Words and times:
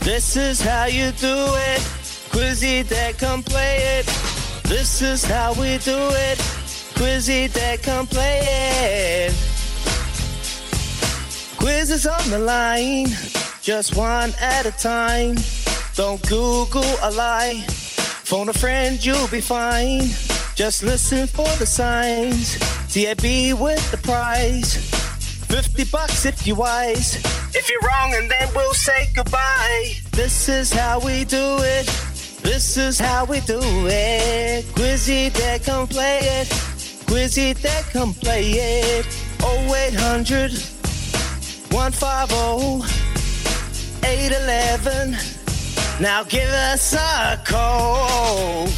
This 0.00 0.36
is 0.36 0.60
how 0.60 0.86
you 0.86 1.12
do 1.12 1.36
it. 1.72 1.80
Quizzy 2.32 2.88
Dad, 2.88 3.18
come 3.18 3.42
play 3.42 3.98
it. 3.98 4.06
This 4.64 5.02
is 5.02 5.24
how 5.24 5.52
we 5.52 5.78
do 5.78 5.98
it. 6.12 6.38
Quizzy 6.94 7.52
Dad, 7.52 7.82
come 7.82 8.06
play 8.06 8.40
it. 8.42 9.34
Quiz 11.58 11.90
is 11.90 12.06
on 12.06 12.30
the 12.30 12.38
line, 12.38 13.08
just 13.60 13.94
one 13.94 14.32
at 14.40 14.64
a 14.64 14.72
time. 14.72 15.36
Don't 15.94 16.22
Google 16.28 16.94
a 17.02 17.10
lie. 17.10 17.62
Phone 17.68 18.48
a 18.48 18.52
friend, 18.54 19.04
you'll 19.04 19.28
be 19.28 19.42
fine. 19.42 20.02
Just 20.54 20.82
listen 20.82 21.26
for 21.26 21.48
the 21.58 21.66
signs. 21.66 22.58
TAB 22.92 23.58
with 23.60 23.90
the 23.90 23.98
prize. 24.02 24.76
50 25.48 25.84
bucks 25.84 26.24
if 26.24 26.46
you're 26.46 26.56
wise. 26.56 27.39
If 27.52 27.68
you're 27.68 27.80
wrong, 27.82 28.14
and 28.14 28.30
then 28.30 28.48
we'll 28.54 28.74
say 28.74 29.08
goodbye. 29.14 29.94
This 30.12 30.48
is 30.48 30.72
how 30.72 31.00
we 31.00 31.24
do 31.24 31.58
it. 31.60 31.86
This 32.42 32.76
is 32.76 32.98
how 32.98 33.24
we 33.24 33.40
do 33.40 33.60
it. 33.60 34.64
Quizzy 34.74 35.32
Dad, 35.32 35.64
come 35.64 35.86
play 35.88 36.18
it. 36.22 36.48
Quizzy 37.06 37.60
Dad, 37.60 37.84
come 37.92 38.14
play 38.14 38.52
it. 38.52 39.06
0800 39.42 40.52
150 41.72 43.00
811. 44.06 45.16
Now 46.00 46.22
give 46.24 46.48
us 46.48 46.94
a 46.94 47.42
call. 47.44 48.68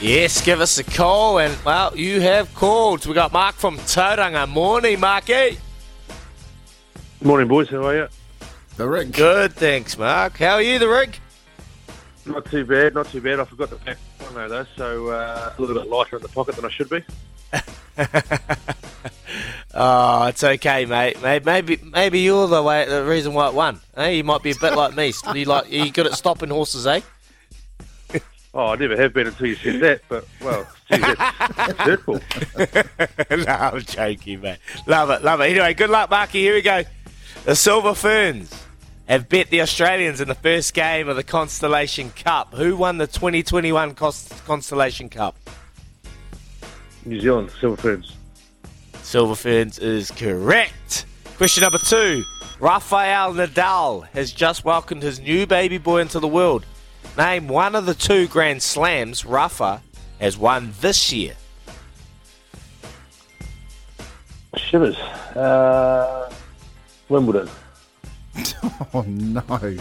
Yes, 0.00 0.42
give 0.44 0.60
us 0.60 0.78
a 0.78 0.84
call, 0.84 1.38
and 1.38 1.56
well, 1.64 1.96
you 1.96 2.20
have 2.20 2.54
called. 2.54 3.06
We 3.06 3.14
got 3.14 3.32
Mark 3.32 3.54
from 3.54 3.78
Tauranga. 3.78 4.46
Morning, 4.48 5.00
Marky. 5.00 5.58
Morning, 7.26 7.48
boys. 7.48 7.68
How 7.68 7.84
are 7.84 7.96
you? 7.96 8.08
The 8.76 8.88
rig. 8.88 9.12
Good, 9.12 9.54
thanks, 9.54 9.98
Mark. 9.98 10.38
How 10.38 10.54
are 10.54 10.62
you, 10.62 10.78
the 10.78 10.88
rig? 10.88 11.18
Not 12.24 12.44
too 12.44 12.64
bad. 12.64 12.94
Not 12.94 13.08
too 13.08 13.20
bad. 13.20 13.40
I 13.40 13.44
forgot 13.44 13.68
the 13.70 13.76
pack 13.76 13.98
one 14.20 14.34
though, 14.34 14.48
though, 14.48 14.66
so 14.76 15.08
uh, 15.08 15.52
a 15.58 15.60
little 15.60 15.74
bit 15.74 15.90
lighter 15.90 16.16
in 16.18 16.22
the 16.22 16.28
pocket 16.28 16.54
than 16.54 16.64
I 16.64 16.70
should 16.70 16.88
be. 16.88 17.02
Oh, 19.78 20.24
it's 20.26 20.42
okay, 20.42 20.86
mate. 20.86 21.20
Maybe 21.20 21.44
maybe, 21.44 21.76
maybe 21.84 22.20
you're 22.20 22.46
the 22.46 22.62
way 22.62 22.88
the 22.88 23.04
reason 23.04 23.34
why 23.34 23.48
it 23.48 23.54
won. 23.54 23.80
Hey, 23.94 24.16
you 24.16 24.24
might 24.24 24.42
be 24.42 24.52
a 24.52 24.56
bit 24.58 24.74
like 24.74 24.96
me. 24.96 25.12
You 25.34 25.44
like 25.44 25.70
you 25.70 25.92
good 25.92 26.06
at 26.06 26.14
stopping 26.14 26.48
horses, 26.48 26.86
eh? 26.86 27.00
Oh, 28.54 28.68
I 28.68 28.76
never 28.76 28.96
have 28.96 29.12
been 29.12 29.26
until 29.26 29.48
you 29.48 29.54
said 29.56 29.80
that, 29.80 30.00
but 30.08 30.26
well, 30.40 30.66
geez, 30.90 31.00
that's, 31.02 31.56
that's 31.56 31.72
hurtful. 31.78 32.20
no, 32.56 33.52
I'm 33.52 33.80
joking, 33.82 34.40
mate. 34.40 34.58
Love 34.86 35.10
it, 35.10 35.22
love 35.22 35.42
it. 35.42 35.50
Anyway, 35.50 35.74
good 35.74 35.90
luck, 35.90 36.08
Marky. 36.08 36.40
Here 36.40 36.54
we 36.54 36.62
go. 36.62 36.82
The 37.46 37.54
Silver 37.54 37.94
Ferns 37.94 38.52
have 39.06 39.28
bet 39.28 39.50
the 39.50 39.60
Australians 39.60 40.20
in 40.20 40.26
the 40.26 40.34
first 40.34 40.74
game 40.74 41.08
of 41.08 41.14
the 41.14 41.22
Constellation 41.22 42.10
Cup. 42.10 42.52
Who 42.52 42.76
won 42.76 42.98
the 42.98 43.06
2021 43.06 43.94
Constellation 43.94 45.08
Cup? 45.08 45.36
New 47.04 47.20
Zealand, 47.20 47.52
Silver 47.60 47.76
Ferns. 47.76 48.16
Silver 49.04 49.36
Ferns 49.36 49.78
is 49.78 50.10
correct. 50.10 51.06
Question 51.36 51.62
number 51.62 51.78
two. 51.78 52.24
Rafael 52.58 53.32
Nadal 53.32 54.08
has 54.08 54.32
just 54.32 54.64
welcomed 54.64 55.04
his 55.04 55.20
new 55.20 55.46
baby 55.46 55.78
boy 55.78 56.00
into 56.00 56.18
the 56.18 56.26
world. 56.26 56.66
Name 57.16 57.46
one 57.46 57.76
of 57.76 57.86
the 57.86 57.94
two 57.94 58.26
Grand 58.26 58.60
Slams 58.60 59.24
Rafa 59.24 59.80
has 60.18 60.36
won 60.36 60.72
this 60.80 61.12
year. 61.12 61.36
Shivers. 64.56 64.96
Uh, 65.36 66.28
Wimbledon. 67.08 67.48
Oh 68.92 69.02
no. 69.06 69.42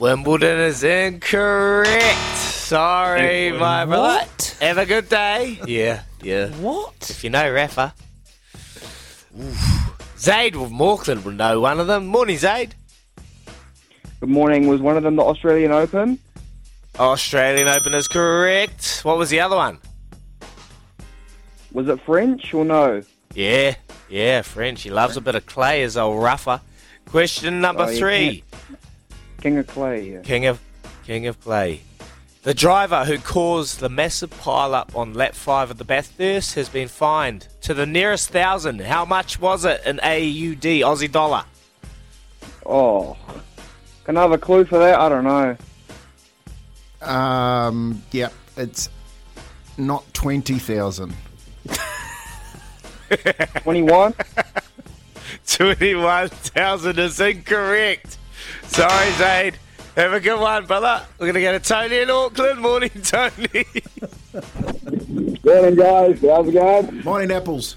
Wimbledon 0.00 0.60
is 0.60 0.82
incorrect. 0.82 2.36
Sorry, 2.38 3.52
my 3.52 3.84
brother. 3.84 4.24
What? 4.24 4.56
Have 4.60 4.78
a 4.78 4.86
good 4.86 5.08
day. 5.08 5.58
Yeah, 5.66 6.02
yeah. 6.22 6.48
What? 6.52 6.94
If 7.10 7.22
you 7.24 7.30
know 7.30 7.50
Rafa. 7.52 7.94
Oof. 9.38 9.84
Zaid 10.18 10.56
of 10.56 10.80
Auckland 10.80 11.24
will 11.24 11.32
know 11.32 11.60
one 11.60 11.78
of 11.80 11.86
them. 11.86 12.06
Morning, 12.06 12.38
Zaid. 12.38 12.74
Good 14.20 14.30
morning. 14.30 14.66
Was 14.68 14.80
one 14.80 14.96
of 14.96 15.02
them 15.02 15.16
the 15.16 15.22
Australian 15.22 15.72
Open? 15.72 16.18
Australian 16.98 17.68
Open 17.68 17.92
is 17.92 18.08
correct. 18.08 19.00
What 19.02 19.18
was 19.18 19.28
the 19.28 19.40
other 19.40 19.56
one? 19.56 19.78
Was 21.72 21.88
it 21.88 22.00
French 22.06 22.54
or 22.54 22.64
no? 22.64 23.02
Yeah, 23.34 23.74
yeah, 24.14 24.42
friend. 24.42 24.78
She 24.78 24.90
loves 24.90 25.16
a 25.16 25.20
bit 25.20 25.34
of 25.34 25.44
clay, 25.44 25.82
as 25.82 25.96
old 25.96 26.22
rougher. 26.22 26.60
Question 27.06 27.60
number 27.60 27.82
oh, 27.82 27.96
three. 27.96 28.44
King 29.40 29.58
of, 29.58 29.66
clay. 29.66 30.08
Yeah. 30.08 30.20
King 30.20 30.46
of, 30.46 30.60
king 31.04 31.26
of 31.26 31.40
clay. 31.40 31.80
The 32.44 32.54
driver 32.54 33.06
who 33.06 33.18
caused 33.18 33.80
the 33.80 33.88
massive 33.88 34.30
pile-up 34.30 34.94
on 34.94 35.14
lap 35.14 35.34
five 35.34 35.68
of 35.72 35.78
the 35.78 35.84
Bathurst 35.84 36.54
has 36.54 36.68
been 36.68 36.86
fined 36.86 37.48
to 37.62 37.74
the 37.74 37.86
nearest 37.86 38.30
thousand. 38.30 38.82
How 38.82 39.04
much 39.04 39.40
was 39.40 39.64
it 39.64 39.82
in 39.84 39.98
AUD 39.98 40.62
Aussie 40.62 41.10
dollar? 41.10 41.44
Oh, 42.64 43.16
can 44.04 44.16
I 44.16 44.22
have 44.22 44.30
a 44.30 44.38
clue 44.38 44.64
for 44.64 44.78
that? 44.78 44.96
I 44.96 45.08
don't 45.08 45.24
know. 45.24 45.56
Um, 47.02 48.00
yep, 48.12 48.32
yeah, 48.56 48.62
it's 48.62 48.88
not 49.76 50.04
twenty 50.14 50.60
thousand. 50.60 51.16
21? 53.16 54.14
21,000 55.46 56.98
is 56.98 57.20
incorrect. 57.20 58.18
Sorry, 58.64 59.10
Zaid. 59.12 59.58
Have 59.96 60.12
a 60.12 60.20
good 60.20 60.40
one, 60.40 60.66
brother. 60.66 61.02
We're 61.18 61.26
going 61.26 61.34
to 61.34 61.40
go 61.40 61.52
to 61.52 61.60
Tony 61.60 61.98
in 61.98 62.10
Auckland. 62.10 62.60
Morning, 62.60 62.90
Tony. 63.02 63.64
Morning, 65.44 65.74
guys. 65.76 66.20
How's 66.20 66.48
it 66.48 66.52
going? 66.52 67.02
Morning, 67.02 67.30
Apples. 67.30 67.76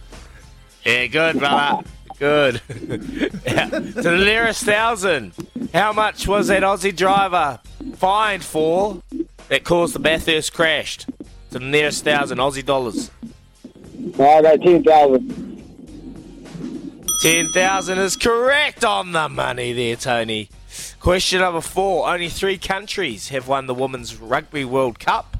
Yeah, 0.84 1.06
good, 1.08 1.38
brother. 1.38 1.84
Good. 2.18 2.62
To 2.68 2.98
the 2.98 4.22
nearest 4.26 4.64
thousand, 4.64 5.34
how 5.74 5.94
much 5.94 6.28
was 6.28 6.48
that 6.48 6.64
Aussie 6.64 6.96
driver 6.96 7.60
fined 7.96 8.44
for 8.44 9.04
that 9.50 9.64
caused 9.64 9.94
the 9.94 10.00
Bathurst 10.00 10.54
crash? 10.54 10.98
To 10.98 11.60
the 11.60 11.60
nearest 11.60 12.04
thousand 12.04 12.40
Aussie 12.40 12.66
dollars. 12.66 13.12
I 14.20 14.42
got 14.42 14.62
ten 14.62 14.84
thousand. 14.84 15.48
10,000 17.22 17.98
is 17.98 18.16
correct 18.16 18.86
on 18.86 19.12
the 19.12 19.28
money 19.28 19.74
there, 19.74 19.96
Tony. 19.96 20.50
Question 21.00 21.40
number 21.40 21.62
four. 21.62 22.08
Only 22.08 22.30
three 22.30 22.60
countries 22.60 23.30
have 23.30 23.48
won 23.48 23.66
the 23.66 23.74
Women's 23.74 24.16
Rugby 24.18 24.64
World 24.64 25.00
Cup 25.00 25.38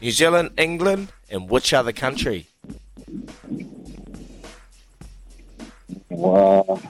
New 0.00 0.12
Zealand, 0.12 0.50
England, 0.56 1.08
and 1.30 1.48
which 1.50 1.72
other 1.72 1.92
country? 1.92 2.46
Wow. 6.10 6.80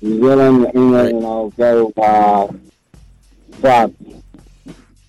New 0.00 0.18
Zealand, 0.20 0.66
England, 0.74 1.08
and 1.16 1.26
I'll 1.26 1.50
go 1.50 1.92
uh, 1.96 2.52
France. 3.60 3.96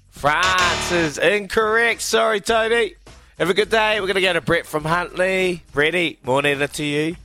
France 0.09 0.91
is 0.91 1.17
incorrect. 1.17 2.01
Sorry, 2.01 2.41
Tony. 2.41 2.95
Have 3.37 3.49
a 3.49 3.53
good 3.53 3.69
day. 3.69 3.99
We're 3.99 4.07
going 4.07 4.15
to 4.15 4.21
go 4.21 4.31
to 4.31 4.39
Brett 4.39 4.65
from 4.65 4.85
Huntly. 4.85 5.61
Bretty, 5.73 6.19
morning 6.23 6.65
to 6.65 6.83
you. 6.85 7.17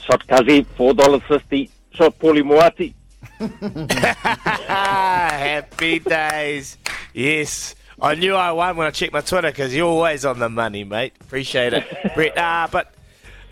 Shot 0.00 0.26
Kazi, 0.26 0.62
four 0.76 0.94
dollars 0.94 1.22
fifty. 1.28 1.70
Shot 1.92 2.18
Paulie 2.18 2.42
Moati. 2.42 2.92
Happy 4.66 6.00
days. 6.00 6.76
Yes. 7.14 7.76
I 8.00 8.16
knew 8.16 8.34
I 8.34 8.50
won 8.50 8.76
when 8.76 8.88
I 8.88 8.90
checked 8.90 9.12
my 9.12 9.20
Twitter 9.20 9.50
because 9.52 9.72
you're 9.76 9.86
always 9.86 10.24
on 10.24 10.40
the 10.40 10.48
money, 10.48 10.82
mate. 10.82 11.12
Appreciate 11.20 11.72
it. 11.72 11.84
Brett, 12.16 12.36
uh, 12.36 12.66
but 12.72 12.92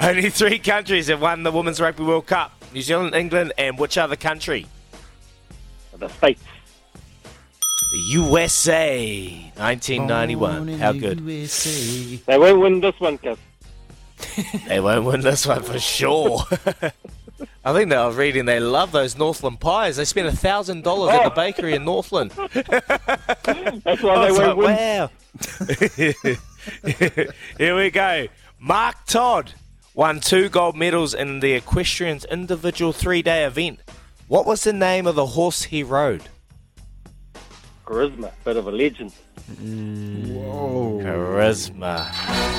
only 0.00 0.28
three 0.28 0.58
countries 0.58 1.06
have 1.06 1.22
won 1.22 1.44
the 1.44 1.52
Women's 1.52 1.80
Rugby 1.80 2.02
World 2.02 2.26
Cup 2.26 2.52
New 2.74 2.82
Zealand, 2.82 3.14
England, 3.14 3.52
and 3.58 3.78
which 3.78 3.96
other 3.96 4.16
country? 4.16 4.66
The 5.96 6.08
States. 6.08 6.42
The 7.90 7.98
USA. 7.98 9.52
1991. 9.56 10.68
How 10.78 10.92
good. 10.92 11.26
They 11.26 12.38
won't 12.38 12.60
win 12.60 12.80
this 12.80 12.98
one, 13.00 13.18
Kaz. 13.18 13.38
they 14.68 14.80
won't 14.80 15.04
win 15.04 15.20
this 15.22 15.46
one 15.46 15.62
for 15.62 15.78
sure. 15.78 16.44
I 17.64 17.72
think 17.72 17.90
they 17.90 17.96
were 17.96 18.12
reading 18.12 18.44
they 18.44 18.60
love 18.60 18.92
those 18.92 19.16
Northland 19.16 19.60
pies. 19.60 19.96
They 19.96 20.04
spent 20.04 20.28
a 20.28 20.36
thousand 20.36 20.84
dollars 20.84 21.14
at 21.14 21.24
the 21.24 21.30
bakery 21.30 21.74
in 21.74 21.84
Northland. 21.84 22.30
That's 22.52 24.02
why 24.02 24.14
I 24.14 24.24
they 24.26 24.30
was 24.30 24.38
won't 24.38 24.58
like, 24.58 24.66
win. 24.68 24.76
wow. 24.76 25.10
Here 27.58 27.76
we 27.76 27.90
go. 27.90 28.28
Mark 28.58 28.96
Todd 29.06 29.54
won 29.94 30.20
two 30.20 30.48
gold 30.48 30.76
medals 30.76 31.14
in 31.14 31.40
the 31.40 31.52
equestrian's 31.52 32.24
individual 32.26 32.92
three-day 32.92 33.44
event. 33.44 33.80
What 34.28 34.46
was 34.46 34.64
the 34.64 34.72
name 34.72 35.06
of 35.06 35.14
the 35.14 35.26
horse 35.26 35.64
he 35.64 35.82
rode? 35.82 36.28
Charisma, 37.90 38.30
bit 38.44 38.56
of 38.56 38.68
a 38.68 38.70
legend. 38.70 39.12
Mm, 39.50 40.34
Whoa. 40.34 41.00
Charisma. 41.02 42.06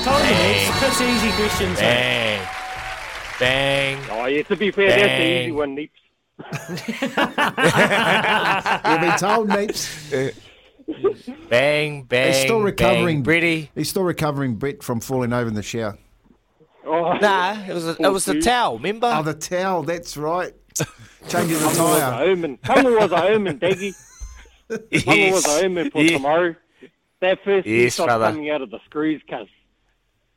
Told 0.04 0.20
you, 0.20 0.26
it's 0.30 0.78
Chris 0.78 1.00
easy 1.00 1.30
questions. 1.32 1.78
Eh? 1.80 2.36
mate. 2.38 2.48
Bang. 3.40 3.96
Bang. 3.98 4.08
Oh, 4.10 4.26
yeah, 4.26 4.42
to 4.42 4.56
be 4.56 4.70
fair, 4.70 4.90
that's 4.90 5.02
the 5.02 5.40
easy 5.40 5.52
one, 5.52 5.74
Neeps. 5.74 5.90
You've 8.90 9.00
been 9.00 9.18
told, 9.18 9.48
Neeps. 9.48 10.34
Bang, 11.48 12.02
bang. 12.02 12.32
He's 12.34 12.42
still 12.42 12.60
recovering. 12.60 13.22
Bang. 13.22 13.68
He's 13.74 13.88
still 13.88 14.04
recovering, 14.04 14.56
Brett, 14.56 14.82
from 14.82 15.00
falling 15.00 15.32
over 15.32 15.48
in 15.48 15.54
the 15.54 15.62
shower. 15.62 15.96
Oh, 16.84 17.14
Nah, 17.14 17.56
it 17.66 17.72
was 17.72 17.86
a, 17.86 17.96
it 17.98 18.12
was 18.12 18.26
the 18.26 18.38
towel, 18.42 18.76
remember? 18.76 19.10
Oh, 19.10 19.22
the 19.22 19.32
towel, 19.32 19.82
that's 19.82 20.18
right. 20.18 20.52
Changing 21.28 21.56
the 21.58 21.64
Tonga 21.64 21.64
was 21.64 21.78
a 21.78 22.00
tyre. 22.00 22.24
omen. 22.24 22.58
Tonga 22.58 22.90
was 22.90 23.12
a 23.12 23.24
omen, 23.28 23.58
Daggy. 23.58 23.94
Tonga 25.04 25.30
was 25.32 25.46
a 25.46 25.64
omen 25.64 25.90
for 25.90 26.02
Yeah. 26.02 26.12
tomorrow. 26.16 26.54
That 27.20 27.38
first 27.44 27.66
Yes, 27.66 27.96
yes, 27.98 28.04
brother. 28.06 28.26
coming 28.26 28.50
out 28.50 28.62
of 28.62 28.70
the 28.70 28.80
screws, 28.86 29.22
cuz. 29.28 29.46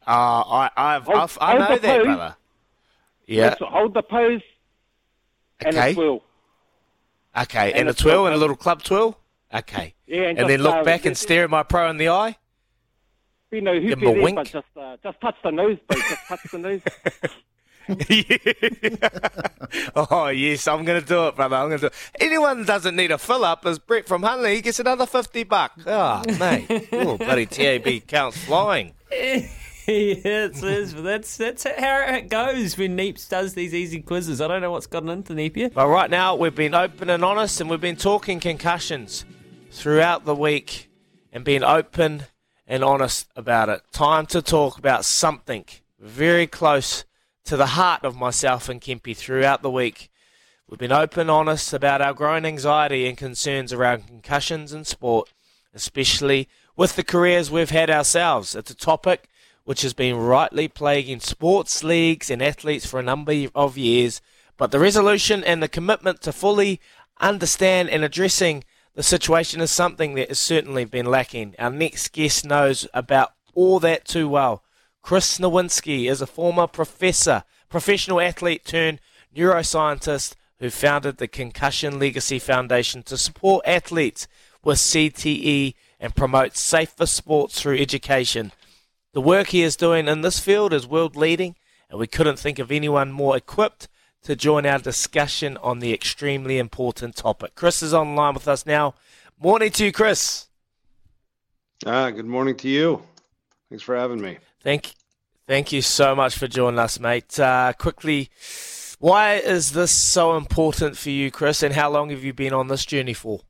Uh, 0.08 0.12
I, 0.12 0.70
I've, 0.78 1.04
Hold- 1.06 1.18
I've, 1.18 1.38
I 1.42 1.54
know 1.58 1.78
that, 1.78 1.82
pose. 1.82 2.04
brother. 2.06 2.36
Yeah. 3.28 3.56
Hold 3.60 3.94
the 3.96 4.04
pose 4.04 4.42
and 5.62 5.76
Okay. 5.76 5.92
a 5.92 5.94
twirl. 5.96 6.24
Okay. 7.38 7.72
And, 7.72 7.80
and 7.80 7.88
a 7.88 7.92
it's 7.92 8.02
twirl 8.02 8.24
got- 8.24 8.26
and 8.28 8.36
a 8.36 8.38
little 8.38 8.56
club 8.56 8.84
twirl. 8.84 9.18
Okay. 9.54 9.96
Yeah, 10.06 10.24
and, 10.24 10.40
And 10.40 10.50
then 10.50 10.62
look 10.62 10.76
uh, 10.76 10.84
back 10.84 11.06
and 11.06 11.18
stare 11.18 11.44
at 11.46 11.50
my 11.50 11.64
pro 11.64 11.90
in 11.90 11.98
the 11.98 12.10
eye. 12.10 12.38
You 13.52 13.62
know, 13.62 13.74
who 13.80 13.88
give 13.90 14.00
him 14.02 14.08
a 14.10 14.14
there, 14.14 14.22
wink. 14.24 14.36
but 14.36 14.48
just, 14.48 14.66
uh, 14.76 14.98
just 15.02 15.20
touch 15.22 15.36
the 15.44 15.50
nose, 15.52 15.78
bro. 15.88 15.98
Just 16.02 16.28
touch 16.28 16.40
the 16.52 16.58
nose. 16.60 16.82
oh 19.96 20.30
yes, 20.30 20.68
I'm 20.68 20.86
gonna 20.86 21.02
do 21.02 21.28
it, 21.28 21.36
brother. 21.36 21.56
I'm 21.56 21.70
gonna 21.70 21.80
do 21.80 21.88
it. 21.88 21.94
Anyone 22.20 22.66
doesn't 22.66 22.96
need 22.96 23.12
a 23.12 23.18
fill 23.18 23.46
up 23.46 23.66
as 23.66 23.80
Brett 23.80 24.08
from 24.08 24.24
Huntly. 24.24 24.56
He 24.56 24.62
gets 24.62 24.80
another 24.80 25.06
fifty 25.06 25.44
buck. 25.44 25.74
Oh 25.86 26.24
mate, 26.40 26.90
oh, 26.92 27.18
bloody 27.18 27.46
TAB 27.46 28.08
counts 28.08 28.38
flying. 28.38 28.94
yes, 29.12 29.52
yes, 29.88 30.94
that's 30.94 31.38
that's 31.38 31.64
how 31.64 32.06
it 32.08 32.30
goes 32.30 32.78
when 32.78 32.98
Neeps 32.98 33.30
does 33.30 33.54
these 33.54 33.74
easy 33.74 34.02
quizzes. 34.02 34.42
I 34.42 34.48
don't 34.48 34.62
know 34.62 34.72
what's 34.72 34.88
gotten 34.88 35.10
into 35.10 35.34
Neep 35.34 35.74
But 35.74 35.88
right 35.88 36.10
now 36.10 36.36
we've 36.36 36.56
been 36.56 36.74
open 36.74 37.10
and 37.10 37.24
honest, 37.24 37.62
and 37.62 37.70
we've 37.70 37.82
been 37.82 37.96
talking 37.96 38.40
concussions 38.40 39.26
throughout 39.72 40.26
the 40.26 40.36
week, 40.36 40.90
and 41.32 41.44
being 41.44 41.64
open 41.64 42.24
and 42.66 42.84
honest 42.84 43.28
about 43.36 43.70
it. 43.70 43.82
Time 43.92 44.26
to 44.28 44.42
talk 44.42 44.80
about 44.80 45.06
something 45.06 45.66
very 46.00 46.48
close 46.48 47.06
to 47.46 47.56
the 47.56 47.68
heart 47.68 48.04
of 48.04 48.16
myself 48.16 48.70
and 48.70 48.82
Kempy 48.82 49.16
throughout 49.16 49.62
the 49.62 49.70
week. 49.70 50.10
We've 50.68 50.80
been 50.80 50.92
open, 50.92 51.30
honest 51.30 51.74
about 51.74 52.02
our 52.02 52.14
growing 52.14 52.44
anxiety 52.44 53.08
and 53.08 53.16
concerns 53.16 53.72
around 53.72 54.08
concussions 54.08 54.74
in 54.74 54.84
sport, 54.84 55.32
especially 55.74 56.50
with 56.76 56.96
the 56.96 57.04
careers 57.04 57.52
we've 57.52 57.70
had 57.70 57.92
ourselves. 57.92 58.56
It's 58.56 58.72
a 58.72 58.76
topic 58.76 59.30
which 59.64 59.84
has 59.84 59.94
been 59.94 60.18
rightly 60.18 60.68
plaguing 60.68 61.20
sports 61.20 61.84
leagues 61.84 62.32
and 62.32 62.42
athletes 62.42 62.88
for 62.88 63.00
a 63.00 63.04
number 63.04 63.46
of 63.54 63.78
years, 63.78 64.22
but 64.58 64.72
the 64.72 64.80
resolution 64.80 65.44
and 65.44 65.62
the 65.62 65.68
commitment 65.68 66.22
to 66.22 66.32
fully 66.32 66.82
understand 67.22 67.92
and 67.92 68.04
addressing 68.04 68.64
the 68.96 69.04
situation 69.04 69.62
is 69.62 69.70
something 69.70 70.16
that 70.16 70.30
has 70.30 70.40
certainly 70.40 70.86
been 70.86 71.06
lacking. 71.06 71.54
Our 71.60 71.70
next 71.70 72.12
guest 72.12 72.44
knows 72.44 72.88
about 72.92 73.34
all 73.54 73.80
that 73.82 74.06
too 74.06 74.28
well. 74.28 74.64
Chris 75.06 75.38
Nowinski 75.38 76.10
is 76.10 76.20
a 76.20 76.26
former 76.26 76.66
professor, 76.66 77.44
professional 77.70 78.20
athlete 78.20 78.66
turned 78.66 79.00
neuroscientist 79.36 80.34
who 80.58 80.72
founded 80.72 81.18
the 81.18 81.28
Concussion 81.28 82.00
Legacy 82.00 82.40
Foundation 82.40 83.04
to 83.04 83.16
support 83.16 83.64
athletes 83.68 84.28
with 84.64 84.80
CTE 84.80 85.76
and 86.00 86.16
promote 86.16 86.58
safer 86.58 87.06
sports 87.06 87.62
through 87.62 87.78
education. 87.78 88.52
The 89.14 89.22
work 89.22 89.50
he 89.50 89.62
is 89.62 89.76
doing 89.76 90.08
in 90.08 90.22
this 90.22 90.40
field 90.40 90.74
is 90.74 90.88
world 90.88 91.16
leading, 91.16 91.56
and 91.88 92.00
we 92.00 92.08
couldn't 92.08 92.40
think 92.40 92.58
of 92.58 92.72
anyone 92.72 93.12
more 93.12 93.38
equipped 93.38 93.88
to 94.24 94.36
join 94.36 94.66
our 94.66 94.80
discussion 94.80 95.56
on 95.58 95.82
the 95.82 95.94
extremely 95.94 96.58
important 96.58 97.16
topic. 97.16 97.54
Chris 97.54 97.84
is 97.84 97.94
online 97.94 98.34
with 98.34 98.48
us 98.48 98.66
now. 98.66 98.96
Morning 99.40 99.70
to 99.70 99.86
you, 99.86 99.92
Chris. 99.92 100.48
Ah, 101.86 102.10
good 102.10 102.26
morning 102.26 102.56
to 102.58 102.68
you. 102.68 103.04
Thanks 103.70 103.84
for 103.84 103.96
having 103.96 104.20
me. 104.20 104.40
Thank, 104.66 104.96
thank 105.48 105.72
you 105.72 105.84
so 105.84 106.16
much 106.16 106.36
for 106.36 106.48
joining 106.48 106.80
us, 106.80 107.00
mate. 107.00 107.40
Uh, 107.40 107.72
quickly, 107.78 108.32
why 108.98 109.36
is 109.36 109.74
this 109.74 109.92
so 109.92 110.36
important 110.36 110.98
for 110.98 111.12
you, 111.12 111.30
Chris, 111.30 111.62
and 111.62 111.76
how 111.76 111.92
long 111.92 112.10
have 112.10 112.24
you 112.24 112.34
been 112.34 112.52
on 112.52 112.68
this 112.68 112.84
journey 112.84 113.14
for? 113.14 113.42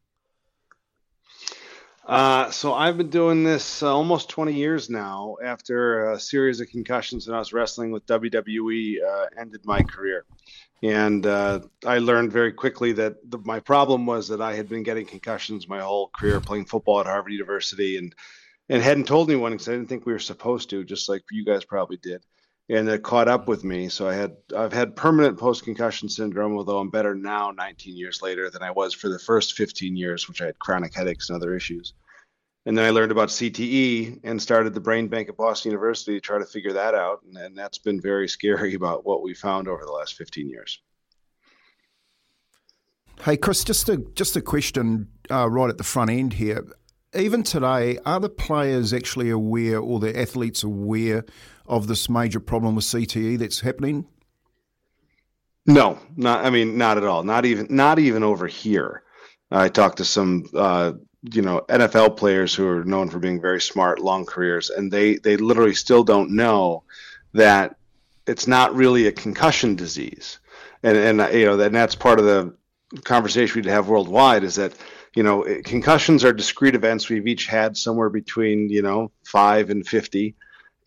Uh, 2.05 2.51
so 2.51 2.73
I've 2.73 2.97
been 2.97 3.09
doing 3.09 3.45
this 3.45 3.81
uh, 3.81 3.95
almost 3.95 4.27
20 4.27 4.51
years 4.53 4.89
now. 4.89 5.37
After 5.41 6.11
a 6.11 6.19
series 6.19 6.59
of 6.59 6.67
concussions 6.67 7.27
when 7.27 7.35
I 7.37 7.39
was 7.39 7.53
wrestling 7.53 7.91
with 7.91 8.05
WWE, 8.07 8.97
uh, 9.01 9.25
ended 9.39 9.61
my 9.63 9.83
career, 9.83 10.25
and 10.83 11.25
uh, 11.25 11.61
I 11.85 11.99
learned 11.99 12.33
very 12.33 12.51
quickly 12.51 12.91
that 12.91 13.15
the, 13.31 13.37
my 13.37 13.61
problem 13.61 14.05
was 14.05 14.27
that 14.27 14.41
I 14.41 14.53
had 14.53 14.67
been 14.67 14.83
getting 14.83 15.05
concussions 15.05 15.69
my 15.69 15.79
whole 15.79 16.09
career 16.09 16.41
playing 16.41 16.65
football 16.65 16.99
at 16.99 17.05
Harvard 17.05 17.31
University, 17.31 17.95
and 17.95 18.13
and 18.69 18.81
hadn't 18.81 19.07
told 19.07 19.29
anyone 19.29 19.51
because 19.51 19.67
I 19.67 19.73
didn't 19.73 19.89
think 19.89 20.05
we 20.05 20.13
were 20.13 20.19
supposed 20.19 20.69
to, 20.71 20.83
just 20.83 21.07
like 21.07 21.23
you 21.31 21.45
guys 21.45 21.63
probably 21.63 21.97
did. 21.97 22.23
And 22.67 22.89
it 22.89 23.03
caught 23.03 23.27
up 23.27 23.47
with 23.47 23.63
me. 23.63 23.89
So 23.89 24.07
I 24.07 24.15
had 24.15 24.37
I've 24.57 24.73
had 24.73 24.95
permanent 24.95 25.37
post 25.37 25.63
concussion 25.63 26.09
syndrome, 26.09 26.57
although 26.57 26.79
I'm 26.79 26.89
better 26.89 27.13
now, 27.13 27.51
19 27.51 27.95
years 27.95 28.23
later, 28.23 28.49
than 28.49 28.63
I 28.63 28.71
was 28.71 28.93
for 28.93 29.07
the 29.07 29.19
first 29.19 29.53
15 29.53 29.95
years, 29.95 30.27
which 30.27 30.41
I 30.41 30.47
had 30.47 30.57
chronic 30.57 30.95
headaches 30.95 31.29
and 31.29 31.35
other 31.35 31.55
issues. 31.55 31.93
And 32.65 32.75
then 32.75 32.85
I 32.85 32.89
learned 32.89 33.11
about 33.11 33.29
CTE 33.29 34.21
and 34.23 34.41
started 34.41 34.73
the 34.73 34.79
Brain 34.79 35.07
Bank 35.07 35.29
at 35.29 35.37
Boston 35.37 35.71
University 35.71 36.15
to 36.15 36.19
try 36.19 36.39
to 36.39 36.45
figure 36.45 36.73
that 36.73 36.95
out. 36.95 37.21
And, 37.23 37.37
and 37.37 37.55
that's 37.55 37.77
been 37.77 38.01
very 38.01 38.27
scary 38.27 38.73
about 38.75 39.05
what 39.05 39.21
we 39.21 39.35
found 39.35 39.67
over 39.67 39.85
the 39.85 39.91
last 39.91 40.15
15 40.15 40.49
years. 40.49 40.79
Hey, 43.21 43.37
Chris, 43.37 43.63
just 43.63 43.87
a 43.87 43.97
just 43.97 44.35
a 44.35 44.41
question 44.41 45.07
uh, 45.31 45.49
right 45.49 45.69
at 45.69 45.77
the 45.77 45.83
front 45.83 46.09
end 46.09 46.33
here. 46.33 46.65
Even 47.15 47.43
today, 47.43 47.97
are 48.05 48.19
the 48.19 48.29
players 48.29 48.93
actually 48.93 49.29
aware, 49.29 49.79
or 49.79 49.99
the 49.99 50.17
athletes 50.19 50.63
aware 50.63 51.25
of 51.65 51.87
this 51.87 52.09
major 52.09 52.39
problem 52.39 52.75
with 52.75 52.85
CTE 52.85 53.37
that's 53.39 53.61
happening? 53.61 54.05
No, 55.65 55.97
not. 56.15 56.45
I 56.45 56.49
mean, 56.49 56.77
not 56.77 56.97
at 56.97 57.05
all. 57.05 57.23
Not 57.23 57.45
even. 57.45 57.67
Not 57.69 57.99
even 57.99 58.23
over 58.23 58.47
here. 58.47 59.03
I 59.51 59.69
talked 59.69 59.97
to 59.97 60.05
some, 60.05 60.45
uh, 60.53 60.93
you 61.31 61.41
know, 61.41 61.61
NFL 61.69 62.17
players 62.17 62.53
who 62.53 62.67
are 62.67 62.83
known 62.83 63.09
for 63.09 63.19
being 63.19 63.41
very 63.41 63.61
smart, 63.61 63.99
long 63.99 64.25
careers, 64.25 64.69
and 64.69 64.91
they 64.91 65.15
they 65.15 65.37
literally 65.37 65.73
still 65.73 66.03
don't 66.03 66.31
know 66.31 66.83
that 67.33 67.77
it's 68.27 68.47
not 68.47 68.75
really 68.75 69.07
a 69.07 69.11
concussion 69.11 69.75
disease, 69.75 70.39
and 70.83 70.97
and 70.97 71.33
you 71.33 71.45
know, 71.45 71.59
and 71.59 71.75
that's 71.75 71.95
part 71.95 72.19
of 72.19 72.25
the 72.25 72.53
conversation 73.03 73.55
we'd 73.55 73.65
have 73.69 73.89
worldwide 73.89 74.43
is 74.43 74.55
that 74.55 74.73
you 75.15 75.23
know 75.23 75.43
concussions 75.63 76.23
are 76.23 76.33
discrete 76.33 76.75
events 76.75 77.09
we've 77.09 77.27
each 77.27 77.47
had 77.47 77.75
somewhere 77.75 78.09
between 78.09 78.69
you 78.69 78.81
know 78.81 79.11
five 79.23 79.69
and 79.69 79.87
fifty 79.87 80.35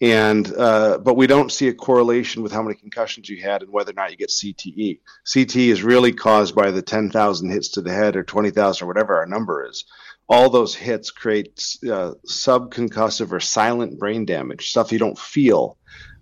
and 0.00 0.52
uh, 0.56 0.98
but 0.98 1.14
we 1.14 1.26
don't 1.26 1.50
see 1.50 1.68
a 1.68 1.74
correlation 1.74 2.42
with 2.42 2.52
how 2.52 2.62
many 2.62 2.76
concussions 2.76 3.28
you 3.28 3.42
had 3.42 3.62
and 3.62 3.72
whether 3.72 3.90
or 3.90 3.94
not 3.94 4.12
you 4.12 4.16
get 4.16 4.28
CTE. 4.28 5.00
CTE 5.26 5.68
is 5.70 5.82
really 5.82 6.12
caused 6.12 6.54
by 6.54 6.70
the 6.70 6.82
10,000 6.82 7.50
hits 7.50 7.68
to 7.70 7.80
the 7.80 7.92
head 7.92 8.14
or 8.14 8.22
20,000 8.22 8.84
or 8.84 8.86
whatever 8.86 9.16
our 9.16 9.26
number 9.26 9.66
is. 9.68 9.84
All 10.28 10.50
those 10.50 10.74
hits 10.74 11.10
create 11.10 11.48
uh, 11.84 12.12
subconcussive 12.28 13.32
or 13.32 13.40
silent 13.40 13.98
brain 13.98 14.24
damage, 14.24 14.70
stuff 14.70 14.92
you 14.92 15.00
don't 15.00 15.18
feel 15.18 15.76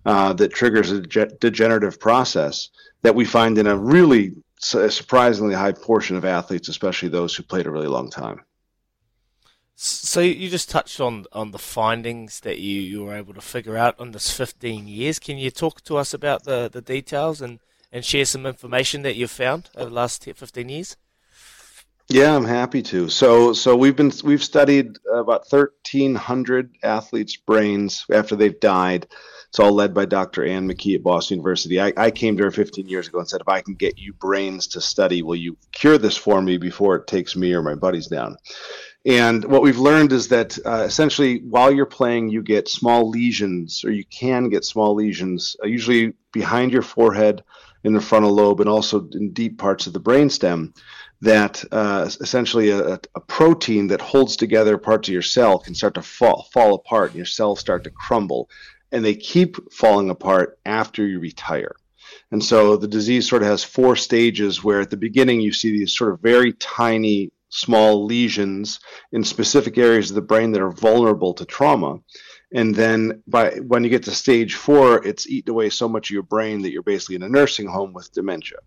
uh, 0.05 0.33
that 0.33 0.53
triggers 0.53 0.89
a 0.89 1.01
degenerative 1.01 1.99
process 1.99 2.69
that 3.03 3.13
we 3.13 3.25
find 3.25 3.59
in 3.59 3.67
a 3.67 3.77
really 3.77 4.33
su- 4.59 4.89
surprisingly 4.89 5.55
high 5.55 5.71
portion 5.71 6.15
of 6.15 6.25
athletes, 6.25 6.69
especially 6.69 7.09
those 7.09 7.35
who 7.35 7.43
played 7.43 7.67
a 7.67 7.71
really 7.71 7.87
long 7.87 8.09
time. 8.09 8.41
So 9.79 10.21
you 10.21 10.49
just 10.49 10.71
touched 10.71 10.99
on 10.99 11.25
on 11.31 11.51
the 11.51 11.59
findings 11.59 12.39
that 12.39 12.57
you, 12.57 12.81
you 12.81 13.03
were 13.03 13.15
able 13.15 13.35
to 13.35 13.41
figure 13.41 13.77
out 13.77 13.99
on 13.99 14.11
this 14.11 14.31
15 14.31 14.87
years. 14.87 15.19
Can 15.19 15.37
you 15.37 15.51
talk 15.51 15.83
to 15.83 15.97
us 15.97 16.15
about 16.15 16.45
the, 16.45 16.67
the 16.67 16.81
details 16.81 17.41
and, 17.41 17.59
and 17.91 18.03
share 18.03 18.25
some 18.25 18.47
information 18.47 19.03
that 19.03 19.15
you've 19.15 19.29
found 19.29 19.69
over 19.75 19.89
the 19.89 19.95
last 19.95 20.23
10, 20.23 20.33
15 20.33 20.69
years? 20.69 20.97
Yeah, 22.09 22.35
I'm 22.35 22.45
happy 22.45 22.81
to. 22.83 23.09
So, 23.09 23.53
so 23.53 23.75
we've 23.75 23.95
been 23.95 24.11
we've 24.23 24.43
studied 24.43 24.97
about 25.13 25.45
1,300 25.51 26.77
athletes' 26.81 27.35
brains 27.35 28.05
after 28.11 28.35
they've 28.35 28.59
died, 28.59 29.07
It's 29.49 29.59
all 29.59 29.71
led 29.71 29.93
by 29.93 30.05
Dr. 30.05 30.45
Anne 30.45 30.69
McKee 30.69 30.95
at 30.95 31.03
Boston 31.03 31.37
University. 31.37 31.79
I, 31.79 31.93
I 31.95 32.11
came 32.11 32.37
to 32.37 32.43
her 32.43 32.51
15 32.51 32.87
years 32.87 33.07
ago 33.07 33.19
and 33.19 33.29
said, 33.29 33.41
if 33.41 33.47
I 33.47 33.61
can 33.61 33.75
get 33.75 33.97
you 33.97 34.13
brains 34.13 34.67
to 34.67 34.81
study, 34.81 35.21
will 35.21 35.35
you 35.35 35.57
cure 35.71 35.97
this 35.97 36.17
for 36.17 36.41
me 36.41 36.57
before 36.57 36.95
it 36.97 37.07
takes 37.07 37.35
me 37.35 37.53
or 37.53 37.63
my 37.63 37.75
buddies 37.75 38.07
down? 38.07 38.37
And 39.05 39.45
what 39.45 39.61
we've 39.61 39.77
learned 39.77 40.11
is 40.11 40.27
that 40.27 40.57
uh, 40.65 40.83
essentially, 40.85 41.39
while 41.39 41.71
you're 41.71 41.85
playing, 41.85 42.27
you 42.27 42.43
get 42.43 42.67
small 42.67 43.09
lesions, 43.09 43.85
or 43.85 43.91
you 43.91 44.03
can 44.05 44.49
get 44.49 44.65
small 44.65 44.93
lesions, 44.95 45.55
uh, 45.63 45.67
usually 45.67 46.13
behind 46.33 46.73
your 46.73 46.81
forehead, 46.81 47.41
in 47.83 47.93
the 47.93 48.01
frontal 48.01 48.33
lobe, 48.33 48.59
and 48.59 48.69
also 48.69 49.07
in 49.13 49.31
deep 49.31 49.57
parts 49.57 49.87
of 49.87 49.93
the 49.93 50.01
brainstem. 50.01 50.75
That 51.21 51.63
uh, 51.71 52.07
essentially 52.21 52.69
a, 52.69 52.99
a, 53.15 53.21
protein 53.21 53.87
that 53.87 54.01
holds 54.01 54.35
together 54.35 54.77
parts 54.77 55.07
of 55.07 55.13
your 55.13 55.23
cell 55.23 55.57
can 55.57 55.73
start 55.73 55.95
to 55.95 56.03
fall 56.03 56.43
fall 56.53 56.75
apart, 56.75 57.09
and 57.09 57.17
your 57.17 57.25
cells 57.25 57.59
start 57.59 57.83
to 57.85 57.89
crumble, 57.89 58.49
and 58.91 59.03
they 59.03 59.15
keep 59.15 59.71
falling 59.71 60.09
apart 60.09 60.59
after 60.65 61.05
you 61.05 61.19
retire. 61.19 61.75
And 62.31 62.43
so 62.43 62.77
the 62.77 62.87
disease 62.87 63.27
sort 63.27 63.41
of 63.41 63.47
has 63.47 63.63
four 63.63 63.95
stages 63.95 64.63
where 64.63 64.81
at 64.81 64.89
the 64.89 64.97
beginning 64.97 65.41
you 65.41 65.53
see 65.53 65.71
these 65.71 65.95
sort 65.95 66.13
of 66.13 66.19
very 66.19 66.53
tiny 66.53 67.31
small 67.49 68.05
lesions 68.05 68.79
in 69.11 69.23
specific 69.23 69.77
areas 69.77 70.09
of 70.09 70.15
the 70.15 70.21
brain 70.21 70.51
that 70.51 70.61
are 70.61 70.71
vulnerable 70.71 71.33
to 71.35 71.45
trauma. 71.45 71.99
And 72.53 72.73
then 72.73 73.23
by 73.27 73.55
when 73.55 73.83
you 73.83 73.89
get 73.89 74.03
to 74.03 74.11
stage 74.11 74.55
four, 74.55 75.05
it's 75.05 75.27
eaten 75.27 75.51
away 75.51 75.69
so 75.69 75.89
much 75.89 76.09
of 76.09 76.13
your 76.13 76.23
brain 76.23 76.61
that 76.61 76.71
you're 76.71 76.81
basically 76.81 77.17
in 77.17 77.23
a 77.23 77.29
nursing 77.29 77.67
home 77.67 77.91
with 77.91 78.13
dementia. 78.13 78.59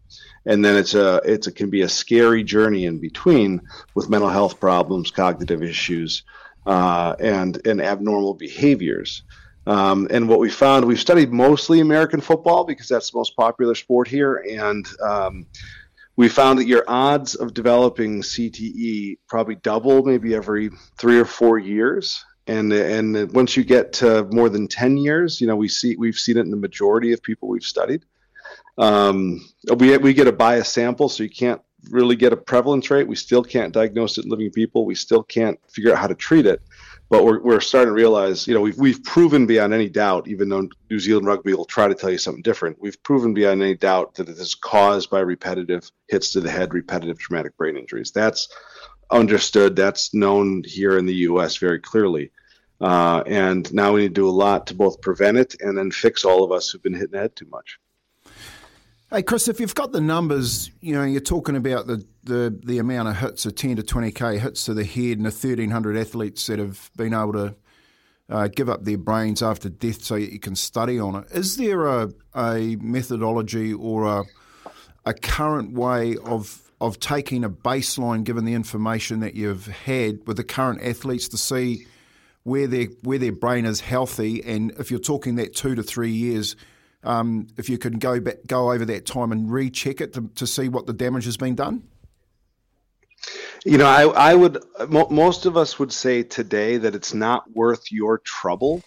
And 0.45 0.63
then 0.63 0.77
it's 0.77 0.95
a 0.95 1.23
it's 1.25 1.47
a 1.47 1.53
can 1.53 1.71
be 1.71 1.81
a 1.81 1.89
scary 1.89 2.45
journey 2.45 2.85
in 2.85 2.99
between 2.99 3.63
with 3.95 4.11
mental 4.11 4.29
health 4.29 4.61
problems, 4.61 5.11
cognitive 5.11 5.63
issues, 5.63 6.25
uh, 6.67 7.17
and 7.19 7.67
and 7.67 7.81
abnormal 7.81 8.35
behaviors. 8.35 9.23
Um, 9.67 10.09
and 10.11 10.29
what 10.29 10.41
we 10.41 10.51
found, 10.51 10.85
we've 10.85 11.01
studied 11.01 11.33
mostly 11.33 11.81
American 11.81 12.21
football 12.21 12.65
because 12.65 12.89
that's 12.89 13.11
the 13.11 13.19
most 13.19 13.37
popular 13.37 13.75
sport 13.75 14.09
here, 14.09 14.37
and 14.37 14.89
um, 15.03 15.47
we 16.17 16.29
found 16.29 16.59
that 16.59 16.67
your 16.67 16.85
odds 16.87 17.35
of 17.35 17.55
developing 17.55 18.21
CTE 18.21 19.17
probably 19.27 19.55
double 19.55 20.03
maybe 20.03 20.35
every 20.35 20.71
three 20.99 21.19
or 21.19 21.25
four 21.25 21.59
years. 21.59 22.23
And, 22.47 22.73
and 22.73 23.33
once 23.33 23.57
you 23.57 23.65
get 23.65 23.95
to 23.95 24.25
more 24.31 24.51
than 24.51 24.69
10 24.69 24.99
years, 24.99 25.41
you 25.41 25.47
know, 25.47 25.57
we 25.57 25.69
see, 25.69 25.97
we've 25.97 26.19
seen 26.19 26.37
it 26.37 26.43
in 26.43 26.51
the 26.51 26.59
majority 26.59 27.13
of 27.13 27.23
people 27.23 27.49
we've 27.49 27.63
studied. 27.63 28.05
Um, 28.77 29.47
we, 29.77 29.97
we 29.97 30.13
get 30.13 30.27
a 30.27 30.33
bias 30.33 30.69
sample, 30.69 31.09
so 31.09 31.23
you 31.23 31.31
can't 31.31 31.63
really 31.91 32.17
get 32.17 32.35
a 32.35 32.37
prevalence 32.37 32.91
rate. 32.91 33.09
We 33.09 33.17
still 33.17 33.43
can't 33.43 33.73
diagnose 33.73 34.19
it 34.19 34.25
in 34.25 34.31
living 34.31 34.51
people. 34.51 34.85
We 34.85 34.97
still 34.97 35.23
can't 35.23 35.59
figure 35.71 35.93
out 35.93 35.99
how 35.99 36.07
to 36.07 36.15
treat 36.15 36.45
it 36.45 36.61
but 37.11 37.25
we're, 37.25 37.41
we're 37.41 37.61
starting 37.61 37.89
to 37.89 37.93
realize, 37.93 38.47
you 38.47 38.55
know, 38.55 38.61
we've, 38.61 38.79
we've 38.79 39.03
proven 39.03 39.45
beyond 39.45 39.75
any 39.75 39.89
doubt, 39.89 40.29
even 40.29 40.49
though 40.49 40.69
New 40.89 41.01
Zealand 41.01 41.27
rugby 41.27 41.53
will 41.53 41.65
try 41.65 41.89
to 41.89 41.95
tell 41.95 42.09
you 42.09 42.19
something 42.19 42.43
different, 42.43 42.81
we've 42.81 43.03
proven 43.03 43.35
beyond 43.35 43.61
any 43.61 43.75
doubt 43.75 44.15
that 44.15 44.29
it 44.29 44.39
is 44.39 44.55
caused 44.55 45.11
by 45.11 45.19
repetitive 45.19 45.91
hits 46.07 46.31
to 46.33 46.41
the 46.41 46.51
head, 46.51 46.73
repetitive 46.73 47.19
traumatic 47.19 47.57
brain 47.57 47.77
injuries. 47.77 48.13
That's 48.13 48.49
understood. 49.11 49.75
That's 49.75 50.15
known 50.15 50.63
here 50.65 50.99
in 50.99 51.05
the 51.05 51.15
U.S. 51.15 51.57
very 51.57 51.81
clearly. 51.81 52.31
Uh, 52.81 53.25
and 53.27 53.73
now 53.75 53.93
we 53.93 54.03
need 54.03 54.15
to 54.15 54.21
do 54.21 54.29
a 54.29 54.31
lot 54.31 54.69
to 54.69 54.75
both 54.75 55.01
prevent 55.01 55.37
it 55.37 55.57
and 55.61 55.77
then 55.77 55.91
fix 55.91 56.25
all 56.25 56.45
of 56.45 56.53
us 56.53 56.71
who've 56.71 56.83
been 56.83 56.95
hitting 56.95 57.11
the 57.11 57.19
head 57.19 57.35
too 57.35 57.49
much. 57.51 57.81
Hey, 59.13 59.25
Chris, 59.25 59.49
if 59.49 59.59
you've 59.59 59.75
got 59.75 59.91
the 59.91 60.01
numbers, 60.01 60.71
you 60.81 60.95
know, 60.95 61.03
you're 61.03 61.21
talking 61.21 61.57
about 61.57 61.89
the, 61.89 62.07
the, 62.23 62.57
the 62.65 62.79
amount 62.79 63.09
of 63.09 63.17
hits, 63.17 63.43
the 63.43 63.51
10 63.51 63.75
to 63.75 63.83
20k 63.83 64.39
hits 64.39 64.67
to 64.67 64.75
the 64.75 64.85
head, 64.85 65.19
and 65.19 65.27
the 65.27 65.31
1,300 65.31 65.97
athletes 65.97 66.47
that 66.47 66.61
have 66.61 66.93
been 66.97 67.13
able 67.13 67.33
to 67.33 67.57
uh, 68.29 68.47
give 68.47 68.69
up 68.69 68.85
their 68.85 68.97
brains 68.97 69.43
after 69.43 69.69
death 69.69 70.05
so 70.05 70.15
you 70.15 70.39
can 70.39 70.55
study 70.55 71.01
on 71.01 71.17
it. 71.17 71.25
Is 71.33 71.57
there 71.57 71.87
a, 71.87 72.13
a 72.37 72.77
methodology 72.81 73.73
or 73.73 74.07
a, 74.07 74.23
a 75.05 75.13
current 75.13 75.73
way 75.73 76.17
of 76.25 76.71
of 76.81 76.99
taking 77.01 77.43
a 77.43 77.51
baseline, 77.51 78.23
given 78.23 78.45
the 78.45 78.55
information 78.55 79.21
that 79.21 79.35
you've 79.35 79.67
had 79.67 80.21
with 80.27 80.37
the 80.37 80.45
current 80.45 80.83
athletes, 80.83 81.27
to 81.29 81.37
see 81.37 81.85
where 82.45 82.69
their 82.69 82.87
where 83.03 83.19
their 83.19 83.33
brain 83.33 83.65
is 83.65 83.81
healthy, 83.81 84.41
and 84.45 84.71
if 84.79 84.89
you're 84.89 85.01
talking 85.01 85.35
that 85.35 85.53
two 85.53 85.75
to 85.75 85.83
three 85.83 86.13
years, 86.13 86.55
um, 87.03 87.47
if 87.57 87.69
you 87.69 87.79
can 87.79 87.99
go 87.99 88.21
back, 88.21 88.37
go 88.47 88.73
over 88.73 88.85
that 88.85 89.07
time 89.07 89.33
and 89.33 89.51
recheck 89.51 90.01
it 90.01 90.13
to, 90.15 90.31
to 90.37 90.47
see 90.47 90.69
what 90.69 90.87
the 90.87 90.93
damage 90.93 91.25
has 91.25 91.37
been 91.37 91.55
done? 91.55 91.83
You 93.65 93.79
know, 93.79 93.87
I, 93.87 94.31
I 94.31 94.35
would, 94.35 94.59
most 94.89 95.45
of 95.45 95.57
us 95.57 95.79
would 95.79 95.93
say 95.93 96.23
today 96.23 96.79
that 96.79 96.95
it's 96.95 97.13
not 97.13 97.51
worth 97.53 97.93
your 97.93 98.19
trouble 98.19 98.83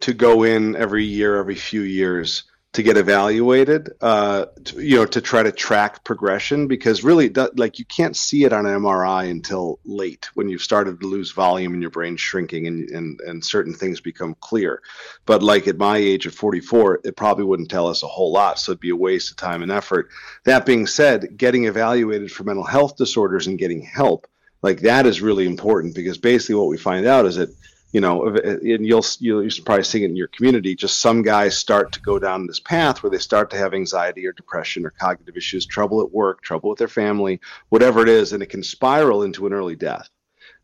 to 0.00 0.14
go 0.14 0.42
in 0.42 0.76
every 0.76 1.04
year, 1.04 1.36
every 1.36 1.54
few 1.54 1.82
years 1.82 2.44
to 2.74 2.82
get 2.82 2.96
evaluated, 2.96 3.92
uh, 4.00 4.46
to, 4.64 4.82
you 4.82 4.96
know, 4.96 5.06
to 5.06 5.20
try 5.20 5.44
to 5.44 5.52
track 5.52 6.02
progression 6.02 6.66
because 6.66 7.04
really, 7.04 7.28
like 7.54 7.78
you 7.78 7.84
can't 7.84 8.16
see 8.16 8.42
it 8.42 8.52
on 8.52 8.66
an 8.66 8.80
MRI 8.80 9.30
until 9.30 9.78
late 9.84 10.28
when 10.34 10.48
you've 10.48 10.60
started 10.60 11.00
to 11.00 11.06
lose 11.06 11.30
volume 11.30 11.72
and 11.72 11.80
your 11.80 11.92
brain's 11.92 12.20
shrinking 12.20 12.66
and, 12.66 12.90
and, 12.90 13.20
and 13.20 13.44
certain 13.44 13.72
things 13.72 14.00
become 14.00 14.34
clear. 14.40 14.82
But 15.24 15.40
like 15.40 15.68
at 15.68 15.78
my 15.78 15.98
age 15.98 16.26
of 16.26 16.34
44, 16.34 17.02
it 17.04 17.16
probably 17.16 17.44
wouldn't 17.44 17.70
tell 17.70 17.86
us 17.86 18.02
a 18.02 18.08
whole 18.08 18.32
lot. 18.32 18.58
So 18.58 18.72
it'd 18.72 18.80
be 18.80 18.90
a 18.90 18.96
waste 18.96 19.30
of 19.30 19.36
time 19.36 19.62
and 19.62 19.70
effort. 19.70 20.08
That 20.42 20.66
being 20.66 20.88
said, 20.88 21.36
getting 21.36 21.66
evaluated 21.66 22.32
for 22.32 22.42
mental 22.42 22.64
health 22.64 22.96
disorders 22.96 23.46
and 23.46 23.56
getting 23.56 23.82
help, 23.82 24.26
like 24.62 24.80
that 24.80 25.06
is 25.06 25.20
really 25.20 25.46
important 25.46 25.94
because 25.94 26.18
basically 26.18 26.56
what 26.56 26.66
we 26.66 26.76
find 26.76 27.06
out 27.06 27.24
is 27.24 27.36
that 27.36 27.54
you 27.94 28.00
know, 28.00 28.26
uh, 28.26 28.40
and 28.42 28.84
you'll 28.84 29.06
you'll 29.20 29.48
probably 29.64 29.84
see 29.84 30.02
it 30.02 30.10
in 30.10 30.16
your 30.16 30.26
community. 30.26 30.74
Just 30.74 30.98
some 30.98 31.22
guys 31.22 31.56
start 31.56 31.92
to 31.92 32.00
go 32.00 32.18
down 32.18 32.48
this 32.48 32.58
path 32.58 33.02
where 33.02 33.08
they 33.10 33.18
start 33.18 33.50
to 33.50 33.56
have 33.56 33.72
anxiety 33.72 34.26
or 34.26 34.32
depression 34.32 34.84
or 34.84 34.90
cognitive 34.90 35.36
issues, 35.36 35.64
trouble 35.64 36.02
at 36.02 36.10
work, 36.10 36.42
trouble 36.42 36.70
with 36.70 36.78
their 36.80 36.88
family, 36.88 37.40
whatever 37.68 38.02
it 38.02 38.08
is, 38.08 38.32
and 38.32 38.42
it 38.42 38.50
can 38.50 38.64
spiral 38.64 39.22
into 39.22 39.46
an 39.46 39.52
early 39.52 39.76
death. 39.76 40.10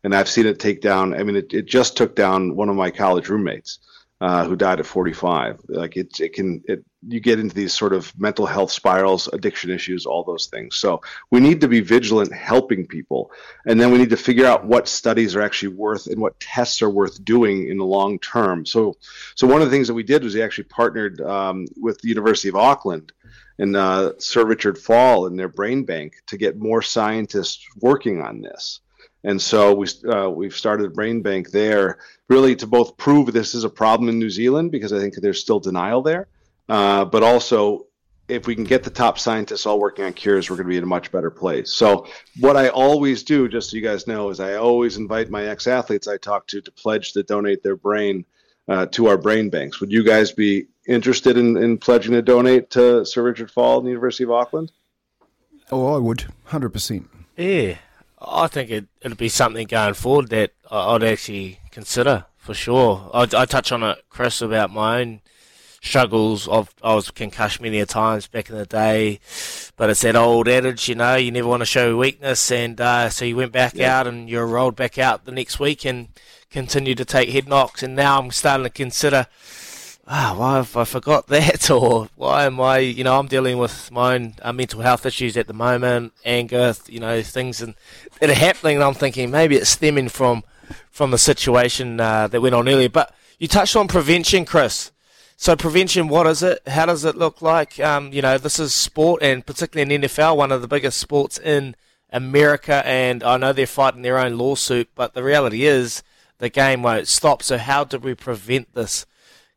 And 0.03 0.13
I've 0.13 0.27
seen 0.27 0.45
it 0.45 0.59
take 0.59 0.81
down. 0.81 1.13
I 1.13 1.23
mean, 1.23 1.37
it, 1.37 1.53
it 1.53 1.67
just 1.67 1.95
took 1.95 2.17
down 2.17 2.57
one 2.57 2.67
of 2.67 2.75
my 2.75 2.91
college 2.91 3.29
roommates 3.29 3.79
uh, 4.21 4.45
who 4.45 4.55
died 4.55 4.79
at 4.79 4.85
45. 4.85 5.61
Like 5.67 5.97
it, 5.97 6.19
it 6.19 6.33
can 6.33 6.63
it 6.67 6.85
you 7.07 7.19
get 7.19 7.39
into 7.39 7.55
these 7.55 7.73
sort 7.73 7.93
of 7.93 8.17
mental 8.19 8.45
health 8.45 8.71
spirals, 8.71 9.27
addiction 9.33 9.71
issues, 9.71 10.05
all 10.05 10.23
those 10.23 10.45
things. 10.45 10.75
So 10.75 11.01
we 11.31 11.39
need 11.39 11.61
to 11.61 11.67
be 11.67 11.79
vigilant 11.79 12.31
helping 12.31 12.85
people. 12.85 13.31
And 13.65 13.81
then 13.81 13.91
we 13.91 13.97
need 13.97 14.11
to 14.11 14.17
figure 14.17 14.45
out 14.45 14.65
what 14.65 14.87
studies 14.87 15.35
are 15.35 15.41
actually 15.41 15.69
worth 15.69 16.05
and 16.05 16.21
what 16.21 16.39
tests 16.39 16.83
are 16.83 16.89
worth 16.89 17.25
doing 17.25 17.67
in 17.67 17.79
the 17.79 17.85
long 17.85 18.19
term. 18.19 18.67
So, 18.67 18.97
so 19.33 19.47
one 19.47 19.63
of 19.63 19.67
the 19.67 19.75
things 19.75 19.87
that 19.87 19.95
we 19.95 20.03
did 20.03 20.23
was 20.23 20.35
we 20.35 20.43
actually 20.43 20.65
partnered 20.65 21.19
um, 21.21 21.65
with 21.75 21.99
the 22.01 22.09
University 22.09 22.49
of 22.49 22.55
Auckland 22.55 23.11
and 23.57 23.75
uh, 23.75 24.13
Sir 24.19 24.45
Richard 24.45 24.77
Faull 24.77 25.25
in 25.25 25.35
their 25.35 25.49
brain 25.49 25.85
bank 25.85 26.13
to 26.27 26.37
get 26.37 26.59
more 26.59 26.83
scientists 26.83 27.65
working 27.79 28.21
on 28.21 28.41
this. 28.41 28.81
And 29.23 29.41
so 29.41 29.73
we 29.73 29.87
uh, 30.11 30.29
we've 30.29 30.55
started 30.55 30.87
a 30.87 30.89
brain 30.89 31.21
bank 31.21 31.51
there, 31.51 31.99
really 32.27 32.55
to 32.55 32.67
both 32.67 32.97
prove 32.97 33.31
this 33.31 33.53
is 33.53 33.63
a 33.63 33.69
problem 33.69 34.09
in 34.09 34.17
New 34.17 34.29
Zealand 34.29 34.71
because 34.71 34.91
I 34.93 34.99
think 34.99 35.15
there's 35.15 35.39
still 35.39 35.59
denial 35.59 36.01
there, 36.01 36.27
uh, 36.69 37.05
but 37.05 37.21
also 37.21 37.85
if 38.31 38.47
we 38.47 38.55
can 38.55 38.63
get 38.63 38.83
the 38.83 38.89
top 38.89 39.19
scientists 39.19 39.65
all 39.65 39.79
working 39.79 40.05
on 40.05 40.13
cures, 40.13 40.49
we're 40.49 40.55
going 40.55 40.67
to 40.67 40.69
be 40.69 40.77
in 40.77 40.83
a 40.83 40.87
much 40.87 41.11
better 41.11 41.29
place. 41.29 41.69
So, 41.71 42.07
what 42.39 42.55
I 42.55 42.69
always 42.69 43.23
do, 43.23 43.49
just 43.49 43.69
so 43.69 43.75
you 43.75 43.83
guys 43.83 44.07
know, 44.07 44.29
is 44.29 44.39
I 44.39 44.55
always 44.55 44.97
invite 44.97 45.29
my 45.29 45.47
ex 45.47 45.67
athletes 45.67 46.07
I 46.07 46.17
talk 46.17 46.47
to 46.47 46.61
to 46.61 46.71
pledge 46.71 47.11
to 47.13 47.23
donate 47.23 47.61
their 47.61 47.75
brain 47.75 48.25
uh, 48.69 48.85
to 48.87 49.07
our 49.07 49.17
brain 49.17 49.49
banks. 49.49 49.81
Would 49.81 49.91
you 49.91 50.03
guys 50.03 50.31
be 50.31 50.67
interested 50.87 51.37
in, 51.37 51.57
in 51.57 51.77
pledging 51.77 52.13
to 52.13 52.21
donate 52.21 52.69
to 52.71 53.05
Sir 53.05 53.21
Richard 53.23 53.51
Faull 53.51 53.79
and 53.79 53.85
the 53.85 53.91
University 53.91 54.23
of 54.23 54.31
Auckland? 54.31 54.71
Oh, 55.71 55.93
I 55.93 55.97
would, 55.97 56.25
100%. 56.49 57.05
Yeah, 57.37 57.77
I 58.21 58.47
think 58.47 58.69
it, 58.69 58.85
it'll 59.01 59.17
be 59.17 59.29
something 59.29 59.67
going 59.67 59.95
forward 59.95 60.29
that 60.29 60.51
I'd 60.69 61.03
actually 61.03 61.59
consider 61.71 62.25
for 62.37 62.53
sure. 62.53 63.09
I, 63.13 63.27
I 63.33 63.45
touch 63.45 63.71
on 63.71 63.83
it, 63.83 64.03
Chris, 64.09 64.41
about 64.41 64.71
my 64.71 65.01
own 65.01 65.21
struggles. 65.81 66.47
I've, 66.47 66.73
I 66.83 66.93
was 66.93 67.11
concussed 67.11 67.61
many 67.61 67.79
a 67.79 67.85
times 67.85 68.27
back 68.27 68.49
in 68.49 68.57
the 68.57 68.65
day, 68.65 69.19
but 69.75 69.89
it's 69.89 70.01
that 70.01 70.15
old 70.15 70.47
adage, 70.47 70.87
you 70.87 70.95
know, 70.95 71.15
you 71.15 71.31
never 71.31 71.47
want 71.47 71.61
to 71.61 71.65
show 71.65 71.97
weakness, 71.97 72.51
and 72.51 72.79
uh, 72.79 73.09
so 73.09 73.25
you 73.25 73.35
went 73.35 73.51
back 73.51 73.73
yeah. 73.75 73.99
out 73.99 74.07
and 74.07 74.29
you 74.29 74.39
rolled 74.41 74.75
back 74.75 74.97
out 74.97 75.25
the 75.25 75.31
next 75.31 75.59
week 75.59 75.85
and 75.85 76.09
continued 76.49 76.97
to 76.97 77.05
take 77.05 77.29
head 77.29 77.47
knocks, 77.47 77.81
and 77.81 77.95
now 77.95 78.19
I'm 78.19 78.31
starting 78.31 78.65
to 78.65 78.69
consider. 78.69 79.27
Ah, 80.07 80.33
why 80.37 80.55
have 80.55 80.75
I 80.75 80.83
forgot 80.83 81.27
that? 81.29 81.69
Or 81.69 82.09
why 82.15 82.45
am 82.45 82.59
I, 82.59 82.79
you 82.79 83.03
know, 83.03 83.17
I'm 83.17 83.27
dealing 83.27 83.57
with 83.57 83.91
my 83.91 84.15
own 84.15 84.35
uh, 84.41 84.53
mental 84.53 84.81
health 84.81 85.05
issues 85.05 85.37
at 85.37 85.47
the 85.47 85.53
moment, 85.53 86.13
anger, 86.25 86.73
you 86.87 86.99
know, 86.99 87.21
things 87.21 87.61
and, 87.61 87.75
that 88.19 88.29
are 88.29 88.33
happening, 88.33 88.75
and 88.75 88.83
I'm 88.83 88.93
thinking 88.93 89.31
maybe 89.31 89.55
it's 89.55 89.69
stemming 89.69 90.09
from 90.09 90.43
from 90.89 91.11
the 91.11 91.17
situation 91.17 91.99
uh, 91.99 92.27
that 92.27 92.41
went 92.41 92.55
on 92.55 92.67
earlier. 92.67 92.89
But 92.89 93.13
you 93.39 93.47
touched 93.47 93.75
on 93.75 93.87
prevention, 93.87 94.45
Chris. 94.45 94.91
So 95.35 95.55
prevention, 95.55 96.07
what 96.07 96.27
is 96.27 96.43
it? 96.43 96.59
How 96.67 96.85
does 96.85 97.03
it 97.03 97.15
look 97.15 97.41
like? 97.41 97.79
Um, 97.79 98.13
you 98.13 98.21
know, 98.21 98.37
this 98.37 98.59
is 98.59 98.73
sport, 98.75 99.23
and 99.23 99.45
particularly 99.45 99.95
in 99.95 100.01
NFL, 100.01 100.37
one 100.37 100.51
of 100.51 100.61
the 100.61 100.67
biggest 100.67 100.99
sports 100.99 101.39
in 101.39 101.75
America. 102.11 102.83
And 102.85 103.23
I 103.23 103.37
know 103.37 103.51
they're 103.51 103.65
fighting 103.65 104.03
their 104.03 104.19
own 104.19 104.37
lawsuit, 104.37 104.89
but 104.93 105.13
the 105.13 105.23
reality 105.23 105.65
is 105.65 106.03
the 106.37 106.49
game 106.49 106.83
won't 106.83 107.07
stop. 107.07 107.41
So 107.41 107.57
how 107.57 107.83
do 107.83 107.97
we 107.97 108.13
prevent 108.13 108.73
this 108.75 109.05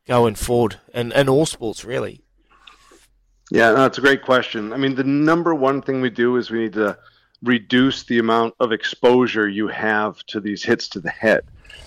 going 0.07 0.35
forward 0.35 0.81
and 0.93 1.13
in 1.13 1.29
all 1.29 1.47
sports, 1.47 1.85
really? 1.85 2.23
Yeah, 3.51 3.73
no, 3.73 3.87
it's 3.87 3.99
a 3.99 4.03
great 4.03 4.23
question. 4.23 4.73
I 4.73 4.77
mean, 4.77 4.95
the 4.95 5.05
number 5.05 5.55
one 5.55 5.83
thing 5.83 6.01
we 6.01 6.11
do 6.11 6.37
is 6.37 6.51
we 6.51 6.61
need 6.61 6.73
to 6.75 6.99
reduce 7.43 8.05
the 8.05 8.19
amount 8.19 8.55
of 8.59 8.73
exposure 8.73 9.49
you 9.49 9.69
have 9.69 10.25
to 10.27 10.41
these 10.41 10.65
hits 10.65 10.89
to 10.89 11.01
the 11.01 11.11
head. 11.11 11.45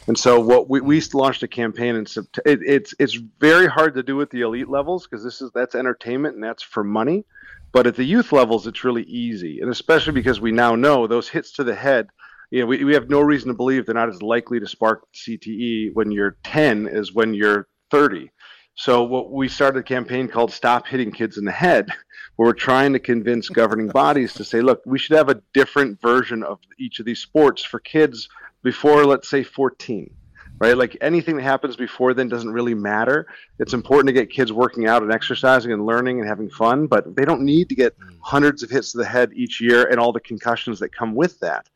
And 0.07 0.17
so, 0.17 0.39
what 0.39 0.69
we, 0.69 0.79
we 0.81 1.01
launched 1.13 1.43
a 1.43 1.47
campaign 1.47 1.95
in 1.95 2.05
September. 2.05 2.49
It, 2.49 2.59
it's 2.63 2.93
it's 2.99 3.15
very 3.39 3.67
hard 3.67 3.95
to 3.95 4.03
do 4.03 4.21
at 4.21 4.29
the 4.29 4.41
elite 4.41 4.69
levels 4.69 5.07
because 5.07 5.23
this 5.23 5.41
is 5.41 5.51
that's 5.53 5.75
entertainment 5.75 6.35
and 6.35 6.43
that's 6.43 6.63
for 6.63 6.83
money. 6.83 7.25
But 7.73 7.87
at 7.87 7.95
the 7.95 8.03
youth 8.03 8.31
levels, 8.31 8.67
it's 8.67 8.83
really 8.83 9.03
easy, 9.03 9.59
and 9.59 9.69
especially 9.69 10.13
because 10.13 10.39
we 10.39 10.51
now 10.51 10.75
know 10.75 11.07
those 11.07 11.27
hits 11.27 11.51
to 11.53 11.63
the 11.63 11.75
head. 11.75 12.07
You 12.49 12.61
know, 12.61 12.65
we, 12.67 12.85
we 12.85 12.93
have 12.93 13.09
no 13.09 13.19
reason 13.19 13.49
to 13.49 13.53
believe 13.53 13.85
they're 13.85 13.95
not 13.95 14.07
as 14.07 14.21
likely 14.21 14.59
to 14.61 14.67
spark 14.67 15.05
CTE 15.13 15.93
when 15.93 16.11
you're 16.11 16.37
10 16.43 16.87
as 16.87 17.11
when 17.11 17.33
you're 17.33 17.67
30. 17.91 18.31
So 18.75 19.03
what 19.03 19.31
we 19.31 19.47
started 19.47 19.79
a 19.79 19.83
campaign 19.83 20.27
called 20.27 20.51
"Stop 20.51 20.87
Hitting 20.87 21.11
Kids 21.11 21.37
in 21.37 21.45
the 21.45 21.51
Head," 21.51 21.89
where 22.35 22.47
we're 22.47 22.53
trying 22.53 22.93
to 22.93 22.99
convince 22.99 23.49
governing 23.49 23.87
bodies 23.87 24.33
to 24.35 24.43
say, 24.43 24.61
look, 24.61 24.81
we 24.85 24.99
should 24.99 25.17
have 25.17 25.29
a 25.29 25.41
different 25.53 25.99
version 25.99 26.43
of 26.43 26.59
each 26.79 26.99
of 26.99 27.05
these 27.05 27.19
sports 27.19 27.63
for 27.63 27.79
kids 27.79 28.29
before, 28.63 29.05
let's 29.05 29.29
say, 29.29 29.43
14. 29.43 30.13
Right, 30.59 30.75
like 30.75 30.97
anything 31.01 31.35
that 31.35 31.43
happens 31.43 31.75
before 31.75 32.15
then 32.15 32.29
doesn't 32.29 32.51
really 32.51 32.73
matter. 32.73 33.27
It's 33.59 33.73
important 33.73 34.07
to 34.07 34.13
get 34.13 34.31
kids 34.31 34.51
working 34.51 34.87
out 34.87 35.03
and 35.03 35.11
exercising 35.11 35.71
and 35.71 35.85
learning 35.85 36.19
and 36.19 36.27
having 36.27 36.49
fun, 36.49 36.87
but 36.87 37.15
they 37.15 37.25
don't 37.25 37.41
need 37.41 37.69
to 37.69 37.75
get 37.75 37.95
hundreds 38.21 38.63
of 38.63 38.71
hits 38.71 38.91
to 38.93 38.97
the 38.97 39.05
head 39.05 39.31
each 39.35 39.61
year 39.61 39.83
and 39.85 39.99
all 39.99 40.11
the 40.11 40.19
concussions 40.19 40.79
that 40.79 40.89
come 40.89 41.13
with 41.13 41.39
that. 41.41 41.69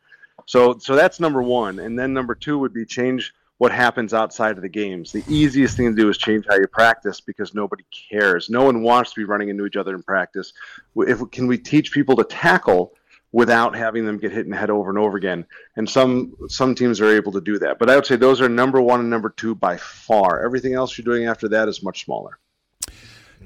So, 0.46 0.78
so 0.78 0.96
that's 0.96 1.20
number 1.20 1.42
one. 1.42 1.78
And 1.78 1.96
then 1.96 2.12
number 2.12 2.34
two 2.34 2.58
would 2.58 2.74
be 2.74 2.84
change 2.84 3.32
what 3.62 3.70
happens 3.70 4.12
outside 4.12 4.56
of 4.56 4.62
the 4.62 4.68
games. 4.68 5.12
The 5.12 5.22
easiest 5.28 5.76
thing 5.76 5.94
to 5.94 5.94
do 5.94 6.08
is 6.08 6.18
change 6.18 6.44
how 6.48 6.56
you 6.56 6.66
practice 6.66 7.20
because 7.20 7.54
nobody 7.54 7.84
cares. 7.92 8.50
No 8.50 8.64
one 8.64 8.82
wants 8.82 9.12
to 9.12 9.20
be 9.20 9.24
running 9.24 9.50
into 9.50 9.64
each 9.66 9.76
other 9.76 9.94
in 9.94 10.02
practice. 10.02 10.52
If 10.96 11.20
can 11.30 11.46
we 11.46 11.58
teach 11.58 11.92
people 11.92 12.16
to 12.16 12.24
tackle 12.24 12.92
without 13.30 13.76
having 13.76 14.04
them 14.04 14.18
get 14.18 14.32
hit 14.32 14.46
in 14.46 14.50
the 14.50 14.56
head 14.56 14.68
over 14.68 14.90
and 14.90 14.98
over 14.98 15.16
again? 15.16 15.46
And 15.76 15.88
some 15.88 16.34
some 16.48 16.74
teams 16.74 17.00
are 17.00 17.06
able 17.06 17.30
to 17.30 17.40
do 17.40 17.56
that. 17.60 17.78
But 17.78 17.88
I 17.88 17.94
would 17.94 18.04
say 18.04 18.16
those 18.16 18.40
are 18.40 18.48
number 18.48 18.82
one 18.82 18.98
and 18.98 19.08
number 19.08 19.30
two 19.30 19.54
by 19.54 19.76
far. 19.76 20.44
Everything 20.44 20.74
else 20.74 20.98
you're 20.98 21.04
doing 21.04 21.28
after 21.28 21.48
that 21.50 21.68
is 21.68 21.84
much 21.84 22.04
smaller. 22.04 22.40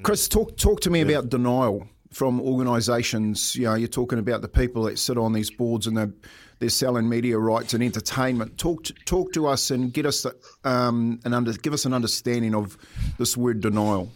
Chris, 0.01 0.27
talk 0.27 0.57
talk 0.57 0.79
to 0.79 0.89
me 0.89 1.01
about 1.01 1.29
denial 1.29 1.87
from 2.11 2.41
organisations. 2.41 3.55
You 3.55 3.65
know, 3.65 3.75
you're 3.75 3.87
talking 3.87 4.17
about 4.17 4.41
the 4.41 4.47
people 4.47 4.81
that 4.85 4.97
sit 4.97 5.19
on 5.19 5.33
these 5.33 5.51
boards 5.51 5.85
and 5.85 5.95
they're 5.95 6.13
they're 6.59 6.69
selling 6.69 7.07
media 7.07 7.37
rights 7.37 7.73
and 7.73 7.83
entertainment. 7.83 8.57
Talk 8.57 8.85
to, 8.85 8.93
talk 9.05 9.33
to 9.33 9.47
us 9.47 9.71
and 9.71 9.93
get 9.93 10.05
us 10.05 10.25
um, 10.63 11.19
an 11.23 11.33
under, 11.33 11.53
give 11.53 11.73
us 11.73 11.85
an 11.85 11.93
understanding 11.93 12.55
of 12.55 12.77
this 13.17 13.37
word 13.37 13.61
denial. 13.61 14.11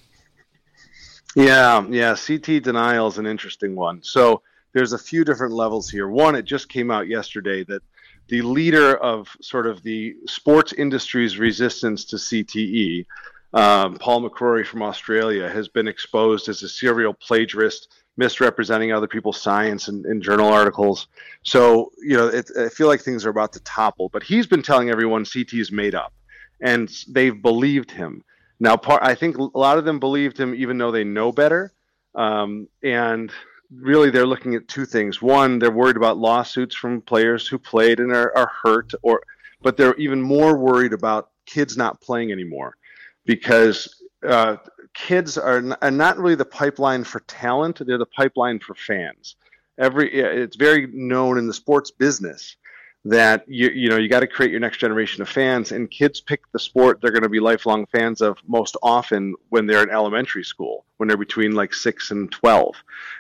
Yeah, 1.36 1.86
yeah. 1.89 2.15
CT 2.15 2.63
denial 2.63 3.07
is 3.07 3.17
an 3.17 3.25
interesting 3.25 3.75
one. 3.75 4.03
So 4.03 4.41
there's 4.74 4.93
a 4.93 4.98
few 4.98 5.24
different 5.24 5.53
levels 5.53 5.89
here. 5.89 6.07
One, 6.07 6.36
it 6.36 6.43
just 6.43 6.69
came 6.69 6.91
out 6.91 7.07
yesterday 7.07 7.63
that 7.65 7.81
the 8.27 8.41
leader 8.41 8.95
of 8.98 9.29
sort 9.41 9.67
of 9.67 9.83
the 9.83 10.15
sports 10.27 10.74
industry's 10.74 11.38
resistance 11.38 12.05
to 12.05 12.15
CTE, 12.15 13.05
um, 13.53 13.95
Paul 13.95 14.29
McCrory 14.29 14.65
from 14.65 14.81
Australia, 14.81 15.50
has 15.50 15.67
been 15.67 15.88
exposed 15.88 16.48
as 16.48 16.63
a 16.63 16.69
serial 16.69 17.13
plagiarist 17.13 17.88
misrepresenting 18.21 18.91
other 18.91 19.07
people's 19.07 19.41
science 19.41 19.87
in, 19.87 20.05
in 20.05 20.21
journal 20.21 20.47
articles. 20.47 21.07
So, 21.41 21.91
you 21.97 22.15
know, 22.15 22.27
it, 22.27 22.51
I 22.55 22.69
feel 22.69 22.85
like 22.85 23.01
things 23.01 23.25
are 23.25 23.31
about 23.31 23.51
to 23.53 23.59
topple. 23.61 24.09
But 24.09 24.21
he's 24.21 24.45
been 24.45 24.61
telling 24.61 24.91
everyone 24.91 25.25
CT 25.25 25.53
is 25.53 25.71
made 25.71 25.95
up, 25.95 26.13
and 26.61 26.87
they've 27.09 27.41
believed 27.41 27.89
him. 27.89 28.23
Now, 28.59 28.77
part, 28.77 29.01
I 29.01 29.15
think 29.15 29.39
a 29.39 29.57
lot 29.57 29.79
of 29.79 29.85
them 29.85 29.99
believed 29.99 30.39
him 30.39 30.53
even 30.53 30.77
though 30.77 30.91
they 30.91 31.03
know 31.03 31.31
better. 31.31 31.73
Um, 32.13 32.67
and 32.83 33.31
really, 33.73 34.11
they're 34.11 34.27
looking 34.27 34.53
at 34.53 34.67
two 34.67 34.85
things. 34.85 35.19
One, 35.19 35.57
they're 35.57 35.71
worried 35.71 35.97
about 35.97 36.19
lawsuits 36.19 36.75
from 36.75 37.01
players 37.01 37.47
who 37.47 37.57
played 37.57 38.00
and 38.00 38.11
are, 38.11 38.37
are 38.37 38.51
hurt, 38.61 38.93
or 39.01 39.24
but 39.63 39.77
they're 39.77 39.96
even 39.96 40.22
more 40.22 40.57
worried 40.57 40.93
about 40.93 41.31
kids 41.48 41.75
not 41.75 42.01
playing 42.01 42.31
anymore 42.31 42.77
because 43.25 44.00
uh, 44.27 44.57
kids 44.94 45.38
are, 45.38 45.77
are 45.81 45.92
not 45.92 46.18
really 46.18 46.36
the 46.36 46.46
pipeline 46.46 47.03
for 47.03 47.22
talent; 47.22 47.81
they're 47.86 47.98
the 47.98 48.05
pipeline 48.05 48.60
for 48.60 48.75
fans. 48.75 49.36
Every 49.77 50.14
it's 50.14 50.55
very 50.55 50.88
known 50.88 51.38
in 51.38 51.48
the 51.48 51.53
sports 51.53 51.92
business 51.92 52.55
that 53.03 53.44
you 53.48 53.70
you 53.70 53.90
know 53.90 53.98
you 53.98 54.07
got 54.07 54.20
to 54.20 54.27
create 54.27 54.51
your 54.51 54.60
next 54.60 54.77
generation 54.77 55.22
of 55.22 55.29
fans, 55.29 55.72
and 55.72 55.90
kids 55.90 56.22
pick 56.22 56.42
the 56.51 56.60
sport 56.60 57.00
they're 57.01 57.12
going 57.12 57.24
to 57.24 57.29
be 57.29 57.40
lifelong 57.40 57.86
fans 57.88 58.22
of 58.22 58.38
most 58.48 58.77
often 58.84 59.36
when 59.50 59.66
they're 59.66 59.84
in 59.84 59.90
elementary 59.90 60.44
school, 60.44 60.86
when 60.98 61.07
they're 61.07 61.18
between 61.18 61.53
like 61.53 61.74
six 61.74 62.12
and 62.12 62.31
twelve, 62.31 62.75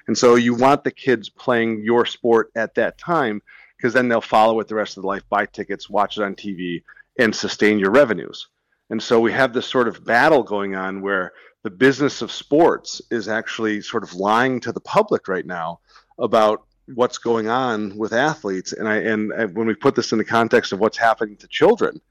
and 0.07 0.17
so 0.17 0.35
you 0.35 0.53
want 0.53 0.83
the 0.83 0.91
kids 0.91 1.29
playing 1.29 1.83
your 1.83 2.05
sport 2.05 2.51
at 2.55 2.75
that 2.75 2.97
time 2.97 3.41
because 3.77 3.93
then 3.93 4.07
they'll 4.07 4.21
follow 4.21 4.59
it 4.59 4.67
the 4.67 4.75
rest 4.75 4.97
of 4.97 5.01
their 5.01 5.07
life, 5.07 5.23
buy 5.29 5.47
tickets, 5.47 5.89
watch 5.89 6.17
it 6.17 6.23
on 6.23 6.35
TV, 6.35 6.83
and 7.17 7.35
sustain 7.35 7.79
your 7.79 7.89
revenues. 7.89 8.47
And 8.91 9.01
so 9.01 9.21
we 9.21 9.31
have 9.31 9.53
this 9.53 9.65
sort 9.65 9.87
of 9.87 10.03
battle 10.03 10.43
going 10.43 10.75
on 10.75 11.01
where 11.01 11.31
the 11.63 11.69
business 11.69 12.21
of 12.21 12.29
sports 12.29 13.01
is 13.09 13.29
actually 13.29 13.81
sort 13.81 14.03
of 14.03 14.13
lying 14.13 14.59
to 14.59 14.73
the 14.73 14.81
public 14.81 15.29
right 15.29 15.45
now 15.45 15.79
about 16.19 16.65
what's 16.93 17.17
going 17.17 17.47
on 17.47 17.97
with 17.97 18.11
athletes. 18.11 18.73
And 18.73 18.89
I 18.89 18.97
and, 18.97 19.55
when 19.55 19.65
we 19.65 19.75
put 19.75 19.95
this 19.95 20.11
in 20.11 20.17
the 20.17 20.25
context 20.25 20.73
of 20.73 20.79
what's 20.79 20.97
happening 20.97 21.37
to 21.37 21.47
children, 21.47 22.01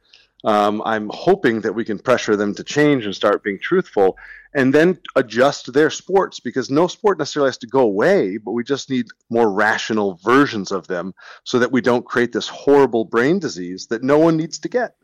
um, 0.42 0.80
I'm 0.86 1.10
hoping 1.12 1.60
that 1.60 1.74
we 1.74 1.84
can 1.84 1.98
pressure 1.98 2.34
them 2.34 2.54
to 2.54 2.64
change 2.64 3.04
and 3.04 3.14
start 3.14 3.42
being 3.42 3.58
truthful, 3.60 4.16
and 4.54 4.72
then 4.72 4.98
adjust 5.16 5.70
their 5.74 5.90
sports 5.90 6.40
because 6.40 6.70
no 6.70 6.86
sport 6.86 7.18
necessarily 7.18 7.48
has 7.48 7.58
to 7.58 7.66
go 7.66 7.80
away, 7.80 8.38
but 8.38 8.52
we 8.52 8.64
just 8.64 8.88
need 8.88 9.04
more 9.28 9.52
rational 9.52 10.18
versions 10.24 10.72
of 10.72 10.86
them 10.86 11.12
so 11.44 11.58
that 11.58 11.72
we 11.72 11.82
don't 11.82 12.06
create 12.06 12.32
this 12.32 12.48
horrible 12.48 13.04
brain 13.04 13.38
disease 13.38 13.88
that 13.88 14.02
no 14.02 14.18
one 14.18 14.38
needs 14.38 14.58
to 14.60 14.70
get. 14.70 14.94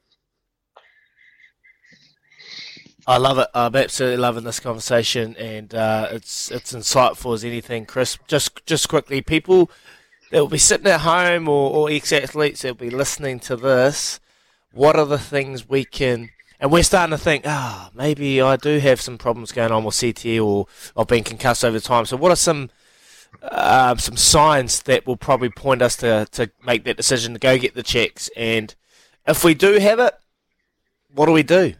I 3.08 3.18
love 3.18 3.38
it. 3.38 3.48
I'm 3.54 3.76
absolutely 3.76 4.16
loving 4.16 4.42
this 4.42 4.58
conversation, 4.58 5.36
and 5.36 5.72
uh, 5.72 6.08
it's 6.10 6.50
it's 6.50 6.72
insightful 6.72 7.34
as 7.34 7.44
anything. 7.44 7.86
Chris, 7.86 8.18
just 8.26 8.66
just 8.66 8.88
quickly, 8.88 9.22
people 9.22 9.70
that 10.30 10.40
will 10.40 10.48
be 10.48 10.58
sitting 10.58 10.88
at 10.88 11.02
home 11.02 11.48
or, 11.48 11.70
or 11.70 11.90
ex 11.90 12.12
athletes 12.12 12.62
that 12.62 12.68
will 12.68 12.90
be 12.90 12.90
listening 12.90 13.38
to 13.40 13.54
this, 13.54 14.18
what 14.72 14.96
are 14.96 15.06
the 15.06 15.18
things 15.18 15.68
we 15.68 15.84
can? 15.84 16.30
And 16.58 16.72
we're 16.72 16.82
starting 16.82 17.16
to 17.16 17.22
think, 17.22 17.44
ah, 17.46 17.88
oh, 17.88 17.96
maybe 17.96 18.40
I 18.40 18.56
do 18.56 18.78
have 18.78 19.00
some 19.00 19.18
problems 19.18 19.52
going 19.52 19.70
on 19.70 19.84
with 19.84 19.94
CTE 19.94 20.44
or 20.44 20.66
I've 20.96 21.06
been 21.06 21.22
concussed 21.22 21.64
over 21.64 21.78
time. 21.78 22.06
So, 22.06 22.16
what 22.16 22.32
are 22.32 22.36
some 22.36 22.70
uh, 23.40 23.94
some 23.96 24.16
signs 24.16 24.82
that 24.82 25.06
will 25.06 25.16
probably 25.16 25.50
point 25.50 25.80
us 25.80 25.94
to 25.96 26.26
to 26.32 26.50
make 26.64 26.82
that 26.84 26.96
decision 26.96 27.34
to 27.34 27.38
go 27.38 27.56
get 27.56 27.74
the 27.74 27.84
checks? 27.84 28.28
And 28.36 28.74
if 29.28 29.44
we 29.44 29.54
do 29.54 29.78
have 29.78 30.00
it, 30.00 30.14
what 31.14 31.26
do 31.26 31.32
we 31.32 31.44
do? 31.44 31.74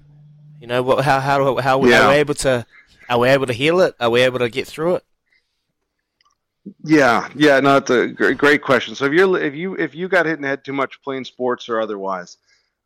You 0.61 0.67
know, 0.67 0.83
what, 0.83 1.05
how 1.05 1.21
how 1.21 1.57
how 1.57 1.85
yeah. 1.85 2.07
are 2.07 2.11
we 2.11 2.15
able 2.17 2.35
to 2.35 2.67
are 3.09 3.19
we 3.19 3.29
able 3.29 3.47
to 3.47 3.53
heal 3.53 3.81
it? 3.81 3.95
Are 4.01 4.11
we 4.11 4.23
able 4.23 4.39
to 4.39 4.49
get 4.49 4.67
through 4.67 4.97
it? 4.97 5.05
Yeah, 6.83 7.29
yeah, 7.37 7.61
no, 7.61 7.77
it's 7.77 7.91
a 7.91 8.09
great, 8.09 8.39
great 8.39 8.63
question. 8.63 8.95
So 8.95 9.05
if 9.05 9.13
you're 9.13 9.39
if 9.41 9.55
you 9.55 9.75
if 9.75 9.95
you 9.95 10.09
got 10.09 10.27
hit 10.27 10.37
in 10.37 10.43
the 10.43 10.49
head 10.49 10.65
too 10.65 10.73
much 10.73 11.01
playing 11.03 11.25
sports 11.25 11.69
or 11.69 11.81
otherwise, 11.81 12.39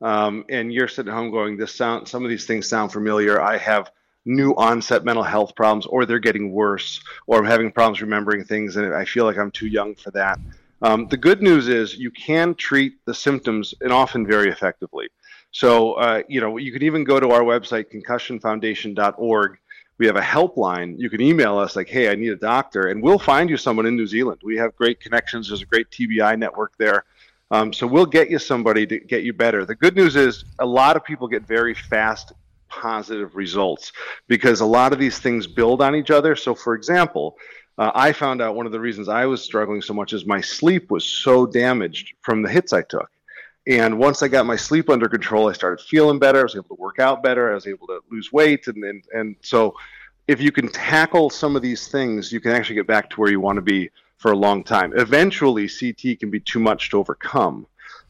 um, 0.02 0.44
and 0.50 0.72
you're 0.72 0.88
sitting 0.88 1.10
at 1.10 1.16
home 1.16 1.30
going, 1.30 1.56
this 1.56 1.74
sound 1.74 2.06
some 2.06 2.22
of 2.22 2.30
these 2.30 2.44
things 2.44 2.68
sound 2.68 2.92
familiar. 2.92 3.40
I 3.40 3.56
have 3.56 3.90
new 4.26 4.52
onset 4.52 5.04
mental 5.04 5.22
health 5.22 5.54
problems, 5.54 5.86
or 5.86 6.04
they're 6.04 6.18
getting 6.18 6.52
worse, 6.52 7.00
or 7.26 7.38
I'm 7.38 7.46
having 7.46 7.72
problems 7.72 8.02
remembering 8.02 8.44
things, 8.44 8.76
and 8.76 8.94
I 8.94 9.04
feel 9.04 9.24
like 9.24 9.38
I'm 9.38 9.50
too 9.50 9.66
young 9.66 9.94
for 9.94 10.10
that. 10.10 10.38
Um, 10.82 11.08
the 11.08 11.16
good 11.16 11.42
news 11.42 11.68
is 11.68 11.96
you 11.96 12.10
can 12.10 12.54
treat 12.54 13.04
the 13.04 13.14
symptoms 13.14 13.74
and 13.80 13.92
often 13.92 14.26
very 14.26 14.50
effectively. 14.50 15.08
So, 15.52 15.94
uh, 15.94 16.22
you 16.28 16.40
know, 16.40 16.56
you 16.56 16.72
can 16.72 16.82
even 16.82 17.04
go 17.04 17.18
to 17.18 17.30
our 17.30 17.42
website, 17.42 17.92
concussionfoundation.org. 17.92 19.58
We 19.98 20.06
have 20.06 20.16
a 20.16 20.20
helpline. 20.20 20.98
You 20.98 21.10
can 21.10 21.20
email 21.20 21.58
us 21.58 21.76
like, 21.76 21.88
hey, 21.88 22.10
I 22.10 22.14
need 22.14 22.30
a 22.30 22.36
doctor, 22.36 22.88
and 22.88 23.02
we'll 23.02 23.18
find 23.18 23.50
you 23.50 23.56
someone 23.56 23.86
in 23.86 23.96
New 23.96 24.06
Zealand. 24.06 24.40
We 24.42 24.56
have 24.56 24.74
great 24.76 25.00
connections. 25.00 25.48
There's 25.48 25.62
a 25.62 25.66
great 25.66 25.90
TBI 25.90 26.38
network 26.38 26.72
there. 26.78 27.04
Um, 27.50 27.72
so 27.72 27.86
we'll 27.86 28.06
get 28.06 28.30
you 28.30 28.38
somebody 28.38 28.86
to 28.86 28.98
get 28.98 29.24
you 29.24 29.32
better. 29.32 29.64
The 29.64 29.74
good 29.74 29.96
news 29.96 30.16
is 30.16 30.44
a 30.60 30.66
lot 30.66 30.96
of 30.96 31.04
people 31.04 31.26
get 31.26 31.46
very 31.46 31.74
fast 31.74 32.32
positive 32.68 33.34
results 33.34 33.92
because 34.28 34.60
a 34.60 34.66
lot 34.66 34.92
of 34.92 34.98
these 34.98 35.18
things 35.18 35.46
build 35.46 35.82
on 35.82 35.96
each 35.96 36.10
other. 36.10 36.36
So, 36.36 36.54
for 36.54 36.74
example, 36.74 37.36
uh, 37.76 37.90
I 37.94 38.12
found 38.12 38.40
out 38.40 38.54
one 38.54 38.66
of 38.66 38.72
the 38.72 38.80
reasons 38.80 39.08
I 39.08 39.26
was 39.26 39.42
struggling 39.42 39.82
so 39.82 39.92
much 39.92 40.12
is 40.12 40.24
my 40.24 40.40
sleep 40.40 40.90
was 40.90 41.04
so 41.04 41.44
damaged 41.44 42.14
from 42.20 42.42
the 42.42 42.48
hits 42.48 42.72
I 42.72 42.82
took. 42.82 43.10
And 43.66 43.98
once 43.98 44.22
I 44.22 44.28
got 44.28 44.46
my 44.46 44.56
sleep 44.56 44.88
under 44.88 45.08
control, 45.08 45.48
I 45.48 45.52
started 45.52 45.84
feeling 45.84 46.18
better. 46.18 46.40
I 46.40 46.42
was 46.44 46.56
able 46.56 46.76
to 46.76 46.80
work 46.80 46.98
out 46.98 47.22
better. 47.22 47.50
I 47.50 47.54
was 47.54 47.66
able 47.66 47.86
to 47.88 48.00
lose 48.10 48.32
weight. 48.32 48.66
And, 48.66 48.82
and, 48.84 49.04
and 49.12 49.36
so, 49.42 49.74
if 50.28 50.40
you 50.40 50.52
can 50.52 50.68
tackle 50.68 51.28
some 51.28 51.56
of 51.56 51.62
these 51.62 51.88
things, 51.88 52.30
you 52.30 52.40
can 52.40 52.52
actually 52.52 52.76
get 52.76 52.86
back 52.86 53.10
to 53.10 53.20
where 53.20 53.30
you 53.30 53.40
want 53.40 53.56
to 53.56 53.62
be 53.62 53.90
for 54.16 54.32
a 54.32 54.36
long 54.36 54.62
time. 54.62 54.92
Eventually, 54.96 55.68
CT 55.68 56.20
can 56.20 56.30
be 56.30 56.40
too 56.40 56.60
much 56.60 56.90
to 56.90 56.98
overcome, 56.98 57.66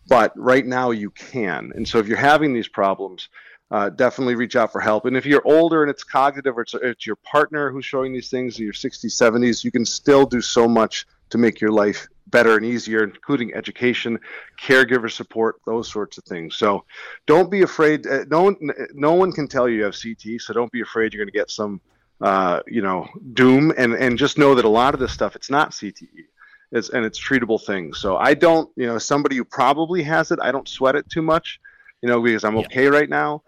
but 0.07 0.33
right 0.37 0.67
now 0.67 0.91
you 0.91 1.11
can. 1.11 1.73
And 1.75 1.89
so, 1.89 1.99
if 1.99 2.07
you're 2.07 2.17
having 2.17 2.53
these 2.53 2.69
problems, 2.69 3.29
uh, 3.71 3.89
definitely 3.91 4.35
reach 4.35 4.57
out 4.57 4.73
for 4.73 4.81
help. 4.81 5.05
And 5.07 5.17
if 5.17 5.25
you're 5.25 5.43
older 5.45 5.83
and 5.83 5.91
it's 5.91 6.05
cognitive 6.05 6.59
or 6.59 6.63
it's, 6.63 6.75
it's 6.75 7.07
your 7.07 7.17
partner 7.17 7.71
who's 7.71 7.85
showing 7.85 8.13
these 8.13 8.29
things 8.29 8.59
in 8.59 8.65
your 8.65 8.73
60s, 8.73 9.07
70s, 9.07 9.65
you 9.65 9.71
can 9.71 9.85
still 9.85 10.27
do 10.27 10.41
so 10.41 10.67
much 10.69 11.07
to 11.31 11.39
make 11.39 11.61
your 11.61 11.71
life 11.71 12.09
better 12.31 12.57
and 12.57 12.65
easier, 12.65 13.05
including 13.05 13.55
education, 13.55 14.19
caregiver 14.61 15.11
support, 15.11 15.61
those 15.67 15.91
sorts 15.91 16.19
of 16.19 16.25
things. 16.25 16.57
So 16.57 16.85
don't 17.27 17.51
be 17.51 17.63
afraid. 17.63 18.07
Uh, 18.07 18.25
no 18.31 18.43
one, 18.45 18.57
no 18.95 19.15
one 19.15 19.33
can 19.33 19.49
tell 19.49 19.69
you 19.69 19.77
you 19.77 19.85
have 19.85 19.97
CT, 20.01 20.41
so 20.41 20.53
don't 20.53 20.73
be 20.73 20.81
afraid 20.81 21.13
you're 21.13 21.25
going 21.25 21.33
to 21.33 21.39
get 21.39 21.51
some, 21.51 21.81
uh, 22.21 22.61
you 22.67 22.83
know, 22.83 23.09
doom. 23.33 23.73
And 23.77 23.95
and 23.95 24.19
just 24.19 24.39
know 24.39 24.55
that 24.55 24.65
a 24.65 24.69
lot 24.69 24.95
of 24.95 25.01
this 25.01 25.13
stuff, 25.13 25.37
it's 25.37 25.51
not 25.51 25.73
CTE. 25.73 26.27
It's, 26.73 26.91
and 26.91 27.05
it's 27.05 27.21
treatable 27.21 27.61
things. 27.61 27.99
So 27.99 28.17
I 28.17 28.35
don't, 28.35 28.71
you 28.77 28.87
know, 28.87 28.99
somebody 28.99 29.37
who 29.37 29.45
probably 29.45 30.05
has 30.05 30.31
it, 30.31 30.39
I 30.41 30.53
don't 30.53 30.69
sweat 30.69 30.95
it 30.95 31.11
too 31.11 31.23
much, 31.23 31.61
you 32.01 32.09
know, 32.09 32.21
because 32.23 32.45
I'm 32.45 32.57
okay 32.59 32.87
right 32.87 33.09
now 33.09 33.43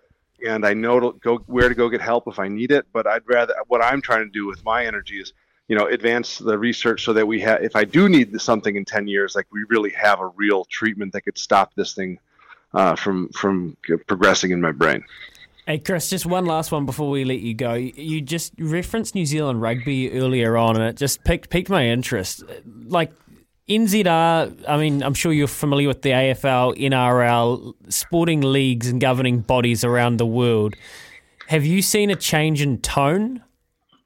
and 0.47 0.67
I 0.67 0.75
know 0.75 1.01
to 1.01 1.13
go 1.21 1.39
where 1.47 1.69
to 1.69 1.75
go 1.75 1.89
get 1.89 2.01
help 2.01 2.25
if 2.27 2.39
I 2.39 2.49
need 2.49 2.73
it. 2.73 2.87
But 2.93 3.07
I'd 3.07 3.23
rather 3.27 3.55
what 3.69 3.83
I'm 3.83 4.03
trying 4.03 4.25
to 4.25 4.31
do 4.31 4.47
with 4.47 4.65
my 4.65 4.85
energy 4.87 5.21
is 5.21 5.33
you 5.73 5.79
know 5.79 5.87
advance 5.87 6.37
the 6.37 6.59
research 6.59 7.03
so 7.03 7.15
that 7.15 7.27
we 7.27 7.41
have 7.41 7.63
if 7.63 7.75
i 7.75 7.83
do 7.83 8.07
need 8.07 8.39
something 8.39 8.77
in 8.77 8.85
10 8.85 9.09
years 9.09 9.35
like 9.35 9.47
we 9.51 9.65
really 9.71 9.89
have 9.89 10.21
a 10.21 10.27
real 10.37 10.67
treatment 10.67 11.15
that 11.15 11.23
could 11.23 11.39
stop 11.39 11.75
this 11.77 11.95
thing 11.95 12.19
uh, 12.75 12.95
from 12.95 13.31
from 13.31 13.75
progressing 14.07 14.51
in 14.51 14.61
my 14.61 14.71
brain 14.71 15.03
Hey 15.67 15.79
Chris, 15.79 16.11
just 16.11 16.27
one 16.27 16.45
last 16.45 16.73
one 16.73 16.87
before 16.87 17.09
we 17.09 17.25
let 17.25 17.39
you 17.39 17.55
go. 17.55 17.75
You 17.75 18.21
just 18.21 18.53
referenced 18.59 19.15
New 19.15 19.25
Zealand 19.25 19.63
rugby 19.63 20.11
earlier 20.11 20.57
on, 20.57 20.75
and 20.75 20.85
it 20.85 20.97
just 20.97 21.23
piqued 21.23 21.51
piqued 21.51 21.71
my 21.71 21.87
interest. 21.87 22.43
Like 22.87 23.13
NZR, 23.69 24.65
I 24.67 24.77
mean, 24.77 25.05
I'm 25.05 25.15
sure 25.15 25.33
you're 25.33 25.47
familiar 25.47 25.87
with 25.87 26.03
the 26.03 26.11
AFL, 26.11 26.77
NRL, 26.77 27.75
sporting 27.89 28.41
leagues 28.41 28.89
and 28.89 29.01
governing 29.01 29.39
bodies 29.39 29.85
around 29.85 30.17
the 30.17 30.27
world. 30.27 30.75
Have 31.47 31.65
you 31.65 31.81
seen 31.81 32.11
a 32.11 32.17
change 32.17 32.61
in 32.61 32.79
tone 32.79 33.45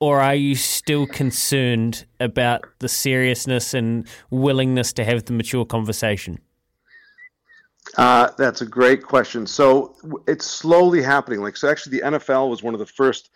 or 0.00 0.20
are 0.20 0.35
you 0.35 0.54
still 0.54 1.06
concerned 1.06 2.04
about 2.20 2.64
the 2.80 2.88
seriousness 2.88 3.74
and 3.74 4.06
willingness 4.30 4.92
to 4.94 5.04
have 5.04 5.24
the 5.24 5.32
mature 5.32 5.64
conversation? 5.64 6.38
Uh, 7.96 8.30
that's 8.37 8.61
a 8.61 8.66
great 8.66 9.02
question. 9.02 9.46
So 9.46 9.96
it's 10.26 10.44
slowly 10.44 11.02
happening. 11.02 11.40
Like, 11.40 11.56
so 11.56 11.68
actually, 11.68 11.98
the 11.98 12.04
NFL 12.04 12.50
was 12.50 12.62
one 12.62 12.74
of 12.74 12.80
the 12.80 12.87
first 12.87 13.30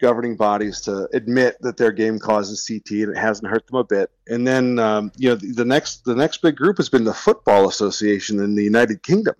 governing 0.00 0.36
bodies 0.36 0.80
to 0.82 1.08
admit 1.14 1.56
that 1.60 1.76
their 1.76 1.92
game 1.92 2.18
causes 2.18 2.66
CT, 2.66 2.90
and 3.02 3.16
it 3.16 3.18
hasn't 3.18 3.50
hurt 3.50 3.66
them 3.66 3.76
a 3.76 3.84
bit. 3.84 4.10
And 4.28 4.46
then, 4.46 4.78
um, 4.78 5.10
you 5.16 5.28
know, 5.28 5.36
the, 5.36 5.52
the 5.52 5.64
next 5.64 6.04
the 6.04 6.14
next 6.14 6.42
big 6.42 6.56
group 6.56 6.76
has 6.76 6.88
been 6.88 7.04
the 7.04 7.14
Football 7.14 7.68
Association 7.68 8.40
in 8.40 8.54
the 8.54 8.64
United 8.64 9.02
Kingdom. 9.02 9.34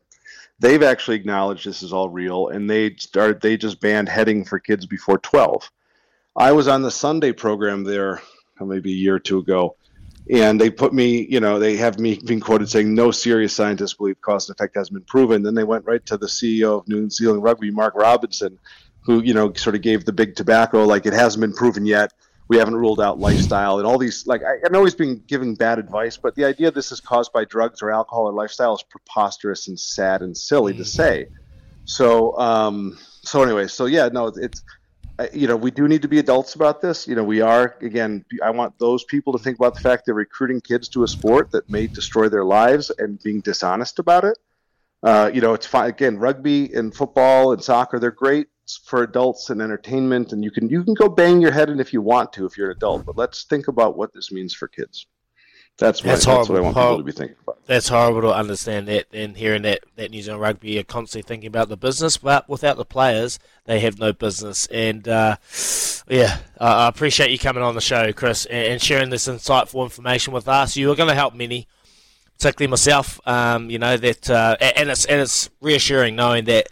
They've 0.61 0.83
actually 0.83 1.17
acknowledged 1.17 1.67
this 1.67 1.83
is 1.83 1.93
all 1.93 2.09
real, 2.09 2.49
and 2.49 2.69
they 2.69 2.95
started. 2.97 3.41
They 3.41 3.57
just 3.57 3.81
banned 3.81 4.09
heading 4.09 4.45
for 4.45 4.59
kids 4.59 4.87
before 4.87 5.19
twelve. 5.19 5.71
I 6.37 6.53
was 6.53 6.69
on 6.69 6.83
the 6.83 6.91
Sunday 6.91 7.33
program 7.33 7.85
there 7.85 8.21
uh, 8.61 8.65
maybe 8.65 8.93
a 8.93 8.97
year 8.97 9.17
or 9.17 9.21
two 9.21 9.39
ago, 9.39 9.77
and 10.31 10.61
they 10.61 10.71
put 10.71 10.93
me, 10.93 11.27
you 11.31 11.39
know, 11.39 11.59
they 11.59 11.77
have 11.77 11.99
me 11.99 12.19
being 12.25 12.41
quoted 12.41 12.69
saying 12.69 12.93
no 12.93 13.11
serious 13.11 13.55
scientists 13.55 13.95
believe 13.95 14.21
cause 14.21 14.49
and 14.49 14.57
effect 14.57 14.75
hasn't 14.75 14.95
been 14.95 15.05
proven. 15.05 15.43
Then 15.43 15.55
they 15.55 15.65
went 15.65 15.85
right 15.85 16.05
to 16.07 16.17
the 16.17 16.27
CEO 16.27 16.81
of 16.81 16.89
New 16.89 17.09
Zealand 17.09 17.43
Rugby, 17.43 17.71
Mark 17.71 17.95
Robinson, 17.95 18.59
who 19.03 19.23
you 19.23 19.35
know 19.35 19.53
sort 19.53 19.77
of 19.77 19.83
gave 19.83 20.05
the 20.05 20.13
big 20.13 20.35
tobacco 20.35 20.85
like 20.85 21.07
it 21.07 21.13
hasn't 21.13 21.41
been 21.41 21.53
proven 21.53 21.87
yet. 21.87 22.13
We 22.49 22.59
haven't 22.59 22.77
ruled 22.77 23.01
out 23.01 23.19
lifestyle 23.19 23.79
and 23.79 23.87
all 23.87 23.97
these. 23.97 24.27
Like 24.27 24.43
I, 24.43 24.67
I 24.67 24.69
know 24.71 24.85
he's 24.85 24.95
been 24.95 25.23
giving 25.27 25.55
bad 25.55 25.79
advice, 25.79 26.17
but 26.17 26.35
the 26.35 26.45
idea 26.45 26.71
this 26.71 26.91
is 26.91 27.01
caused 27.01 27.33
by 27.33 27.45
drugs 27.45 27.81
or 27.81 27.93
alcohol 27.93 28.29
or 28.29 28.33
lifestyle 28.33 28.75
is 28.75 28.83
preposterous 28.83 29.69
and 29.69 29.79
sad 29.79 30.21
and 30.21 30.37
silly 30.37 30.73
mm-hmm. 30.73 30.83
to 30.83 30.89
say. 30.89 31.27
So, 31.87 32.37
um, 32.39 32.99
so 33.23 33.43
anyway, 33.43 33.69
so 33.69 33.87
yeah, 33.87 34.09
no, 34.09 34.27
it's 34.27 34.63
you 35.33 35.47
know, 35.47 35.57
we 35.57 35.71
do 35.71 35.87
need 35.87 36.03
to 36.03 36.09
be 36.09 36.19
adults 36.19 36.55
about 36.55 36.81
this. 36.81 37.07
You 37.07 37.15
know, 37.15 37.23
we 37.25 37.41
are, 37.41 37.77
again, 37.81 38.25
I 38.43 38.51
want 38.51 38.79
those 38.79 39.05
people 39.05 39.33
to 39.33 39.39
think 39.39 39.59
about 39.59 39.75
the 39.75 39.81
fact 39.81 40.07
they're 40.07 40.15
recruiting 40.15 40.61
kids 40.61 40.89
to 40.91 41.05
a 41.05 41.09
sport 41.09 41.51
that 41.53 41.71
may 41.71 41.87
destroy 41.87 42.29
their 42.29 42.45
lives 42.45 42.91
and 42.99 43.23
being 43.23 43.41
dishonest 43.41 43.99
about 43.99 44.25
it. 44.25 44.39
Uh, 45.03 45.31
you 45.33 45.41
know, 45.41 45.55
it's 45.55 45.67
fine. 45.67 45.89
Again, 45.89 46.19
rugby 46.19 46.73
and 46.75 46.95
football 46.95 47.53
and 47.53 47.63
soccer, 47.63 47.99
they're 47.99 48.11
great 48.11 48.49
for 48.85 49.03
adults 49.03 49.51
and 49.51 49.63
entertainment. 49.63 50.33
And 50.33 50.43
you 50.43 50.51
can, 50.51 50.69
you 50.69 50.83
can 50.83 50.95
go 50.95 51.09
bang 51.09 51.41
your 51.41 51.53
head 51.53 51.69
in 51.69 51.79
if 51.79 51.93
you 51.93 52.01
want 52.01 52.33
to, 52.33 52.47
if 52.47 52.57
you're 52.57 52.71
an 52.71 52.77
adult, 52.77 53.05
but 53.07 53.17
let's 53.17 53.45
think 53.45 53.69
about 53.69 53.97
what 53.97 54.13
this 54.15 54.33
means 54.33 54.55
for 54.55 54.67
kids. 54.67 55.07
That's, 55.77 56.01
that's, 56.03 56.25
what, 56.27 56.37
that's 56.37 56.49
what 56.49 56.59
I 56.59 56.61
want 56.63 56.77
people 56.77 56.99
to 56.99 57.03
be 57.03 57.13
thinking 57.13 57.37
about. 57.43 57.67
That's 57.67 57.89
horrible 57.89 58.21
to 58.23 58.35
understand 58.35 58.87
that 58.89 59.07
and 59.13 59.37
hearing 59.37 59.63
that, 59.63 59.81
that 59.97 60.13
New 60.13 60.23
Zealand 60.23 60.41
rugby 60.41 60.79
are 60.79 60.85
constantly 60.85 61.27
thinking 61.27 61.49
about 61.49 61.69
the 61.69 61.77
business, 61.77 62.17
but 62.17 62.49
without 62.49 62.77
the 62.77 62.85
players, 62.85 63.41
they 63.65 63.81
have 63.81 63.99
no 63.99 64.13
business. 64.13 64.67
And 64.67 65.09
uh, 65.09 65.37
yeah, 66.09 66.39
I 66.61 66.87
appreciate 66.87 67.31
you 67.31 67.39
coming 67.39 67.65
on 67.65 67.75
the 67.75 67.81
show, 67.81 68.13
Chris, 68.13 68.47
and 68.47 68.81
sharing 68.81 69.11
this 69.11 69.27
insightful 69.27 69.83
information 69.83 70.33
with 70.33 70.47
us. 70.47 70.77
You 70.77 70.93
are 70.93 70.97
going 70.97 71.09
to 71.09 71.15
help 71.15 71.35
many, 71.35 71.67
particularly 72.39 72.71
myself. 72.71 73.19
Um, 73.27 73.69
you 73.69 73.81
know 73.81 73.97
that, 73.97 74.31
uh, 74.31 74.57
and 74.61 74.91
it's 74.91 75.07
and 75.07 75.21
it's 75.21 75.51
reassuring 75.61 76.15
knowing 76.15 76.45
that 76.45 76.69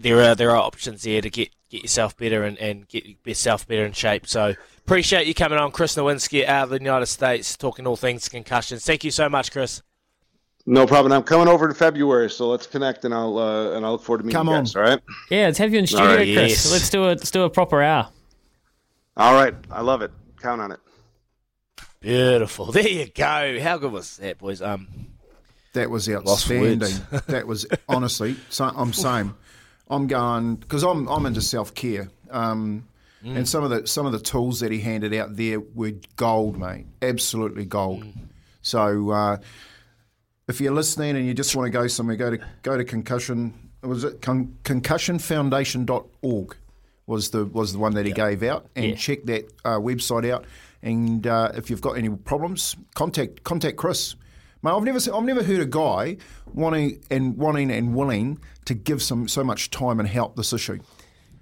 there 0.00 0.20
are 0.22 0.34
there 0.34 0.50
are 0.50 0.56
options 0.56 1.02
there 1.02 1.22
to 1.22 1.30
get 1.30 1.48
get 1.70 1.82
yourself 1.82 2.16
better 2.16 2.42
and, 2.42 2.58
and 2.58 2.88
get 2.88 3.04
yourself 3.24 3.66
better 3.66 3.86
in 3.86 3.92
shape. 3.92 4.26
So 4.26 4.54
appreciate 4.88 5.26
you 5.26 5.34
coming 5.34 5.58
on, 5.58 5.70
Chris 5.70 5.96
Nowinski 5.96 6.46
out 6.46 6.64
of 6.64 6.70
the 6.70 6.78
United 6.78 7.06
States, 7.06 7.58
talking 7.58 7.86
all 7.86 7.94
things 7.94 8.26
concussions. 8.26 8.86
Thank 8.86 9.04
you 9.04 9.10
so 9.10 9.28
much, 9.28 9.52
Chris. 9.52 9.82
No 10.64 10.86
problem. 10.86 11.12
I'm 11.12 11.24
coming 11.24 11.46
over 11.46 11.68
in 11.68 11.74
February, 11.74 12.30
so 12.30 12.48
let's 12.48 12.66
connect, 12.66 13.04
and 13.04 13.12
I'll 13.12 13.36
uh, 13.36 13.72
and 13.72 13.84
I 13.84 13.90
look 13.90 14.02
forward 14.02 14.20
to 14.20 14.24
meeting 14.24 14.38
Come 14.38 14.48
you 14.48 14.54
guys. 14.54 14.74
On. 14.74 14.82
All 14.82 14.88
right. 14.88 15.00
Yeah, 15.30 15.44
let's 15.44 15.58
have 15.58 15.74
you 15.74 15.78
in 15.78 15.86
studio, 15.86 16.06
right, 16.06 16.16
Chris. 16.16 16.50
Yes. 16.50 16.72
Let's 16.72 16.88
do 16.88 17.04
a 17.04 17.08
let's 17.08 17.30
do 17.30 17.42
a 17.42 17.50
proper 17.50 17.82
hour. 17.82 18.08
All 19.18 19.34
right, 19.34 19.54
I 19.70 19.82
love 19.82 20.00
it. 20.00 20.10
Count 20.40 20.62
on 20.62 20.72
it. 20.72 20.80
Beautiful. 22.00 22.72
There 22.72 22.88
you 22.88 23.08
go. 23.08 23.58
How 23.60 23.76
good 23.76 23.92
was 23.92 24.16
that, 24.18 24.38
boys? 24.38 24.62
Um, 24.62 24.88
that 25.74 25.90
was 25.90 26.08
outstanding. 26.08 26.94
that 27.26 27.46
was 27.46 27.66
honestly. 27.88 28.36
So, 28.48 28.64
I'm 28.64 28.94
same. 28.94 29.36
I'm 29.88 30.06
going 30.06 30.56
because 30.56 30.82
I'm 30.82 31.06
I'm 31.08 31.26
into 31.26 31.42
self 31.42 31.74
care. 31.74 32.08
Um, 32.30 32.88
mm. 33.24 33.36
And 33.36 33.48
some 33.48 33.64
of 33.64 33.70
the 33.70 33.86
some 33.86 34.06
of 34.06 34.12
the 34.12 34.20
tools 34.20 34.60
that 34.60 34.72
he 34.72 34.80
handed 34.80 35.14
out 35.14 35.36
there 35.36 35.60
were 35.60 35.92
gold, 36.16 36.58
mate. 36.58 36.86
Absolutely 37.02 37.64
gold. 37.64 38.04
Mm. 38.04 38.28
So 38.62 39.10
uh, 39.10 39.36
if 40.48 40.60
you're 40.60 40.72
listening 40.72 41.16
and 41.16 41.26
you 41.26 41.34
just 41.34 41.54
want 41.54 41.66
to 41.66 41.70
go 41.70 41.86
somewhere, 41.86 42.16
go 42.16 42.30
to 42.30 42.38
go 42.62 42.76
to 42.76 42.84
concussion. 42.84 43.70
Was 43.82 44.02
it 44.04 44.20
con- 44.20 44.56
concussionfoundation.org 44.64 46.56
was 47.06 47.30
the 47.30 47.46
was 47.46 47.72
the 47.72 47.78
one 47.78 47.94
that 47.94 48.06
he 48.06 48.12
gave 48.12 48.42
out, 48.42 48.66
and 48.76 48.86
yeah. 48.86 48.94
check 48.94 49.24
that 49.24 49.50
uh, 49.64 49.78
website 49.78 50.30
out. 50.30 50.44
And 50.82 51.26
uh, 51.26 51.52
if 51.54 51.70
you've 51.70 51.80
got 51.80 51.92
any 51.92 52.10
problems, 52.10 52.76
contact 52.94 53.42
contact 53.42 53.76
Chris. 53.76 54.14
Mate, 54.62 54.72
I've 54.72 54.82
never 54.82 54.98
I've 55.14 55.24
never 55.24 55.42
heard 55.42 55.60
a 55.60 55.66
guy 55.66 56.16
wanting 56.52 57.02
and 57.10 57.36
wanting 57.36 57.70
and 57.70 57.94
willing 57.94 58.38
to 58.66 58.74
give 58.74 59.02
some 59.02 59.28
so 59.28 59.42
much 59.44 59.70
time 59.70 60.00
and 60.00 60.08
help 60.08 60.36
this 60.36 60.52
issue. 60.52 60.78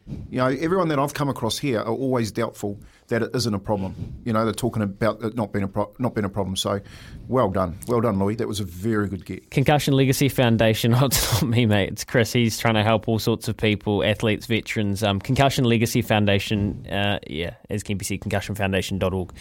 You 0.09 0.39
know, 0.39 0.47
everyone 0.47 0.89
that 0.89 0.99
I've 1.01 1.15
come 1.15 1.29
across 1.29 1.59
here 1.59 1.81
are 1.81 1.93
always 1.93 2.31
doubtful 2.31 2.79
that 3.09 3.23
it 3.23 3.31
isn't 3.35 3.55
a 3.55 3.59
problem. 3.59 3.95
You 4.25 4.33
know, 4.33 4.45
they're 4.45 4.55
talking 4.55 4.83
about 4.83 5.23
it 5.23 5.35
not 5.35 5.53
being 5.53 5.65
a 5.65 5.69
pro- 5.69 5.93
not 5.99 6.15
being 6.15 6.25
a 6.25 6.29
problem. 6.29 6.55
So, 6.55 6.81
well 7.27 7.51
done, 7.51 7.77
well 7.89 8.01
done, 8.01 8.19
Louis. 8.19 8.37
That 8.37 8.47
was 8.47 8.61
a 8.61 8.65
very 8.65 9.09
good 9.09 9.25
get. 9.25 9.51
Concussion 9.51 9.95
Legacy 9.95 10.29
Foundation. 10.29 10.95
Oh, 10.97 11.07
it's 11.07 11.43
not 11.43 11.51
me, 11.51 11.67
mate. 11.67 11.91
It's 11.91 12.05
Chris. 12.05 12.33
He's 12.33 12.59
trying 12.59 12.75
to 12.75 12.83
help 12.83 13.07
all 13.07 13.19
sorts 13.19 13.49
of 13.49 13.57
people, 13.57 14.03
athletes, 14.03 14.47
veterans. 14.47 15.03
Um, 15.03 15.21
Concussion 15.21 15.65
Legacy 15.65 16.01
Foundation. 16.01 16.87
Uh, 16.87 17.19
yeah, 17.27 17.55
as 17.69 17.83
can 17.83 17.99
be 17.99 18.05
concussionfoundation.org. 18.05 19.33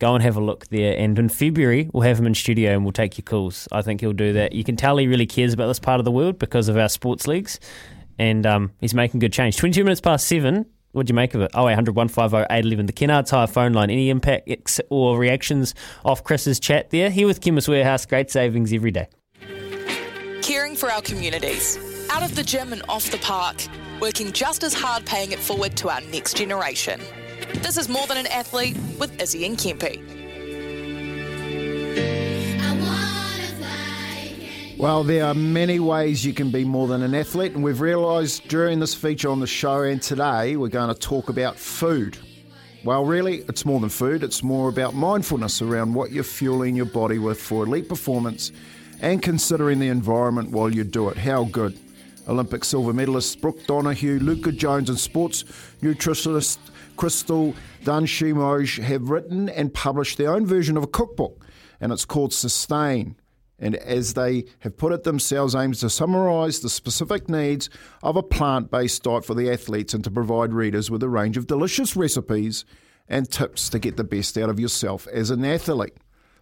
Go 0.00 0.14
and 0.14 0.22
have 0.22 0.36
a 0.36 0.40
look 0.40 0.66
there. 0.68 0.98
And 0.98 1.16
in 1.18 1.28
February, 1.28 1.88
we'll 1.92 2.02
have 2.02 2.18
him 2.18 2.26
in 2.26 2.34
studio 2.34 2.72
and 2.72 2.82
we'll 2.84 2.92
take 2.92 3.16
your 3.16 3.22
calls. 3.22 3.68
I 3.70 3.82
think 3.82 4.00
he'll 4.00 4.12
do 4.12 4.32
that. 4.32 4.52
You 4.52 4.64
can 4.64 4.74
tell 4.74 4.96
he 4.96 5.06
really 5.06 5.26
cares 5.26 5.52
about 5.52 5.68
this 5.68 5.78
part 5.78 6.00
of 6.00 6.04
the 6.04 6.10
world 6.10 6.38
because 6.38 6.68
of 6.68 6.76
our 6.76 6.88
sports 6.88 7.28
leagues 7.28 7.60
and 8.18 8.46
um, 8.46 8.72
he's 8.80 8.94
making 8.94 9.20
good 9.20 9.32
change. 9.32 9.56
22 9.56 9.84
minutes 9.84 10.00
past 10.00 10.26
seven. 10.26 10.66
What'd 10.92 11.10
you 11.10 11.14
make 11.14 11.34
of 11.34 11.40
it? 11.40 11.50
0800 11.56 11.96
150 11.96 12.46
811. 12.54 12.86
The 12.86 12.92
Kennards 12.92 13.30
Hire 13.30 13.48
phone 13.48 13.72
line. 13.72 13.90
Any 13.90 14.10
impact 14.10 14.48
or 14.90 15.18
reactions 15.18 15.74
off 16.04 16.22
Chris's 16.22 16.60
chat 16.60 16.90
there? 16.90 17.10
Here 17.10 17.26
with 17.26 17.40
Chemist 17.40 17.68
Warehouse. 17.68 18.06
Great 18.06 18.30
savings 18.30 18.72
every 18.72 18.92
day. 18.92 19.08
Caring 20.42 20.76
for 20.76 20.90
our 20.90 21.02
communities. 21.02 21.78
Out 22.10 22.22
of 22.22 22.36
the 22.36 22.44
gym 22.44 22.72
and 22.72 22.82
off 22.88 23.10
the 23.10 23.18
park. 23.18 23.56
Working 24.00 24.30
just 24.30 24.62
as 24.62 24.72
hard 24.72 25.04
paying 25.04 25.32
it 25.32 25.40
forward 25.40 25.76
to 25.78 25.88
our 25.88 26.00
next 26.12 26.36
generation. 26.36 27.00
This 27.54 27.76
is 27.76 27.88
More 27.88 28.06
Than 28.06 28.18
an 28.18 28.26
Athlete 28.28 28.76
with 28.98 29.20
Izzy 29.20 29.46
and 29.46 29.56
Kempy. 29.56 30.23
Well, 34.76 35.04
there 35.04 35.24
are 35.24 35.34
many 35.34 35.78
ways 35.78 36.24
you 36.24 36.34
can 36.34 36.50
be 36.50 36.64
more 36.64 36.88
than 36.88 37.02
an 37.02 37.14
athlete, 37.14 37.52
and 37.52 37.62
we've 37.62 37.80
realised 37.80 38.48
during 38.48 38.80
this 38.80 38.92
feature 38.92 39.30
on 39.30 39.38
the 39.38 39.46
show 39.46 39.82
and 39.82 40.02
today 40.02 40.56
we're 40.56 40.68
going 40.68 40.92
to 40.92 41.00
talk 41.00 41.28
about 41.28 41.56
food. 41.56 42.18
Well, 42.84 43.04
really, 43.04 43.44
it's 43.48 43.64
more 43.64 43.78
than 43.78 43.88
food, 43.88 44.24
it's 44.24 44.42
more 44.42 44.68
about 44.68 44.92
mindfulness 44.94 45.62
around 45.62 45.94
what 45.94 46.10
you're 46.10 46.24
fueling 46.24 46.74
your 46.74 46.86
body 46.86 47.18
with 47.18 47.40
for 47.40 47.64
elite 47.64 47.88
performance 47.88 48.50
and 49.00 49.22
considering 49.22 49.78
the 49.78 49.88
environment 49.88 50.50
while 50.50 50.74
you 50.74 50.82
do 50.82 51.08
it. 51.08 51.16
How 51.16 51.44
good. 51.44 51.78
Olympic 52.26 52.64
silver 52.64 52.92
medalists 52.92 53.40
Brooke 53.40 53.64
Donoghue, 53.66 54.18
Luuka 54.18 54.54
Jones, 54.54 54.88
and 54.90 54.98
sports 54.98 55.44
nutritionist 55.82 56.58
Christel 56.96 57.54
Dunshea-Mooij 57.84 58.82
have 58.82 59.08
written 59.08 59.48
and 59.48 59.72
published 59.72 60.18
their 60.18 60.34
own 60.34 60.44
version 60.44 60.76
of 60.76 60.82
a 60.82 60.88
cookbook, 60.88 61.46
and 61.80 61.92
it's 61.92 62.04
called 62.04 62.32
Sustain. 62.32 63.14
And 63.58 63.76
as 63.76 64.14
they 64.14 64.44
have 64.60 64.76
put 64.76 64.92
it 64.92 65.04
themselves, 65.04 65.54
aims 65.54 65.80
to 65.80 65.90
summarise 65.90 66.60
the 66.60 66.68
specific 66.68 67.28
needs 67.28 67.70
of 68.02 68.16
a 68.16 68.22
plant 68.22 68.70
based 68.70 69.02
diet 69.04 69.24
for 69.24 69.34
the 69.34 69.50
athletes 69.50 69.94
and 69.94 70.02
to 70.04 70.10
provide 70.10 70.52
readers 70.52 70.90
with 70.90 71.02
a 71.02 71.08
range 71.08 71.36
of 71.36 71.46
delicious 71.46 71.94
recipes 71.94 72.64
and 73.08 73.30
tips 73.30 73.68
to 73.68 73.78
get 73.78 73.96
the 73.96 74.04
best 74.04 74.36
out 74.36 74.50
of 74.50 74.58
yourself 74.58 75.06
as 75.08 75.30
an 75.30 75.44
athlete. 75.44 75.94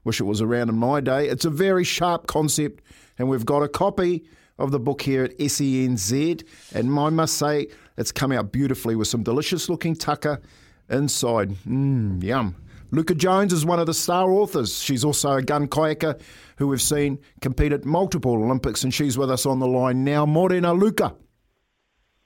Wish 0.05 0.21
it 0.21 0.25
was 0.25 0.41
around 0.41 0.69
in 0.69 0.77
my 0.77 1.01
day. 1.01 1.29
It's 1.29 1.45
a 1.45 1.51
very 1.51 1.85
sharp 1.85 2.27
concept, 2.27 2.83
and 3.19 3.29
we've 3.29 3.47
got 3.47 3.63
a 3.63 3.69
copy 3.69 4.25
of 4.59 4.71
the 4.71 4.81
book 4.81 5.03
here 5.03 5.25
at 5.25 5.39
SENZ. 5.39 6.45
And 6.75 6.99
I 6.99 7.11
must 7.11 7.37
say, 7.37 7.69
it's 7.97 8.13
come 8.13 8.33
out 8.33 8.53
beautifully 8.53 8.97
with 8.97 9.09
some 9.09 9.23
delicious 9.23 9.69
looking 9.69 9.95
tucker 9.95 10.41
inside. 10.89 11.51
Mmm, 11.67 12.23
yum. 12.23 12.57
Luuka 12.93 13.17
Jones 13.17 13.55
is 13.55 13.65
one 13.65 13.79
of 13.79 13.87
the 13.87 13.95
star 13.95 14.31
authors. 14.31 14.79
She's 14.79 15.03
also 15.03 15.33
a 15.33 15.43
gun 15.43 15.67
kayaker 15.67 16.21
who 16.57 16.69
we've 16.69 16.83
seen 16.83 17.19
compete 17.41 17.73
at 17.73 17.87
multiple 17.87 18.33
Olympics, 18.35 18.85
and 18.85 18.93
she's 18.93 19.17
with 19.17 19.31
us 19.31 19.47
on 19.47 19.61
the 19.61 19.67
line 19.67 20.05
now. 20.05 20.27
Morena 20.27 20.75
Luuka. 20.75 21.15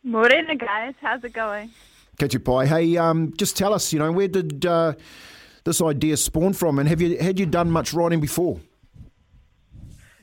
Morena, 0.02 0.56
guys. 0.56 0.94
How's 1.00 1.22
it 1.22 1.32
going? 1.32 1.70
Catch 2.18 2.34
you 2.34 2.40
pie. 2.40 2.66
Hey, 2.66 2.96
um, 2.96 3.32
just 3.36 3.56
tell 3.56 3.72
us, 3.72 3.92
you 3.92 4.00
know, 4.00 4.10
where 4.10 4.26
did 4.26 4.66
uh, 4.66 4.94
this 5.62 5.80
idea 5.80 6.16
spawn 6.16 6.52
from, 6.52 6.80
and 6.80 6.88
have 6.88 7.00
you 7.00 7.16
had 7.18 7.38
you 7.38 7.46
done 7.46 7.70
much 7.70 7.92
writing 7.92 8.20
before? 8.20 8.58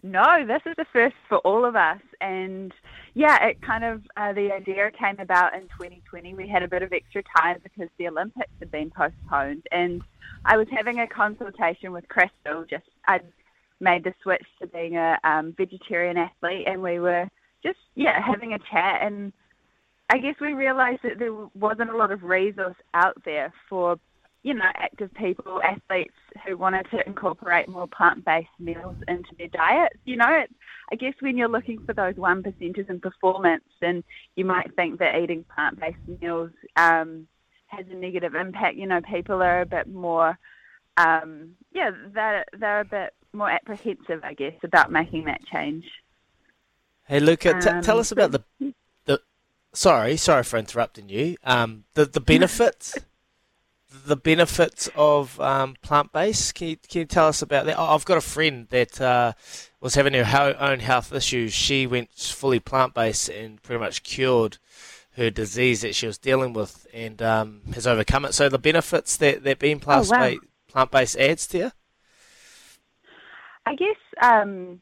No, 0.05 0.45
this 0.45 0.61
is 0.65 0.73
the 0.77 0.85
first 0.91 1.15
for 1.29 1.37
all 1.39 1.63
of 1.63 1.77
us, 1.77 2.01
and 2.19 2.73
yeah, 3.13 3.41
it 3.45 3.61
kind 3.61 3.85
of 3.85 4.01
uh, 4.17 4.33
the 4.33 4.51
idea 4.51 4.91
came 4.91 5.17
about 5.17 5.55
in 5.55 5.61
2020. 5.61 6.33
We 6.33 6.45
had 6.45 6.61
a 6.61 6.67
bit 6.67 6.83
of 6.83 6.91
extra 6.91 7.23
time 7.37 7.59
because 7.63 7.87
the 7.97 8.09
Olympics 8.09 8.51
had 8.59 8.69
been 8.69 8.91
postponed, 8.91 9.65
and 9.71 10.01
I 10.43 10.57
was 10.57 10.67
having 10.69 10.99
a 10.99 11.07
consultation 11.07 11.93
with 11.93 12.05
Christel. 12.09 12.65
Just 12.69 12.83
I 13.07 13.21
made 13.79 14.03
the 14.03 14.13
switch 14.21 14.45
to 14.61 14.67
being 14.67 14.97
a 14.97 15.17
um, 15.23 15.53
vegetarian 15.57 16.17
athlete, 16.17 16.67
and 16.67 16.83
we 16.83 16.99
were 16.99 17.29
just 17.63 17.79
yeah 17.95 18.21
having 18.21 18.51
a 18.51 18.59
chat, 18.59 19.03
and 19.03 19.31
I 20.09 20.17
guess 20.17 20.35
we 20.41 20.51
realised 20.51 20.99
that 21.03 21.17
there 21.17 21.33
wasn't 21.55 21.91
a 21.91 21.97
lot 21.97 22.11
of 22.11 22.23
resource 22.23 22.75
out 22.93 23.21
there 23.23 23.53
for 23.69 23.97
you 24.43 24.53
know 24.53 24.69
active 24.75 25.13
people, 25.13 25.61
athletes 25.63 26.13
who 26.45 26.57
wanted 26.57 26.85
to 26.91 27.05
incorporate 27.07 27.67
more 27.67 27.87
plant-based 27.87 28.49
meals 28.59 28.95
into 29.07 29.29
their 29.37 29.47
diets. 29.47 29.95
You 30.05 30.17
know, 30.17 30.43
I 30.91 30.95
guess 30.95 31.13
when 31.21 31.37
you're 31.37 31.47
looking 31.47 31.83
for 31.85 31.93
those 31.93 32.15
one 32.15 32.43
percenters 32.43 32.89
in 32.89 32.99
performance, 32.99 33.63
and 33.81 34.03
you 34.35 34.45
might 34.45 34.75
think 34.75 34.99
that 34.99 35.15
eating 35.15 35.45
plant-based 35.55 36.21
meals 36.21 36.51
um, 36.75 37.27
has 37.67 37.85
a 37.89 37.95
negative 37.95 38.35
impact. 38.35 38.75
You 38.75 38.87
know, 38.87 39.01
people 39.01 39.41
are 39.41 39.61
a 39.61 39.65
bit 39.65 39.87
more, 39.87 40.37
um, 40.97 41.55
yeah, 41.71 41.91
they're 42.13 42.45
they're 42.57 42.81
a 42.81 42.85
bit 42.85 43.13
more 43.31 43.49
apprehensive, 43.49 44.21
I 44.23 44.33
guess, 44.33 44.53
about 44.63 44.91
making 44.91 45.25
that 45.25 45.41
change. 45.45 45.85
Hey, 47.05 47.19
Luuka, 47.19 47.61
t- 47.61 47.69
Um, 47.69 47.81
tell 47.81 47.99
us 47.99 48.11
about 48.11 48.31
the 48.31 48.43
the. 49.05 49.21
Sorry, 49.73 50.17
sorry 50.17 50.43
for 50.43 50.57
interrupting 50.57 51.09
you. 51.09 51.37
Um, 51.43 51.85
the 51.93 52.05
the 52.05 52.21
benefits, 52.21 52.97
the 54.05 54.15
benefits 54.15 54.89
of 54.95 55.39
um, 55.39 55.75
plant 55.81 56.11
based. 56.11 56.55
Can 56.55 56.69
you 56.69 56.77
can 56.77 56.99
you 57.01 57.05
tell 57.05 57.27
us 57.27 57.41
about 57.41 57.65
that? 57.65 57.79
I've 57.79 58.05
got 58.05 58.17
a 58.17 58.21
friend 58.21 58.67
that 58.69 58.99
uh, 58.99 59.33
was 59.79 59.95
having 59.95 60.13
her 60.13 60.55
own 60.59 60.79
health 60.79 61.13
issues. 61.13 61.53
She 61.53 61.85
went 61.87 62.11
fully 62.11 62.59
plant 62.59 62.93
based 62.93 63.29
and 63.29 63.61
pretty 63.61 63.79
much 63.79 64.03
cured 64.03 64.57
her 65.15 65.29
disease 65.29 65.81
that 65.81 65.93
she 65.93 66.07
was 66.07 66.17
dealing 66.17 66.53
with 66.53 66.87
and 66.93 67.21
um, 67.21 67.61
has 67.75 67.85
overcome 67.85 68.25
it. 68.25 68.33
So 68.33 68.49
the 68.49 68.57
benefits 68.59 69.15
that 69.17 69.43
that 69.43 69.59
being 69.59 69.79
plant 69.79 70.07
Oh, 70.11 70.17
wow. 70.17 70.35
plant 70.67 70.91
based 70.91 71.17
adds 71.17 71.45
to 71.47 71.57
you. 71.57 71.71
I 73.65 73.75
guess 73.75 73.95
um, 74.21 74.81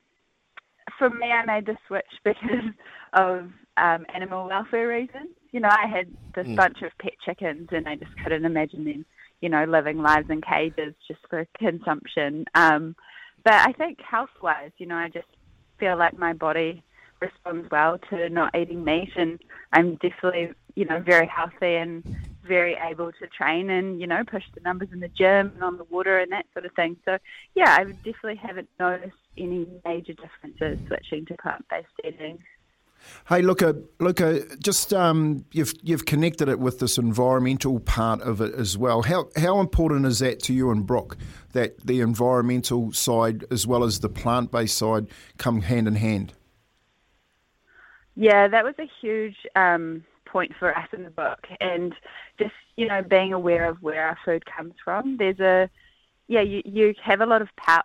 for 0.98 1.10
me, 1.10 1.28
I 1.28 1.46
made 1.46 1.66
the 1.66 1.78
switch 1.88 2.06
because 2.24 2.72
of 3.14 3.50
um, 3.78 4.06
animal 4.14 4.48
welfare 4.48 4.88
reasons. 4.88 5.30
You 5.52 5.60
know, 5.60 5.70
I 5.70 5.88
had 5.88 6.08
this 6.36 6.48
Mm. 6.48 6.56
bunch 6.56 6.82
of 6.82 6.92
pet 7.00 7.14
chickens, 7.26 7.68
and 7.72 7.88
I 7.88 7.96
just 7.96 8.12
couldn't 8.24 8.46
imagine 8.46 8.86
them, 8.86 9.06
you 9.42 9.50
know, 9.50 9.66
living 9.66 10.02
lives 10.02 10.30
in 10.30 10.42
cages 10.42 10.94
just 11.08 11.22
for 11.30 11.46
consumption. 11.58 12.46
Um, 12.56 12.96
but 13.44 13.54
I 13.54 13.74
think 13.74 14.00
health-wise, 14.02 14.72
you 14.78 14.86
know, 14.86 14.96
I 14.96 15.10
just 15.10 15.28
feel 15.78 15.98
like 15.98 16.18
my 16.18 16.34
body 16.34 16.84
responds 17.20 17.70
well 17.72 17.98
to 18.10 18.30
not 18.30 18.56
eating 18.56 18.84
meat, 18.84 19.12
and 19.16 19.40
I'm 19.74 19.96
definitely, 19.96 20.52
you 20.76 20.86
know, 20.86 21.00
very 21.00 21.28
healthy 21.28 21.76
and 21.76 22.04
very 22.44 22.76
able 22.90 23.12
to 23.12 23.28
train 23.28 23.70
and 23.70 24.02
you 24.02 24.08
know 24.08 24.24
push 24.24 24.44
the 24.56 24.62
numbers 24.62 24.90
in 24.92 25.00
the 25.00 25.08
gym 25.10 25.52
and 25.54 25.64
on 25.64 25.78
the 25.78 25.84
water 25.86 26.18
and 26.20 26.32
that 26.32 26.46
sort 26.54 26.66
of 26.66 26.74
thing. 26.74 26.98
So 27.06 27.18
yeah, 27.54 27.76
I 27.80 27.84
definitely 27.84 28.38
haven't 28.38 28.70
noticed 28.80 29.14
any 29.38 29.68
major 29.86 30.14
differences 30.14 30.80
switching 30.88 31.26
to 31.28 31.36
plant-based 31.38 31.88
eating. 32.04 32.40
Hey, 33.28 33.42
Luuka, 33.42 33.82
Luuka, 34.00 34.60
just 34.60 34.94
um, 34.94 35.46
you've 35.52 35.74
you've 35.82 36.06
connected 36.06 36.50
it 36.50 36.60
with 36.60 36.80
this 36.80 36.98
environmental 36.98 37.80
part 37.80 38.22
of 38.22 38.42
it 38.42 38.54
as 38.56 38.78
well. 38.78 39.04
How 39.04 39.30
how 39.38 39.60
important 39.60 40.06
is 40.06 40.20
that 40.20 40.42
to 40.44 40.54
you 40.54 40.72
and 40.72 40.86
Brooke 40.86 41.18
that 41.54 41.86
the 41.86 42.02
environmental 42.02 42.92
side 42.92 43.46
as 43.52 43.68
well 43.68 43.84
as 43.84 44.00
the 44.00 44.10
plant 44.10 44.52
based 44.52 44.78
side 44.78 45.08
come 45.38 45.62
hand 45.62 45.88
in 45.88 45.96
hand? 45.96 46.34
Yeah, 48.16 48.48
that 48.48 48.64
was 48.64 48.76
a 48.80 48.90
huge 49.02 49.38
um, 49.56 50.04
point 50.26 50.54
for 50.60 50.78
us 50.78 50.88
in 50.94 51.04
the 51.04 51.10
book, 51.10 51.48
and 51.60 51.94
just 52.38 52.54
you 52.76 52.88
know 52.88 53.02
being 53.02 53.34
aware 53.34 53.70
of 53.70 53.82
where 53.82 54.08
our 54.08 54.18
food 54.26 54.44
comes 54.46 54.74
from. 54.84 55.18
There's 55.18 55.40
a 55.40 55.70
yeah, 56.28 56.42
you 56.42 56.62
you 56.66 56.94
have 57.04 57.22
a 57.22 57.26
lot 57.26 57.42
of 57.42 57.50
pow- 57.56 57.84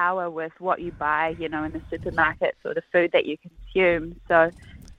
power 0.00 0.30
with 0.30 0.52
what 0.58 0.80
you 0.80 0.92
buy, 0.92 1.36
you 1.38 1.48
know, 1.48 1.62
in 1.64 1.72
the 1.72 1.82
supermarkets 1.92 2.60
or 2.64 2.72
the 2.72 2.82
food 2.90 3.10
that 3.12 3.26
you 3.26 3.36
consume. 3.36 4.18
So 4.28 4.50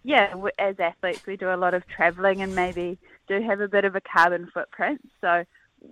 yeah, 0.04 0.34
as 0.60 0.80
athletes, 0.80 1.26
we 1.26 1.38
do 1.38 1.50
a 1.50 1.58
lot 1.58 1.74
of 1.74 1.88
traveling 1.88 2.42
and 2.42 2.54
maybe 2.54 3.00
do 3.28 3.42
have 3.42 3.62
a 3.62 3.68
bit 3.68 3.86
of 3.86 3.96
a 3.96 4.02
carbon 4.02 4.50
footprint. 4.54 5.02
So 5.20 5.44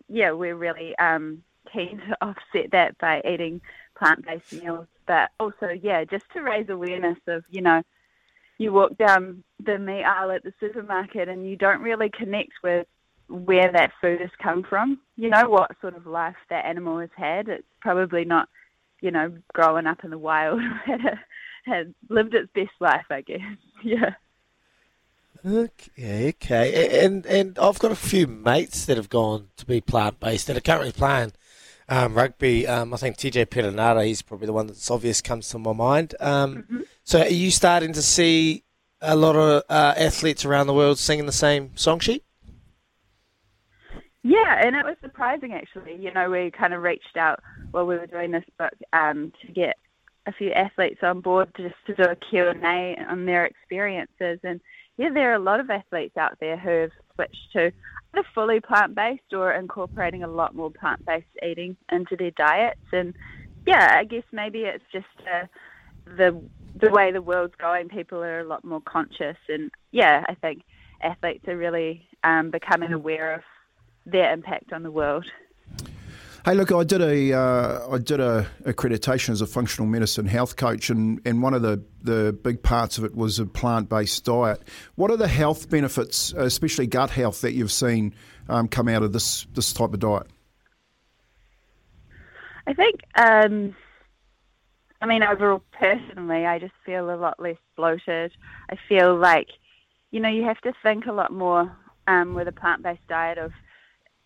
yeah, 0.08 0.32
we're 0.32 0.56
really 0.56 0.96
um, 0.98 1.44
keen 1.74 1.98
to 1.98 2.18
offset 2.22 2.72
that 2.72 2.98
by 3.00 3.22
eating 3.28 3.62
plant-based 3.98 4.54
meals, 4.54 4.86
but 5.08 5.32
also 5.40 5.70
yeah, 5.70 6.04
just 6.04 6.26
to 6.34 6.42
raise 6.42 6.70
awareness 6.70 7.18
of 7.28 7.44
you 7.50 7.62
know 7.62 7.82
you 8.60 8.72
walk 8.72 8.96
down 8.98 9.44
the 9.66 9.80
meat 9.80 10.04
aisle 10.04 10.32
at 10.32 10.44
the 10.44 10.54
supermarket 10.60 11.30
and 11.30 11.50
you 11.50 11.56
don't 11.56 11.82
really 11.82 12.10
connect 12.10 12.52
with 12.64 12.86
where 13.28 13.72
that 13.72 13.92
food 14.02 14.22
has 14.22 14.32
come 14.42 14.64
from. 14.64 15.00
You 15.16 15.30
know 15.30 15.50
what 15.50 15.72
sort 15.82 15.96
of 15.96 16.06
life 16.06 16.36
that 16.50 16.66
animal 16.66 17.00
has 17.00 17.10
had. 17.16 17.48
It's 17.48 17.64
probably 17.80 18.26
not, 18.26 18.50
you 19.02 19.12
know, 19.12 19.34
growing 19.54 19.88
up 19.88 20.04
in 20.04 20.10
the 20.10 20.18
wild 20.18 20.62
had 20.86 21.02
a, 21.02 21.20
had 21.66 21.94
lived 22.10 22.34
its 22.34 22.50
best 22.54 22.72
life, 22.80 23.06
I 23.10 23.22
guess. 23.22 23.42
Yeah. 23.84 24.16
Okay, 25.46 26.30
okay. 26.30 27.06
And 27.06 27.26
and 27.26 27.58
I've 27.60 27.80
got 27.80 27.94
a 27.94 27.96
few 27.96 28.28
mates 28.28 28.86
that 28.86 28.98
have 28.98 29.08
gone 29.08 29.48
to 29.56 29.66
be 29.66 29.80
plant 29.80 30.20
based 30.20 30.48
that 30.48 30.58
are 30.58 30.62
currently 30.62 30.92
playing 30.92 31.32
um, 31.88 32.14
rugby. 32.14 32.68
Um, 32.68 32.94
I 32.94 32.98
think 32.98 33.18
TJ 33.18 33.46
Perenara, 33.46 34.06
he's 34.06 34.22
probably 34.22 34.48
the 34.48 34.54
one 34.54 34.68
that's 34.68 34.92
obvious 34.92 35.22
comes 35.22 35.48
to 35.50 35.60
my 35.60 35.74
mind. 35.74 36.16
Um, 36.20 36.86
So 37.04 37.22
are 37.22 37.28
you 37.28 37.52
starting 37.52 37.94
to 37.94 38.02
see 38.02 38.64
a 39.02 39.16
lot 39.16 39.36
of 39.36 39.64
uh, 39.70 39.94
athletes 39.98 40.46
around 40.46 40.68
the 40.68 40.74
world 40.74 41.00
singing 41.00 41.26
the 41.26 41.32
same 41.32 41.72
song 41.76 42.00
sheet? 42.00 42.24
Yeah, 44.22 44.62
and 44.62 44.76
it 44.76 44.86
was 44.86 44.98
surprising 45.02 45.54
actually. 45.54 45.96
You 45.96 46.14
know, 46.14 46.30
we 46.30 46.52
kind 46.52 46.74
of 46.74 46.84
reached 46.84 47.18
out 47.18 47.40
while 47.72 47.86
we 47.86 47.98
were 47.98 48.08
doing 48.08 48.32
this 48.32 48.46
book 48.58 48.74
um, 48.94 49.32
to 49.42 49.52
get 49.52 49.78
a 50.26 50.34
few 50.34 50.52
athletes 50.52 51.00
on 51.04 51.22
board 51.22 51.50
just 51.58 51.76
to 51.88 51.96
do 51.96 52.04
a 52.04 52.16
Q&A 52.16 52.98
on 53.10 53.26
their 53.26 53.46
experiences. 53.46 54.40
And 54.44 54.60
yeah, 54.98 55.10
there 55.14 55.32
are 55.32 55.36
a 55.36 55.40
lot 55.40 55.60
of 55.60 55.70
athletes 55.70 56.18
out 56.18 56.38
there 56.40 56.58
who 56.58 56.70
have 56.70 56.92
switched 57.16 57.52
to 57.54 57.72
either 58.14 58.28
fully 58.34 58.60
plant-based 58.60 59.34
or 59.34 59.54
incorporating 59.54 60.24
a 60.24 60.28
lot 60.28 60.56
more 60.56 60.72
plant-based 60.72 61.26
eating 61.46 61.78
into 61.92 62.16
their 62.16 62.32
diets. 62.32 62.80
And 62.92 63.14
yeah, 63.66 63.96
I 63.98 64.04
guess 64.04 64.24
maybe 64.32 64.62
it's 64.62 64.84
just 64.92 65.06
uh, 65.32 65.46
the 66.18 66.42
the 66.76 66.92
way 66.92 67.12
the 67.12 67.22
world's 67.22 67.56
going. 67.56 67.90
People 67.90 68.20
are 68.20 68.40
a 68.40 68.46
lot 68.46 68.64
more 68.64 68.82
conscious, 68.82 69.38
and 69.48 69.72
yeah, 69.92 70.24
I 70.30 70.36
think 70.36 70.64
athletes 71.02 71.48
are 71.48 71.58
really 71.58 72.08
um, 72.24 72.52
becoming 72.52 72.94
aware 72.94 73.34
of 73.34 73.42
their 74.06 74.32
impact 74.32 74.72
on 74.72 74.84
the 74.84 74.92
world. 74.92 75.26
Hey, 76.50 76.56
look, 76.56 76.72
I 76.72 76.84
did 76.84 77.00
a 77.00 77.32
uh, 77.38 77.94
I 77.94 78.00
did 78.00 78.20
a 78.20 78.48
accreditation 78.64 79.30
as 79.30 79.42
a 79.42 79.46
functional 79.46 79.88
medicine 79.88 80.26
health 80.26 80.56
coach, 80.56 80.90
and, 80.90 81.22
and 81.24 81.44
one 81.44 81.54
of 81.54 81.62
the, 81.62 81.84
the 82.02 82.34
big 82.34 82.64
parts 82.64 82.98
of 82.98 83.04
it 83.04 83.14
was 83.14 83.38
a 83.38 83.46
plant 83.46 83.88
based 83.88 84.26
diet. 84.26 84.60
What 84.96 85.12
are 85.12 85.18
the 85.18 85.28
health 85.28 85.70
benefits, 85.70 86.34
especially 86.36 86.88
gut 86.88 87.12
health, 87.12 87.42
that 87.42 87.54
you've 87.54 87.72
seen 87.72 88.16
um, 88.48 88.68
come 88.68 88.88
out 88.88 89.04
of 89.04 89.14
this 89.14 89.46
this 89.54 89.72
type 89.74 89.94
of 89.94 90.00
diet? 90.00 90.26
I 92.66 92.74
think 92.74 93.02
um, 93.14 93.76
I 95.04 95.06
mean, 95.06 95.22
overall, 95.22 95.62
personally, 95.74 96.48
I 96.48 96.58
just 96.58 96.74
feel 96.84 97.14
a 97.14 97.16
lot 97.16 97.40
less 97.40 97.58
bloated. 97.78 98.32
I 98.72 98.78
feel 98.88 99.16
like, 99.16 99.50
you 100.10 100.20
know, 100.20 100.30
you 100.30 100.46
have 100.46 100.60
to 100.62 100.74
think 100.82 101.06
a 101.06 101.14
lot 101.14 101.32
more 101.32 101.78
um, 102.08 102.34
with 102.34 102.48
a 102.48 102.52
plant-based 102.52 103.08
diet 103.08 103.38
of 103.38 103.52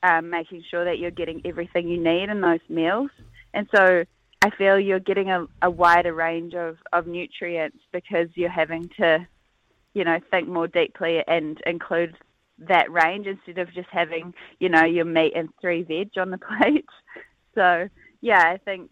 um, 0.04 0.30
making 0.30 0.64
sure 0.70 0.86
that 0.86 1.00
you're 1.00 1.12
getting 1.12 1.42
everything 1.46 1.88
you 1.88 2.02
need 2.02 2.30
in 2.30 2.42
those 2.42 2.60
meals. 2.70 3.10
And 3.54 3.68
so 3.74 4.04
I 4.44 4.50
feel 4.52 4.80
you're 4.80 5.00
getting 5.00 5.32
a, 5.32 5.48
a 5.62 5.70
wider 5.70 6.14
range 6.14 6.54
of, 6.54 6.78
of 6.92 7.08
nutrients 7.08 7.78
because 7.92 8.28
you're 8.36 8.50
having 8.50 8.90
to, 9.00 9.26
you 9.94 10.04
know, 10.04 10.20
think 10.30 10.48
more 10.48 10.68
deeply 10.68 11.24
and 11.28 11.60
include 11.66 12.16
that 12.60 12.92
range 12.92 13.26
instead 13.26 13.58
of 13.58 13.74
just 13.74 13.90
having, 13.90 14.34
you 14.60 14.70
know, 14.70 14.84
your 14.84 15.06
meat 15.06 15.34
and 15.36 15.50
three 15.62 15.84
veg 15.84 16.18
on 16.18 16.30
the 16.30 16.38
plate. 16.60 16.86
So, 17.56 17.88
yeah, 18.22 18.44
I 18.46 18.58
think, 18.58 18.92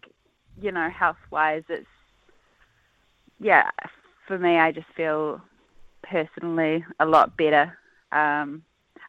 you 0.60 0.72
know, 0.72 0.88
health 0.88 1.16
wise, 1.30 1.64
it's, 1.68 1.86
yeah, 3.38 3.68
for 4.26 4.38
me, 4.38 4.56
I 4.56 4.72
just 4.72 4.86
feel 4.96 5.40
personally 6.02 6.84
a 6.98 7.04
lot 7.04 7.36
better. 7.36 7.76
Um, 8.12 8.62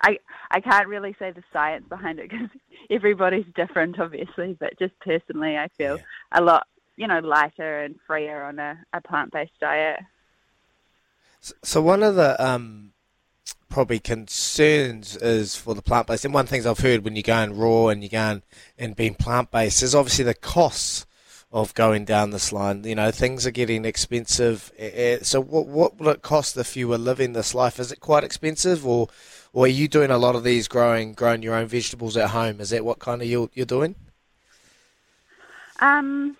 I 0.04 0.20
I 0.52 0.60
can't 0.60 0.88
really 0.88 1.16
say 1.18 1.32
the 1.32 1.44
science 1.52 1.86
behind 1.90 2.20
it 2.20 2.30
because 2.30 2.50
everybody's 2.90 3.46
different, 3.56 4.00
obviously. 4.00 4.56
But 4.60 4.78
just 4.78 4.94
personally, 5.00 5.58
I 5.58 5.70
feel 5.70 5.98
yeah. 5.98 6.04
a 6.34 6.42
lot, 6.42 6.68
you 6.98 7.08
know, 7.08 7.20
lighter 7.20 7.82
and 7.82 7.96
freer 8.06 8.44
on 8.44 8.60
a, 8.60 8.78
a 8.94 9.02
plant 9.02 9.32
based 9.32 9.60
diet. 9.60 10.00
So 11.64 11.82
one 11.82 12.04
of 12.04 12.16
the 12.16 12.42
um, 12.44 12.92
probably 13.70 14.00
concerns 14.00 15.16
is 15.18 15.56
for 15.56 15.74
the 15.74 15.82
plant 15.82 16.08
based, 16.08 16.26
and 16.26 16.34
one 16.34 16.42
of 16.42 16.48
the 16.48 16.52
things 16.52 16.66
I've 16.66 16.80
heard 16.80 17.04
when 17.04 17.16
you're 17.16 17.24
going 17.24 17.58
raw 17.58 17.88
and 17.88 18.04
you're 18.04 18.10
going 18.10 18.44
and 18.78 18.96
being 18.96 19.16
plant 19.16 19.52
based 19.52 19.82
is 19.82 19.96
obviously 19.96 20.26
the 20.26 20.34
costs 20.34 21.06
of 21.52 21.74
going 21.76 22.04
down 22.04 22.32
this 22.32 22.52
line. 22.52 22.84
You 22.84 22.96
know, 22.96 23.12
things 23.12 23.46
are 23.46 23.52
getting 23.52 23.86
expensive. 23.86 24.72
So 25.22 25.42
what 25.42 25.68
what 25.68 25.98
will 26.00 26.10
it 26.10 26.22
cost 26.22 26.58
if 26.58 26.76
you 26.76 26.88
were 26.88 26.98
living 26.98 27.34
this 27.34 27.56
life? 27.56 27.80
Is 27.80 27.92
it 27.92 28.00
quite 28.00 28.24
expensive, 28.24 28.86
or 28.86 29.08
or 29.54 29.66
are 29.66 29.70
you 29.70 29.88
doing 29.88 30.12
a 30.12 30.18
lot 30.18 30.36
of 30.36 30.44
these 30.44 30.68
growing 30.68 31.14
growing 31.14 31.44
your 31.44 31.56
own 31.56 31.68
vegetables 31.68 32.18
at 32.18 32.32
home? 32.32 32.60
Is 32.60 32.72
that 32.72 32.84
what 32.84 33.00
kind 33.00 33.22
of 33.22 33.28
you 33.28 33.50
you're 33.54 33.66
doing? 33.66 33.96
Um, 35.80 36.36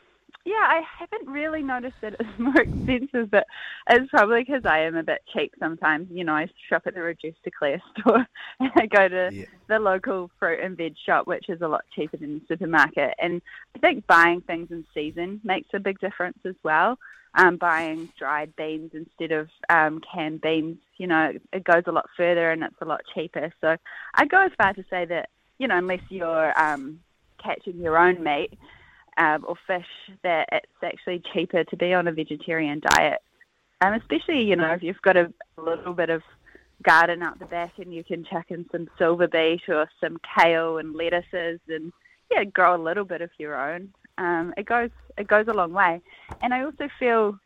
yeah, 0.46 0.54
I 0.56 0.82
haven't 1.00 1.32
really 1.32 1.62
noticed 1.62 1.96
that 2.02 2.16
it's 2.20 2.30
more 2.38 2.60
expensive, 2.60 3.32
but 3.32 3.46
it's 3.90 4.10
probably 4.10 4.44
because 4.44 4.64
I 4.66 4.80
am 4.80 4.96
a 4.96 5.04
bit 5.04 5.22
cheap 5.34 5.54
sometimes. 5.60 6.08
You 6.12 6.24
know, 6.24 6.34
I 6.34 6.48
shop 6.70 6.84
at 6.86 6.96
the 6.96 7.02
reduced 7.02 7.44
to 7.44 7.52
clear 7.52 7.82
store 8.00 8.26
and 8.60 8.72
I 8.76 8.86
go 8.86 9.08
to 9.08 9.30
yeah. 9.32 9.46
the 9.68 9.80
local 9.80 10.30
fruit 10.40 10.60
and 10.62 10.76
veg 10.76 10.96
shop, 11.06 11.28
which 11.28 11.50
is 11.50 11.62
a 11.62 11.68
lot 11.68 11.86
cheaper 11.96 12.18
than 12.18 12.40
the 12.40 12.46
supermarket. 12.48 13.14
And 13.20 13.42
I 13.76 13.80
think 13.80 14.06
buying 14.08 14.42
things 14.42 14.70
in 14.72 14.86
season 14.94 15.42
makes 15.44 15.70
a 15.74 15.80
big 15.80 16.00
difference 16.00 16.40
as 16.46 16.56
well 16.64 16.98
um, 17.36 17.58
buying 17.58 18.10
dried 18.18 18.56
beans 18.56 18.92
instead 18.94 19.32
of 19.32 19.50
um, 19.70 20.02
canned 20.02 20.42
beans. 20.42 20.78
You 20.98 21.08
know, 21.08 21.34
it 21.52 21.64
goes 21.64 21.84
a 21.88 21.92
lot 21.92 22.10
further 22.16 22.52
and 22.52 22.64
it's 22.64 22.76
a 22.82 22.86
lot 22.86 23.02
cheaper. 23.14 23.52
So 23.62 23.76
I 24.14 24.26
go 24.26 24.42
as 24.46 24.52
far 24.58 24.74
to 24.74 24.84
say 24.90 25.06
that, 25.06 25.30
you 25.58 25.68
know, 25.68 25.78
unless 25.78 26.02
you're 26.10 26.60
um, 26.60 27.00
catching 27.42 27.80
your 27.80 27.98
own 27.98 28.24
meat 28.24 28.58
um, 29.18 29.46
or 29.48 29.56
fish, 29.68 29.86
that 30.24 30.50
it's 30.52 30.84
actually 30.84 31.22
cheaper 31.34 31.64
to 31.64 31.78
be 31.78 31.94
on 31.94 32.08
a 32.08 32.12
vegetarian 32.12 32.82
diet. 32.92 33.20
Um, 33.82 33.94
especially, 33.94 34.44
you 34.44 34.56
know, 34.56 34.72
if 34.72 34.84
you've 34.84 35.02
got 35.02 35.18
a, 35.18 35.34
little 35.58 35.94
bit 35.94 36.10
of 36.10 36.24
garden 36.82 37.22
out 37.22 37.40
the 37.40 37.46
back 37.46 37.74
and 37.78 37.94
you 37.94 38.04
can 38.04 38.26
chuck 38.26 38.46
in 38.50 38.66
some 38.72 38.90
silver 38.98 39.28
beet 39.28 39.62
or 39.70 39.88
some 40.02 40.20
kale 40.36 40.78
and 40.78 40.96
lettuces 40.96 41.60
and 41.70 41.94
yeah, 42.32 42.44
grow 42.44 42.76
a 42.76 42.82
little 42.82 43.06
bit 43.06 43.22
of 43.22 43.30
your 43.38 43.56
own 43.56 43.94
um, 44.18 44.54
it 44.58 44.66
goes 44.66 44.90
it 45.18 45.28
goes 45.28 45.48
a 45.48 45.54
long 45.54 45.74
way. 45.74 46.02
And 46.42 46.54
I 46.54 46.64
also 46.64 46.90
feel, 47.00 47.38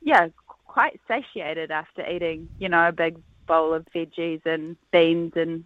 yeah, 0.00 0.28
quite 0.66 1.00
satiated 1.06 1.70
after 1.70 2.08
eating, 2.08 2.48
you 2.58 2.68
know, 2.68 2.88
a 2.88 2.92
big 2.92 3.16
bowl 3.46 3.74
of 3.74 3.86
veggies 3.94 4.44
and 4.46 4.76
beans 4.90 5.32
and, 5.36 5.64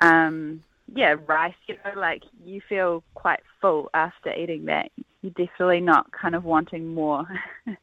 um, 0.00 0.62
yeah, 0.94 1.16
rice. 1.26 1.54
You 1.66 1.76
know, 1.84 1.98
like 2.00 2.22
you 2.44 2.60
feel 2.68 3.02
quite 3.14 3.40
full 3.60 3.90
after 3.94 4.32
eating 4.32 4.66
that. 4.66 4.90
You're 5.22 5.32
definitely 5.32 5.80
not 5.80 6.10
kind 6.12 6.34
of 6.34 6.44
wanting 6.44 6.94
more. 6.94 7.26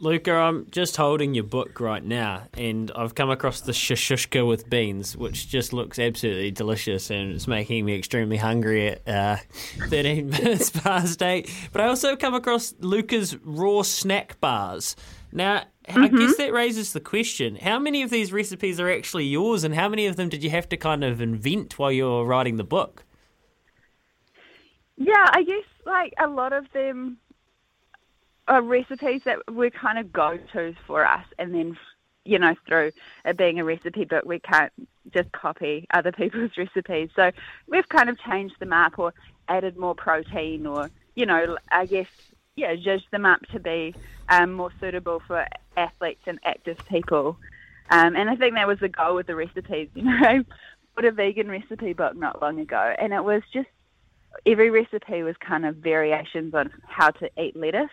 Luuka, 0.00 0.32
I'm 0.32 0.66
just 0.70 0.96
holding 0.96 1.34
your 1.34 1.44
book 1.44 1.78
right 1.78 2.02
now, 2.02 2.44
and 2.54 2.90
I've 2.96 3.14
come 3.14 3.28
across 3.28 3.60
the 3.60 3.72
shakshuka 3.72 4.46
with 4.46 4.70
beans, 4.70 5.14
which 5.14 5.46
just 5.48 5.74
looks 5.74 5.98
absolutely 5.98 6.50
delicious, 6.50 7.10
and 7.10 7.32
it's 7.32 7.46
making 7.46 7.84
me 7.84 7.96
extremely 7.96 8.38
hungry 8.38 8.88
at 8.88 9.06
uh, 9.06 9.36
13 9.88 10.30
minutes 10.30 10.70
past 10.70 11.22
8. 11.22 11.50
But 11.72 11.82
I 11.82 11.88
also 11.88 12.16
come 12.16 12.34
across 12.34 12.72
Luuka's 12.80 13.36
raw 13.44 13.82
snack 13.82 14.40
bars. 14.40 14.96
Now, 15.32 15.64
mm-hmm. 15.86 16.00
I 16.00 16.08
guess 16.08 16.36
that 16.36 16.52
raises 16.52 16.92
the 16.92 17.00
question 17.00 17.56
how 17.56 17.78
many 17.78 18.02
of 18.02 18.10
these 18.10 18.32
recipes 18.32 18.80
are 18.80 18.90
actually 18.90 19.26
yours, 19.26 19.64
and 19.64 19.74
how 19.74 19.88
many 19.88 20.06
of 20.06 20.16
them 20.16 20.28
did 20.28 20.42
you 20.42 20.50
have 20.50 20.68
to 20.70 20.76
kind 20.76 21.04
of 21.04 21.20
invent 21.20 21.78
while 21.78 21.92
you 21.92 22.04
were 22.04 22.24
writing 22.24 22.56
the 22.56 22.64
book? 22.64 23.04
Yeah, 24.96 25.26
I 25.30 25.42
guess 25.44 25.64
like 25.86 26.12
a 26.18 26.28
lot 26.28 26.52
of 26.52 26.70
them 26.72 27.18
are 28.48 28.60
recipes 28.60 29.22
that 29.24 29.38
were 29.52 29.70
kind 29.70 29.98
of 29.98 30.12
go 30.12 30.38
tos 30.52 30.74
for 30.86 31.06
us, 31.06 31.24
and 31.38 31.54
then 31.54 31.78
you 32.24 32.38
know 32.38 32.54
through 32.66 32.92
it 33.24 33.36
being 33.36 33.58
a 33.60 33.64
recipe 33.64 34.04
book, 34.04 34.24
we 34.24 34.40
can't 34.40 34.72
just 35.12 35.32
copy 35.32 35.86
other 35.94 36.12
people's 36.20 36.56
recipes. 36.56 37.10
So 37.14 37.30
we've 37.68 37.88
kind 37.88 38.10
of 38.10 38.18
changed 38.18 38.58
them 38.58 38.72
up 38.72 38.98
or 38.98 39.14
added 39.48 39.76
more 39.76 39.94
protein, 39.94 40.66
or 40.66 40.90
you 41.14 41.26
know, 41.26 41.56
I 41.70 41.86
guess 41.86 42.08
yeah, 42.60 42.74
judged 42.76 43.10
them 43.10 43.24
up 43.24 43.40
to 43.52 43.58
be 43.58 43.94
um, 44.28 44.52
more 44.52 44.70
suitable 44.80 45.22
for 45.26 45.46
athletes 45.76 46.22
and 46.26 46.38
active 46.44 46.78
people. 46.88 47.36
Um, 47.90 48.14
and 48.14 48.30
I 48.30 48.36
think 48.36 48.54
that 48.54 48.68
was 48.68 48.78
the 48.78 48.88
goal 48.88 49.16
with 49.16 49.26
the 49.26 49.34
recipes. 49.34 49.88
You 49.94 50.04
know, 50.04 50.18
I 50.22 50.44
put 50.94 51.04
a 51.04 51.12
vegan 51.12 51.48
recipe 51.48 51.92
book 51.92 52.16
not 52.16 52.40
long 52.42 52.60
ago, 52.60 52.94
and 52.98 53.12
it 53.12 53.24
was 53.24 53.42
just 53.52 53.68
every 54.46 54.70
recipe 54.70 55.22
was 55.22 55.36
kind 55.38 55.64
of 55.66 55.76
variations 55.76 56.54
on 56.54 56.70
how 56.86 57.10
to 57.10 57.30
eat 57.40 57.56
lettuce. 57.56 57.90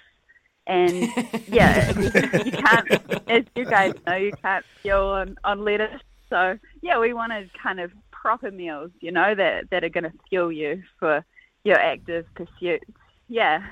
And 0.67 0.93
yeah, 1.47 1.97
you 1.97 2.51
can't, 2.51 2.91
as 3.29 3.43
you 3.55 3.65
guys 3.65 3.93
know, 4.05 4.15
you 4.15 4.33
can't 4.41 4.65
fuel 4.81 5.07
on, 5.09 5.37
on 5.43 5.63
lettuce. 5.63 6.01
So 6.29 6.59
yeah, 6.81 6.99
we 6.99 7.13
wanted 7.13 7.49
kind 7.53 7.79
of 7.79 7.91
proper 8.11 8.51
meals, 8.51 8.91
you 8.99 9.11
know, 9.11 9.33
that, 9.33 9.69
that 9.69 9.83
are 9.85 9.89
going 9.89 10.03
to 10.03 10.13
fuel 10.29 10.51
you 10.51 10.83
for 10.99 11.23
your 11.63 11.79
active 11.79 12.25
pursuits. 12.35 12.91
Yeah. 13.29 13.65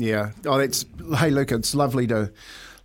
Yeah. 0.00 0.30
Oh, 0.46 0.58
that's 0.58 0.84
hey, 1.18 1.30
look, 1.30 1.52
it's 1.52 1.74
lovely 1.74 2.06
to 2.08 2.32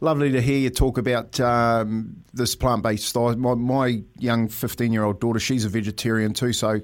lovely 0.02 0.32
to 0.32 0.42
hear 0.42 0.58
you 0.58 0.70
talk 0.70 0.98
about 0.98 1.40
um, 1.40 2.24
this 2.34 2.56
plant 2.56 2.84
based 2.84 3.14
diet. 3.14 3.38
My, 3.38 3.54
my 3.54 4.04
young 4.18 4.48
fifteen 4.50 4.92
year 4.92 5.04
old 5.04 5.20
daughter, 5.20 5.40
she's 5.40 5.66
a 5.66 5.70
vegetarian 5.70 6.34
too, 6.34 6.54
so 6.54 6.82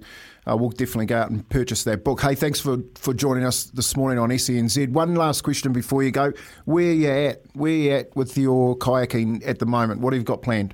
uh, 0.48 0.56
we'll 0.56 0.70
definitely 0.70 1.08
go 1.08 1.18
out 1.18 1.30
and 1.30 1.48
purchase 1.50 1.84
that 1.84 2.04
book. 2.04 2.22
Hey, 2.22 2.36
thanks 2.36 2.60
for, 2.60 2.78
for 2.96 3.13
joining 3.13 3.46
us 3.46 3.65
this 3.65 3.96
morning 3.96 4.20
on 4.20 4.30
SENZ. 4.30 4.89
One 4.89 5.15
last 5.15 5.42
question 5.42 5.74
before 5.74 6.04
you 6.04 6.12
go: 6.12 6.32
Where 6.65 6.92
you 6.92 7.10
at? 7.10 7.42
Where 7.54 7.72
you 7.72 7.92
at 7.92 8.15
with 8.15 8.38
your 8.38 8.78
kayaking 8.78 9.48
at 9.48 9.60
the 9.60 9.65
moment? 9.65 10.02
What 10.02 10.13
have 10.13 10.22
you 10.22 10.26
got 10.26 10.42
planned? 10.42 10.74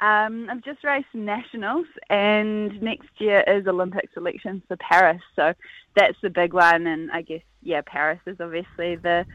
Um, 0.00 0.48
I've 0.50 0.62
just 0.62 0.84
raced 0.84 1.14
nationals, 1.14 1.86
and 2.10 2.82
next 2.82 3.08
year 3.18 3.42
is 3.46 3.66
Olympic 3.66 4.10
selection 4.12 4.62
for 4.68 4.76
Paris. 4.76 5.22
So 5.34 5.54
that's 5.94 6.18
the 6.22 6.28
big 6.28 6.52
one, 6.52 6.86
and 6.86 7.10
I 7.10 7.22
guess 7.22 7.40
yeah, 7.66 7.82
Paris 7.84 8.20
is 8.26 8.36
obviously 8.40 8.96
the 8.96 9.26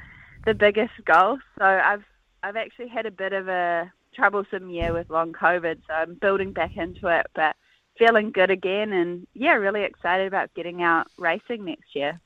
the 0.46 0.54
biggest 0.54 0.94
goal. 1.06 1.38
So 1.60 1.66
I've 1.66 2.04
I've 2.42 2.56
actually 2.56 2.88
had 2.88 3.06
a 3.06 3.12
bit 3.12 3.34
of 3.34 3.48
a 3.48 3.92
troublesome 4.16 4.70
year 4.70 4.94
with 4.94 5.10
long 5.10 5.34
COVID, 5.34 5.82
so 5.88 5.94
I'm 5.94 6.16
building 6.16 6.52
back 6.54 6.78
into 6.78 7.08
it, 7.08 7.28
but 7.36 7.56
feeling 7.98 8.32
good 8.32 8.50
again, 8.50 8.94
and 8.94 9.28
yeah, 9.34 9.54
really 9.54 9.84
excited 9.84 10.28
about 10.28 10.54
getting 10.56 10.82
out 10.82 11.08
racing 11.18 11.66
next 11.66 11.94
year. 11.96 12.20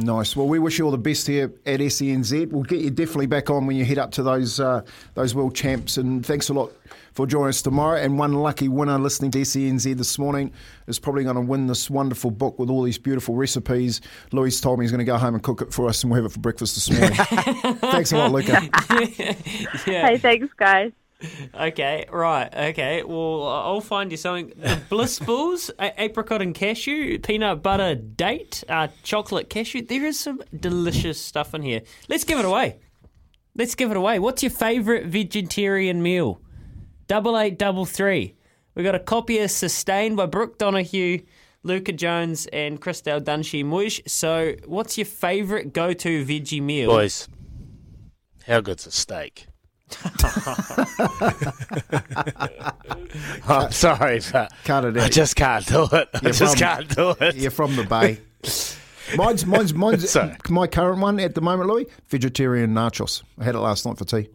Nice. 0.00 0.36
Well, 0.36 0.46
we 0.46 0.60
wish 0.60 0.78
you 0.78 0.84
all 0.84 0.92
the 0.92 0.96
best 0.96 1.26
here 1.26 1.52
at 1.66 1.80
SENZ. 1.80 2.52
We'll 2.52 2.62
get 2.62 2.78
you 2.78 2.88
definitely 2.88 3.26
back 3.26 3.50
on 3.50 3.66
when 3.66 3.76
you 3.76 3.84
head 3.84 3.98
up 3.98 4.12
to 4.12 4.22
those 4.22 4.60
uh, 4.60 4.82
those 5.14 5.34
world 5.34 5.56
champs. 5.56 5.96
And 5.96 6.24
thanks 6.24 6.48
a 6.48 6.54
lot 6.54 6.70
for 7.14 7.26
joining 7.26 7.48
us 7.48 7.62
tomorrow. 7.62 8.00
And 8.00 8.16
one 8.16 8.32
lucky 8.32 8.68
winner 8.68 8.96
listening 8.96 9.32
to 9.32 9.40
SENZ 9.40 9.96
this 9.96 10.16
morning 10.16 10.52
is 10.86 11.00
probably 11.00 11.24
going 11.24 11.34
to 11.34 11.40
win 11.40 11.66
this 11.66 11.90
wonderful 11.90 12.30
book 12.30 12.60
with 12.60 12.70
all 12.70 12.84
these 12.84 12.96
beautiful 12.96 13.34
recipes. 13.34 14.00
Louise 14.30 14.60
told 14.60 14.78
me 14.78 14.84
he's 14.84 14.92
going 14.92 15.00
to 15.00 15.04
go 15.04 15.18
home 15.18 15.34
and 15.34 15.42
cook 15.42 15.62
it 15.62 15.74
for 15.74 15.88
us, 15.88 16.04
and 16.04 16.12
we'll 16.12 16.22
have 16.22 16.30
it 16.30 16.32
for 16.32 16.38
breakfast 16.38 16.76
this 16.76 16.88
morning. 16.92 17.16
thanks 17.78 18.12
a 18.12 18.18
lot, 18.18 18.30
Luuka. 18.30 19.84
yeah. 19.88 20.06
Hey, 20.06 20.18
thanks, 20.18 20.52
guys 20.56 20.92
okay, 21.54 22.06
right. 22.10 22.54
Okay. 22.54 23.02
Well, 23.02 23.46
I'll 23.46 23.80
find 23.80 24.10
you 24.10 24.16
something. 24.16 24.52
The 24.56 24.80
Bliss 24.88 25.18
Balls, 25.18 25.70
apricot 25.78 26.42
and 26.42 26.54
cashew, 26.54 27.18
peanut 27.18 27.62
butter 27.62 27.94
date, 27.94 28.62
uh, 28.68 28.88
chocolate 29.02 29.50
cashew. 29.50 29.82
There 29.82 30.04
is 30.04 30.18
some 30.18 30.42
delicious 30.58 31.20
stuff 31.20 31.54
in 31.54 31.62
here. 31.62 31.82
Let's 32.08 32.24
give 32.24 32.38
it 32.38 32.44
away. 32.44 32.78
Let's 33.56 33.74
give 33.74 33.90
it 33.90 33.96
away. 33.96 34.18
What's 34.20 34.42
your 34.42 34.50
favourite 34.50 35.06
vegetarian 35.06 36.02
meal? 36.02 36.40
Double 37.08 37.36
eight, 37.38 37.58
double 37.58 37.86
three. 37.86 38.36
We've 38.74 38.84
got 38.84 38.94
a 38.94 39.00
copy 39.00 39.38
of 39.38 39.50
Sustained 39.50 40.16
by 40.16 40.26
Brooke 40.26 40.58
Donoghue. 40.58 41.22
Luuka 41.64 41.94
Jones 41.94 42.46
and 42.52 42.80
Christel 42.80 43.20
Dunshea-Mooij. 43.20 44.08
So, 44.08 44.54
what's 44.66 44.96
your 44.96 45.06
favourite 45.06 45.72
go-to 45.72 46.24
veggie 46.24 46.62
meal? 46.62 46.88
Boys, 46.88 47.28
how 48.46 48.60
good's 48.60 48.86
a 48.86 48.92
steak? 48.92 49.48
Oh, 53.50 53.54
I'm 53.64 53.72
sorry, 53.72 54.20
but 54.32 54.52
Cut 54.64 54.84
it 54.84 54.96
I 54.98 55.08
just 55.08 55.36
can't 55.36 55.66
do 55.66 55.84
it. 55.90 56.08
I 56.14 56.20
You're 56.22 56.32
just 56.32 56.58
from- 56.58 56.66
can't 56.66 56.94
do 56.94 57.14
it. 57.20 57.36
You're 57.36 57.50
from 57.50 57.76
the 57.76 57.84
Bay. 57.84 58.18
Mine's, 59.16 59.46
mine's, 59.46 59.72
mine's 59.72 60.10
Sorry. 60.10 60.36
my 60.50 60.66
current 60.66 61.00
one 61.00 61.18
at 61.20 61.34
the 61.34 61.40
moment, 61.40 61.70
Louis. 61.70 61.86
Vegetarian 62.08 62.74
nachos. 62.74 63.22
I 63.38 63.44
had 63.44 63.54
it 63.54 63.60
last 63.60 63.86
night 63.86 63.96
for 63.96 64.04
tea. 64.04 64.28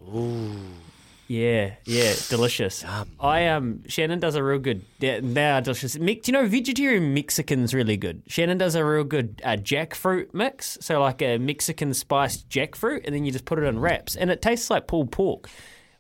Yeah, 1.34 1.73
yeah, 1.86 2.13
delicious. 2.29 2.86
I 3.19 3.47
um, 3.47 3.81
Shannon 3.88 4.19
does 4.19 4.36
a 4.36 4.43
real 4.43 4.59
good. 4.59 4.86
They, 4.99 5.19
they 5.19 5.49
are 5.49 5.61
delicious. 5.61 5.97
Mi- 5.97 6.13
Do 6.13 6.31
you 6.31 6.34
know 6.34 6.47
vegetarian 6.47 7.11
Mexican's 7.15 7.73
really 7.73 7.97
good? 7.97 8.21
Shannon 8.27 8.59
does 8.59 8.75
a 8.75 8.86
real 8.86 9.03
good 9.03 9.41
uh, 9.43 9.57
jackfruit 9.57 10.31
mix, 10.36 10.77
so 10.79 11.01
like 11.01 11.23
a 11.23 11.39
Mexican 11.39 11.95
spiced 11.95 12.47
jackfruit, 12.49 13.01
and 13.05 13.15
then 13.15 13.25
you 13.25 13.31
just 13.31 13.45
put 13.45 13.57
it 13.57 13.63
in 13.63 13.79
wraps, 13.79 14.15
and 14.15 14.29
it 14.29 14.43
tastes 14.43 14.69
like 14.69 14.86
pulled 14.86 15.11
pork. 15.11 15.49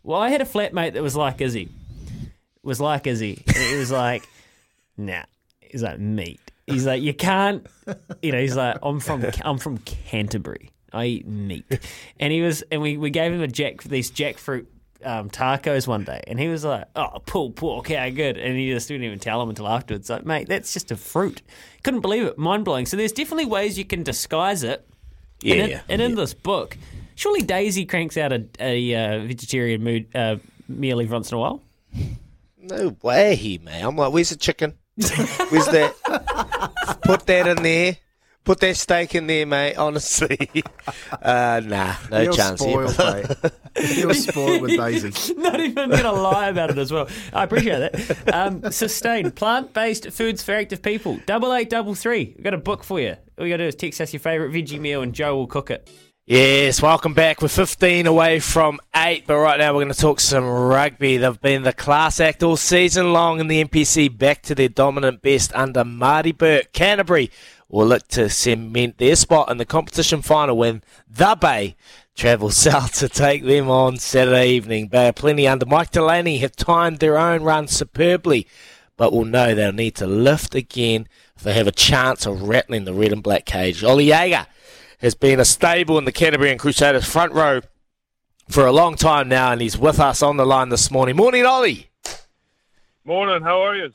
Well, 0.03 0.21
I 0.21 0.29
had 0.29 0.39
a 0.39 0.45
flatmate 0.45 0.93
that 0.93 1.01
was 1.01 1.15
like 1.15 1.41
Izzy, 1.41 1.67
was 2.61 2.79
like 2.79 3.07
Izzy, 3.07 3.43
and 3.47 3.57
it 3.57 3.79
was 3.79 3.91
like, 3.91 4.29
nah, 4.97 5.23
he's 5.61 5.81
like 5.81 5.97
meat. 5.97 6.41
He's 6.67 6.85
like, 6.85 7.01
you 7.01 7.15
can't, 7.15 7.65
you 8.21 8.33
know. 8.33 8.39
He's 8.39 8.55
like, 8.55 8.77
I'm 8.83 8.99
from, 8.99 9.25
I'm 9.43 9.57
from 9.57 9.79
Canterbury. 9.79 10.69
I 10.93 11.05
eat 11.05 11.27
meat, 11.27 11.65
and 12.19 12.31
he 12.31 12.43
was, 12.43 12.61
and 12.71 12.83
we, 12.83 12.97
we 12.97 13.09
gave 13.09 13.33
him 13.33 13.41
a 13.41 13.47
jack 13.47 13.81
these 13.81 14.11
jackfruit 14.11 14.67
um, 15.05 15.29
tacos 15.29 15.87
one 15.87 16.03
day, 16.03 16.21
and 16.27 16.39
he 16.39 16.47
was 16.47 16.63
like, 16.63 16.85
"Oh, 16.95 17.19
pulled 17.25 17.55
pork, 17.55 17.89
how 17.89 18.09
good!" 18.09 18.37
And 18.37 18.57
he 18.57 18.71
just 18.71 18.87
didn't 18.87 19.03
even 19.03 19.19
tell 19.19 19.41
him 19.41 19.49
until 19.49 19.67
afterwards. 19.67 20.09
Like, 20.09 20.25
mate, 20.25 20.47
that's 20.47 20.73
just 20.73 20.91
a 20.91 20.95
fruit. 20.95 21.41
Couldn't 21.83 22.01
believe 22.01 22.23
it. 22.23 22.37
Mind 22.37 22.65
blowing. 22.65 22.85
So 22.85 22.97
there's 22.97 23.11
definitely 23.11 23.45
ways 23.45 23.77
you 23.77 23.85
can 23.85 24.03
disguise 24.03 24.63
it. 24.63 24.87
Yeah, 25.41 25.55
And 25.55 25.71
in, 25.71 25.81
and 25.89 26.01
in 26.01 26.15
this 26.15 26.33
book, 26.33 26.77
surely 27.15 27.41
Daisy 27.41 27.85
cranks 27.85 28.17
out 28.17 28.31
a, 28.31 28.45
a 28.59 28.95
uh, 28.95 29.19
vegetarian 29.25 29.83
mood, 29.83 30.07
uh, 30.15 30.37
meal 30.69 31.01
every 31.01 31.11
once 31.11 31.31
in 31.31 31.37
a 31.37 31.39
while. 31.39 31.61
No 32.57 32.95
way, 33.01 33.35
he 33.35 33.57
man. 33.57 33.83
I'm 33.85 33.95
like, 33.97 34.13
where's 34.13 34.29
the 34.29 34.37
chicken? 34.37 34.73
Where's 34.95 35.67
that? 35.67 35.93
Put 37.03 37.25
that 37.25 37.47
in 37.47 37.61
there. 37.63 37.97
Put 38.43 38.59
that 38.59 38.75
steak 38.75 39.15
in 39.15 39.27
there, 39.27 39.45
mate. 39.45 39.75
Honestly, 39.75 40.37
uh, 41.21 41.61
nah, 41.63 41.95
no 42.11 42.21
You're 42.21 42.33
chance. 42.33 42.59
spoiled, 42.59 42.93
here. 42.95 43.23
mate. 43.39 43.97
You're 43.97 44.13
spoiled 44.13 44.61
with 44.61 44.77
Daisy. 44.77 45.33
Not 45.37 45.61
even 45.61 45.89
going 45.89 46.03
to 46.03 46.11
lie 46.11 46.49
about 46.49 46.69
it 46.69 46.77
as 46.77 46.91
well. 46.91 47.07
I 47.31 47.45
appreciate 47.45 47.79
that. 47.79 48.33
Um, 48.33 48.69
sustain 48.71 49.31
plant-based 49.31 50.11
foods 50.11 50.43
for 50.43 50.53
active 50.53 50.81
people. 50.81 51.19
Double 51.25 51.53
eight 51.53 51.69
double 51.69 51.95
three. 51.95 52.33
We've 52.35 52.43
got 52.43 52.53
a 52.53 52.57
book 52.57 52.83
for 52.83 52.99
you. 52.99 53.15
All 53.37 53.45
you 53.45 53.53
got 53.53 53.57
to 53.57 53.63
do 53.63 53.67
is 53.69 53.75
text 53.75 54.01
us 54.01 54.11
your 54.11 54.19
favourite 54.19 54.53
veggie 54.53 54.79
meal, 54.79 55.01
and 55.01 55.13
Joe 55.13 55.37
will 55.37 55.47
cook 55.47 55.71
it. 55.71 55.89
Yes, 56.25 56.81
welcome 56.81 57.13
back. 57.13 57.41
We're 57.41 57.49
15 57.49 58.07
away 58.07 58.39
from 58.39 58.79
8, 58.95 59.27
but 59.27 59.35
right 59.35 59.57
now 59.59 59.73
we're 59.73 59.83
going 59.83 59.93
to 59.93 59.99
talk 59.99 60.21
some 60.21 60.45
rugby. 60.45 61.17
They've 61.17 61.41
been 61.41 61.63
the 61.63 61.73
class 61.73 62.21
act 62.21 62.43
all 62.43 62.55
season 62.55 63.11
long 63.11 63.41
in 63.41 63.47
the 63.47 63.61
NPC, 63.61 64.17
back 64.17 64.41
to 64.43 64.55
their 64.55 64.69
dominant 64.69 65.21
best 65.21 65.53
under 65.53 65.83
Marty 65.83 66.31
Bourke. 66.31 66.71
Canterbury 66.71 67.29
will 67.73 67.87
look 67.87 68.07
to 68.07 68.29
cement 68.29 68.99
their 68.99 69.15
spot 69.15 69.49
in 69.49 69.57
the 69.57 69.65
competition 69.65 70.21
final 70.21 70.55
when 70.55 70.83
the 71.09 71.35
Bay 71.35 71.75
travel 72.15 72.49
south 72.51 72.93
to 72.93 73.09
take 73.09 73.43
them 73.43 73.67
on 73.67 73.97
Saturday 73.97 74.49
evening. 74.49 74.87
Bay 74.87 75.07
of 75.07 75.15
Plenty 75.15 75.47
under 75.47 75.65
Mike 75.65 75.89
Delany 75.89 76.37
have 76.37 76.55
timed 76.55 76.99
their 76.99 77.17
own 77.17 77.41
run 77.41 77.67
superbly, 77.67 78.45
but 78.95 79.11
will 79.11 79.25
know 79.25 79.55
they'll 79.55 79.73
need 79.73 79.95
to 79.95 80.05
lift 80.05 80.53
again 80.53 81.07
if 81.35 81.41
they 81.41 81.53
have 81.53 81.65
a 81.65 81.71
chance 81.71 82.27
of 82.27 82.43
rattling 82.43 82.85
the 82.85 82.93
red 82.93 83.11
and 83.11 83.23
black 83.23 83.45
cage. 83.45 83.79
Jager 83.79 84.45
has 84.99 85.15
been 85.15 85.39
a 85.39 85.45
stable 85.45 85.97
in 85.97 86.05
the 86.05 86.11
Canterbury 86.11 86.51
and 86.51 86.59
Crusaders 86.59 87.09
front 87.09 87.33
row 87.33 87.61
for 88.47 88.67
a 88.67 88.71
long 88.71 88.95
time 88.95 89.27
now, 89.27 89.51
and 89.51 89.61
he's 89.61 89.79
with 89.79 89.99
us 89.99 90.21
on 90.21 90.37
the 90.37 90.45
line 90.45 90.69
this 90.69 90.91
morning. 90.91 91.15
Morning, 91.15 91.43
Ollie. 91.43 91.89
Morning, 93.03 93.41
how 93.41 93.63
are 93.63 93.75
you? 93.75 93.89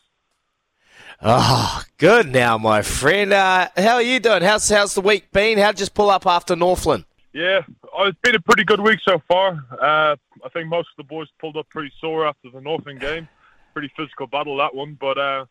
Oh, 1.21 1.83
good 1.97 2.31
now, 2.31 2.59
my 2.59 2.83
friend. 2.83 3.33
Uh, 3.33 3.69
how 3.77 3.95
are 3.95 4.03
you 4.03 4.21
doing? 4.21 4.43
How's 4.43 4.69
how's 4.69 4.95
the 4.95 5.01
week 5.01 5.33
been? 5.33 5.59
How'd 5.59 5.75
you 5.75 5.79
just 5.79 5.95
pull 5.95 6.11
up 6.11 6.27
after 6.27 6.55
Northland? 6.55 7.05
Yeah, 7.33 7.63
oh, 7.93 8.05
it's 8.05 8.19
been 8.23 8.37
a 8.37 8.41
pretty 8.41 8.65
good 8.65 8.81
week 8.81 9.01
so 9.05 9.21
far. 9.27 9.65
Uh, 9.73 10.17
I 10.45 10.49
think 10.53 10.69
most 10.69 10.89
of 10.97 10.97
the 10.97 11.05
boys 11.05 11.27
pulled 11.41 11.57
up 11.57 11.69
pretty 11.71 11.93
sore 12.01 12.27
after 12.27 12.51
the 12.51 12.61
Northland 12.61 13.01
game. 13.01 13.29
Pretty 13.73 13.91
physical 13.97 14.29
battle 14.29 14.57
that 14.59 14.75
one, 14.75 14.97
but 15.01 15.19
uh, 15.19 15.45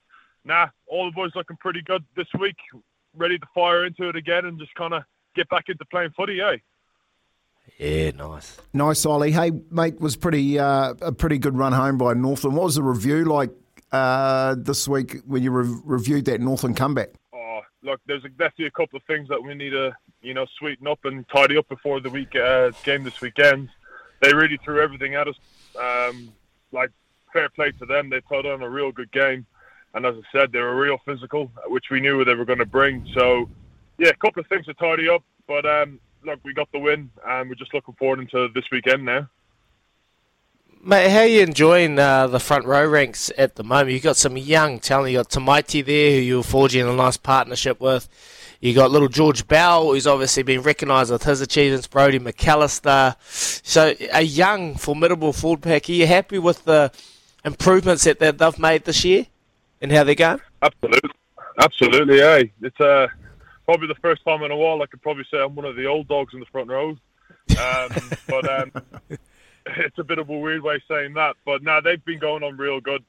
nah, 0.46 0.68
all 0.88 1.06
the 1.06 1.12
boys 1.12 1.32
looking 1.36 1.58
pretty 1.58 1.82
good 1.82 2.04
this 2.16 2.28
week. 2.40 2.56
Ready 3.16 3.38
to 3.38 3.46
fire 3.54 3.86
into 3.86 4.08
it 4.08 4.16
again 4.16 4.46
and 4.46 4.58
just 4.58 4.74
kind 4.76 4.94
of 4.94 5.04
get 5.36 5.50
back 5.50 5.66
into 5.68 5.84
playing 5.86 6.12
footy, 6.16 6.40
eh? 6.40 6.58
Yeah, 7.78 8.12
nice. 8.12 8.58
Nice, 8.74 9.06
Ollie. 9.06 9.32
Hey, 9.32 9.52
mate, 9.70 10.00
was 10.00 10.16
pretty 10.16 10.58
uh, 10.58 10.94
a 11.02 11.12
pretty 11.12 11.38
good 11.38 11.58
run 11.58 11.74
home 11.74 11.98
by 11.98 12.14
Northland. 12.14 12.56
What 12.56 12.66
was 12.66 12.76
the 12.76 12.84
review 12.84 13.26
like 13.26 13.50
uh, 13.92 14.56
this 14.58 14.88
week 14.88 15.18
when 15.26 15.44
you 15.44 15.52
re- 15.52 15.82
reviewed 15.84 16.26
that 16.26 16.42
Northland 16.42 16.76
comeback? 16.76 17.10
Oh, 17.34 17.62
look, 17.84 18.02
there's 18.06 18.24
definitely 18.24 18.68
a 18.68 18.72
couple 18.72 18.98
of 18.98 19.04
things 19.04 19.28
that 19.30 19.42
we 19.42 19.54
need 19.54 19.72
to, 19.72 19.96
you 20.22 20.34
know, 20.34 20.46
sweeten 20.58 20.88
up 20.88 21.06
and 21.06 21.28
tidy 21.30 21.58
up 21.58 21.68
before 21.70 22.00
the 22.00 22.10
week 22.10 22.36
uh, 22.36 22.72
game 22.84 23.04
this 23.04 23.22
weekend. 23.22 23.70
They 24.22 24.34
really 24.34 24.58
threw 24.64 24.82
everything 24.82 25.16
at 25.16 25.28
us. 25.28 25.36
Um, 25.80 26.34
like, 26.72 26.92
fair 27.32 27.50
play 27.50 27.72
to 27.72 27.86
them. 27.86 28.10
They 28.10 28.22
put 28.22 28.46
on 28.46 28.62
a 28.62 28.70
real 28.70 28.92
good 28.92 29.12
game. 29.12 29.46
And 29.94 30.06
as 30.06 30.16
I 30.16 30.38
said, 30.38 30.52
they 30.52 30.60
were 30.60 30.76
real 30.76 31.00
physical, 31.06 31.52
which 31.68 31.86
we 31.90 32.00
knew 32.00 32.24
they 32.24 32.36
were 32.36 32.46
going 32.46 32.60
to 32.60 32.66
bring. 32.66 33.08
So, 33.14 33.50
yeah, 33.98 34.10
a 34.10 34.16
couple 34.16 34.42
of 34.42 34.48
things 34.48 34.66
to 34.66 34.74
tidy 34.74 35.08
up. 35.08 35.24
But, 35.48 35.66
um, 35.66 36.00
look, 36.24 36.40
we 36.44 36.54
got 36.54 36.72
the 36.72 36.80
win, 36.80 37.10
and 37.26 37.50
we're 37.50 37.56
just 37.56 37.74
looking 37.74 37.96
forward 37.96 38.20
into 38.20 38.50
this 38.54 38.66
weekend 38.72 39.06
now. 39.06 39.30
Mate, 40.84 41.10
how 41.10 41.20
are 41.20 41.26
you 41.26 41.42
enjoying 41.42 42.00
uh, 42.00 42.28
the 42.28 42.40
front 42.40 42.66
row 42.66 42.86
ranks 42.86 43.32
at 43.38 43.56
the 43.56 43.64
moment? 43.64 43.92
You've 43.92 44.04
got 44.04 44.16
some 44.16 44.38
young 44.38 44.80
talent. 44.80 45.12
You've 45.12 45.28
got 45.28 45.30
Tamaiti 45.30 45.84
there, 45.84 46.12
who 46.12 46.18
you're 46.18 46.44
forging 46.44 46.88
a 46.88 46.94
nice 46.94 47.18
partnership 47.18 47.82
with. 47.82 48.08
you 48.62 48.74
got 48.74 48.92
little 48.92 49.08
George 49.08 49.48
Bell, 49.48 49.92
who's 49.92 50.08
obviously 50.08 50.44
been 50.44 50.62
recognised 50.62 51.12
with 51.12 51.24
his 51.24 51.42
achievements, 51.42 51.88
Brodie 51.88 52.20
McAlister. 52.20 53.16
So, 53.66 53.96
a 54.14 54.22
young, 54.22 54.76
formidable 54.76 55.34
forward 55.34 55.62
pack. 55.62 55.90
Are 55.90 55.94
you 55.94 56.08
happy 56.08 56.40
with 56.40 56.64
the 56.66 56.92
improvements 57.44 58.04
that, 58.04 58.20
that 58.20 58.38
they've 58.38 58.60
made 58.60 58.86
this 58.86 59.04
year 59.04 59.26
and 59.82 59.92
how 59.92 60.04
they're 60.04 60.16
going? 60.16 60.42
Absolutely, 60.62 61.10
absolutely. 61.60 62.18
Yeah, 62.20 62.44
it's 62.62 62.80
uh, 62.80 63.08
probably 63.66 63.88
the 63.88 63.96
first 63.96 64.24
time 64.26 64.44
in 64.44 64.52
a 64.52 64.56
while 64.56 64.82
I 64.82 64.86
could 64.86 65.02
probably 65.02 65.26
say 65.32 65.42
I'm 65.42 65.56
one 65.56 65.66
of 65.66 65.76
the 65.76 65.86
old 65.86 66.08
dogs 66.08 66.34
in 66.34 66.40
the 66.40 66.46
front 66.46 66.70
row. 66.70 66.98
Um, 67.60 67.90
but 68.28 68.50
um, 68.50 68.72
it's 69.78 70.00
a 70.00 70.04
bit 70.04 70.20
of 70.20 70.30
a 70.30 70.38
weird 70.38 70.64
way 70.64 70.76
of 70.76 70.82
saying 70.88 71.14
that. 71.16 71.36
But 71.46 71.64
now 71.64 71.82
they've 71.82 72.04
been 72.04 72.20
going 72.20 72.44
on 72.44 72.58
real 72.58 72.80
good, 72.80 73.04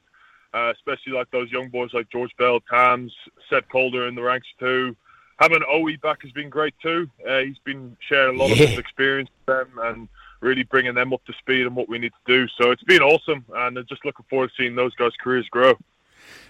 uh, 0.53 0.71
especially 0.75 1.13
like 1.13 1.29
those 1.31 1.51
young 1.51 1.69
boys 1.69 1.93
like 1.93 2.09
George 2.09 2.31
Bell, 2.37 2.59
Tams, 2.69 3.13
Seth 3.49 3.67
Calder 3.69 4.07
in 4.07 4.15
the 4.15 4.21
ranks 4.21 4.47
too. 4.59 4.95
Having 5.37 5.61
Owie 5.71 6.01
back 6.01 6.21
has 6.23 6.31
been 6.31 6.49
great 6.49 6.73
too. 6.81 7.09
Uh, 7.27 7.39
he's 7.39 7.59
been 7.63 7.95
sharing 8.07 8.35
a 8.35 8.43
lot 8.43 8.51
of 8.51 8.57
his 8.57 8.77
experience 8.77 9.29
with 9.29 9.55
them 9.55 9.79
and 9.81 10.09
really 10.41 10.63
bringing 10.63 10.95
them 10.95 11.13
up 11.13 11.23
to 11.25 11.33
speed 11.33 11.65
on 11.65 11.75
what 11.75 11.87
we 11.87 11.97
need 11.97 12.11
to 12.25 12.33
do. 12.33 12.47
So 12.61 12.71
it's 12.71 12.83
been 12.83 13.01
awesome, 13.01 13.45
and 13.55 13.77
I'm 13.77 13.85
just 13.87 14.03
looking 14.03 14.25
forward 14.29 14.49
to 14.49 14.63
seeing 14.63 14.75
those 14.75 14.93
guys' 14.95 15.11
careers 15.21 15.47
grow. 15.49 15.75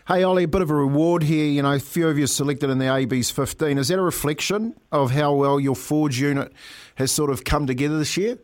Hey, 0.07 0.23
Ollie, 0.23 0.43
a 0.43 0.47
bit 0.47 0.61
of 0.61 0.71
a 0.71 0.75
reward 0.75 1.23
here. 1.23 1.45
You 1.45 1.61
know, 1.61 1.73
a 1.73 1.79
few 1.79 2.07
of 2.07 2.17
you 2.17 2.25
selected 2.25 2.71
in 2.71 2.79
the 2.79 2.87
AB's 2.87 3.29
15. 3.29 3.77
Is 3.77 3.89
that 3.89 3.99
a 3.99 4.01
reflection 4.01 4.75
of 4.91 5.11
how 5.11 5.33
well 5.33 5.59
your 5.59 5.75
Forge 5.75 6.19
unit 6.19 6.51
has 6.95 7.11
sort 7.11 7.29
of 7.29 7.43
come 7.43 7.67
together 7.67 7.99
this 7.99 8.17
year? 8.17 8.39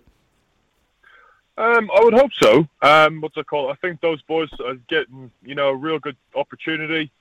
Um, 1.57 1.89
I 1.95 2.03
would 2.03 2.13
hope 2.13 2.31
so. 2.41 2.67
Um, 2.81 3.21
what's 3.21 3.37
it 3.37 3.47
called? 3.47 3.71
I 3.71 3.75
think 3.75 4.01
those 4.01 4.21
boys 4.23 4.49
are 4.65 4.75
getting, 4.89 5.31
you 5.43 5.55
know, 5.55 5.69
a 5.69 5.75
real 5.75 5.99
good 5.99 6.17
opportunity 6.35 7.11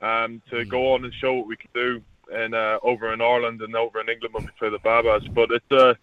um, 0.00 0.40
to 0.50 0.64
go 0.64 0.92
on 0.94 1.04
and 1.04 1.12
show 1.12 1.34
what 1.34 1.48
we 1.48 1.56
can 1.56 1.70
do 1.74 2.02
in, 2.32 2.54
uh, 2.54 2.78
over 2.82 3.12
in 3.12 3.20
Ireland 3.20 3.62
and 3.62 3.74
over 3.74 4.00
in 4.00 4.08
England 4.08 4.34
when 4.34 4.44
we 4.44 4.50
play 4.58 4.70
the 4.70 4.78
Babas. 4.78 5.26
But 5.28 5.50
it's 5.50 5.72
uh, 5.72 5.94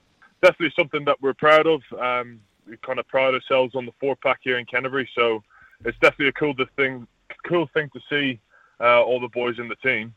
definitely 0.41 0.73
something 0.77 1.05
that 1.05 1.21
we're 1.21 1.33
proud 1.33 1.65
of. 1.65 1.81
Um, 1.97 2.41
we 2.67 2.75
kind 2.77 2.99
of 2.99 3.07
pride 3.07 3.33
ourselves 3.33 3.75
on 3.75 3.85
the 3.85 3.93
four 3.99 4.15
pack 4.17 4.39
here 4.41 4.57
in 4.57 4.65
Canterbury, 4.65 5.09
so 5.15 5.41
it's 5.85 5.97
definitely 5.99 6.27
a 6.27 6.33
cool 6.33 6.53
thing, 6.75 7.07
cool 7.45 7.69
thing 7.73 7.89
to 7.93 8.01
see 8.09 8.39
uh, 8.81 9.01
all 9.01 9.21
the 9.21 9.29
boys 9.29 9.59
in 9.59 9.69
the 9.69 9.75
team. 9.77 10.13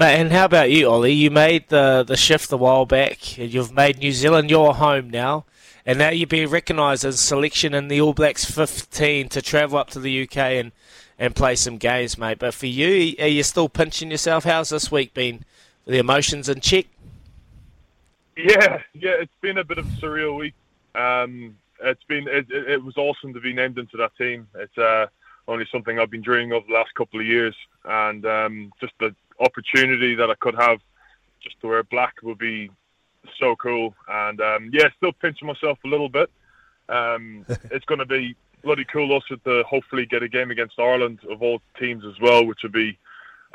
And 0.00 0.32
how 0.32 0.46
about 0.46 0.70
you, 0.70 0.88
Ollie? 0.88 1.12
You 1.12 1.30
made 1.30 1.68
the, 1.68 2.04
the 2.06 2.16
shift 2.16 2.50
a 2.50 2.56
while 2.56 2.86
back. 2.86 3.38
You've 3.38 3.72
made 3.72 3.98
New 3.98 4.10
Zealand 4.10 4.50
your 4.50 4.74
home 4.74 5.10
now, 5.10 5.44
and 5.90 5.98
now 5.98 6.10
you're 6.10 6.24
being 6.24 6.48
recognised 6.48 7.04
as 7.04 7.18
selection 7.18 7.74
in 7.74 7.88
the 7.88 8.00
All 8.00 8.14
Blacks 8.14 8.44
15 8.44 9.28
to 9.30 9.42
travel 9.42 9.76
up 9.76 9.90
to 9.90 9.98
the 9.98 10.22
UK 10.22 10.36
and, 10.36 10.70
and 11.18 11.34
play 11.34 11.56
some 11.56 11.78
games, 11.78 12.16
mate. 12.16 12.38
But 12.38 12.54
for 12.54 12.66
you, 12.66 13.16
are 13.18 13.26
you 13.26 13.42
still 13.42 13.68
pinching 13.68 14.12
yourself? 14.12 14.44
How's 14.44 14.68
this 14.68 14.92
week 14.92 15.14
been? 15.14 15.44
The 15.86 15.98
emotions 15.98 16.48
in 16.48 16.60
check? 16.60 16.86
Yeah, 18.36 18.80
yeah, 18.94 19.16
it's 19.18 19.34
been 19.40 19.58
a 19.58 19.64
bit 19.64 19.78
of 19.78 19.86
a 19.86 19.90
surreal 19.96 20.38
week. 20.38 20.54
Um, 20.94 21.56
it's 21.82 22.04
been 22.04 22.28
it, 22.28 22.46
it, 22.50 22.70
it 22.70 22.84
was 22.84 22.96
awesome 22.96 23.34
to 23.34 23.40
be 23.40 23.52
named 23.52 23.76
into 23.76 23.96
that 23.96 24.16
team. 24.16 24.46
It's 24.54 24.78
uh, 24.78 25.06
only 25.48 25.66
something 25.72 25.98
I've 25.98 26.08
been 26.08 26.22
dreaming 26.22 26.52
of 26.52 26.68
the 26.68 26.72
last 26.72 26.94
couple 26.94 27.18
of 27.18 27.26
years, 27.26 27.56
and 27.84 28.24
um, 28.26 28.72
just 28.80 28.92
the 29.00 29.12
opportunity 29.40 30.14
that 30.14 30.30
I 30.30 30.36
could 30.36 30.54
have 30.54 30.78
just 31.42 31.60
to 31.62 31.66
wear 31.66 31.82
black 31.82 32.14
would 32.22 32.38
be 32.38 32.70
so 33.38 33.56
cool. 33.56 33.94
And 34.08 34.40
um, 34.40 34.70
yeah, 34.72 34.88
still 34.96 35.12
pinching 35.12 35.46
myself 35.46 35.78
a 35.84 35.88
little 35.88 36.08
bit. 36.08 36.30
Um, 36.88 37.44
it's 37.70 37.84
going 37.84 37.98
to 37.98 38.06
be 38.06 38.36
bloody 38.62 38.84
cool 38.84 39.12
also 39.12 39.36
to 39.36 39.62
hopefully 39.64 40.06
get 40.06 40.22
a 40.22 40.28
game 40.28 40.50
against 40.50 40.78
Ireland 40.78 41.20
of 41.30 41.42
all 41.42 41.60
teams 41.78 42.04
as 42.04 42.20
well, 42.20 42.44
which 42.44 42.60
would 42.62 42.72
be 42.72 42.98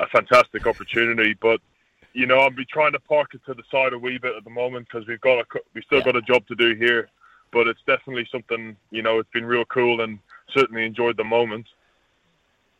a 0.00 0.06
fantastic 0.08 0.66
opportunity. 0.66 1.36
But 1.40 1.60
you 2.12 2.26
know, 2.26 2.38
I'll 2.38 2.50
be 2.50 2.64
trying 2.64 2.92
to 2.92 3.00
park 3.00 3.34
it 3.34 3.42
to 3.46 3.54
the 3.54 3.62
side 3.70 3.92
a 3.92 3.98
wee 3.98 4.18
bit 4.18 4.36
at 4.36 4.44
the 4.44 4.50
moment 4.50 4.88
because 4.90 5.06
we've 5.06 5.20
got 5.20 5.38
a, 5.38 5.44
we 5.74 5.82
still 5.82 6.02
got 6.02 6.16
a 6.16 6.22
job 6.22 6.46
to 6.48 6.54
do 6.54 6.74
here. 6.74 7.08
But 7.52 7.68
it's 7.68 7.80
definitely 7.86 8.26
something 8.30 8.76
you 8.90 9.02
know. 9.02 9.18
It's 9.18 9.30
been 9.32 9.46
real 9.46 9.64
cool 9.66 10.00
and 10.00 10.18
certainly 10.54 10.84
enjoyed 10.84 11.16
the 11.16 11.24
moment. 11.24 11.66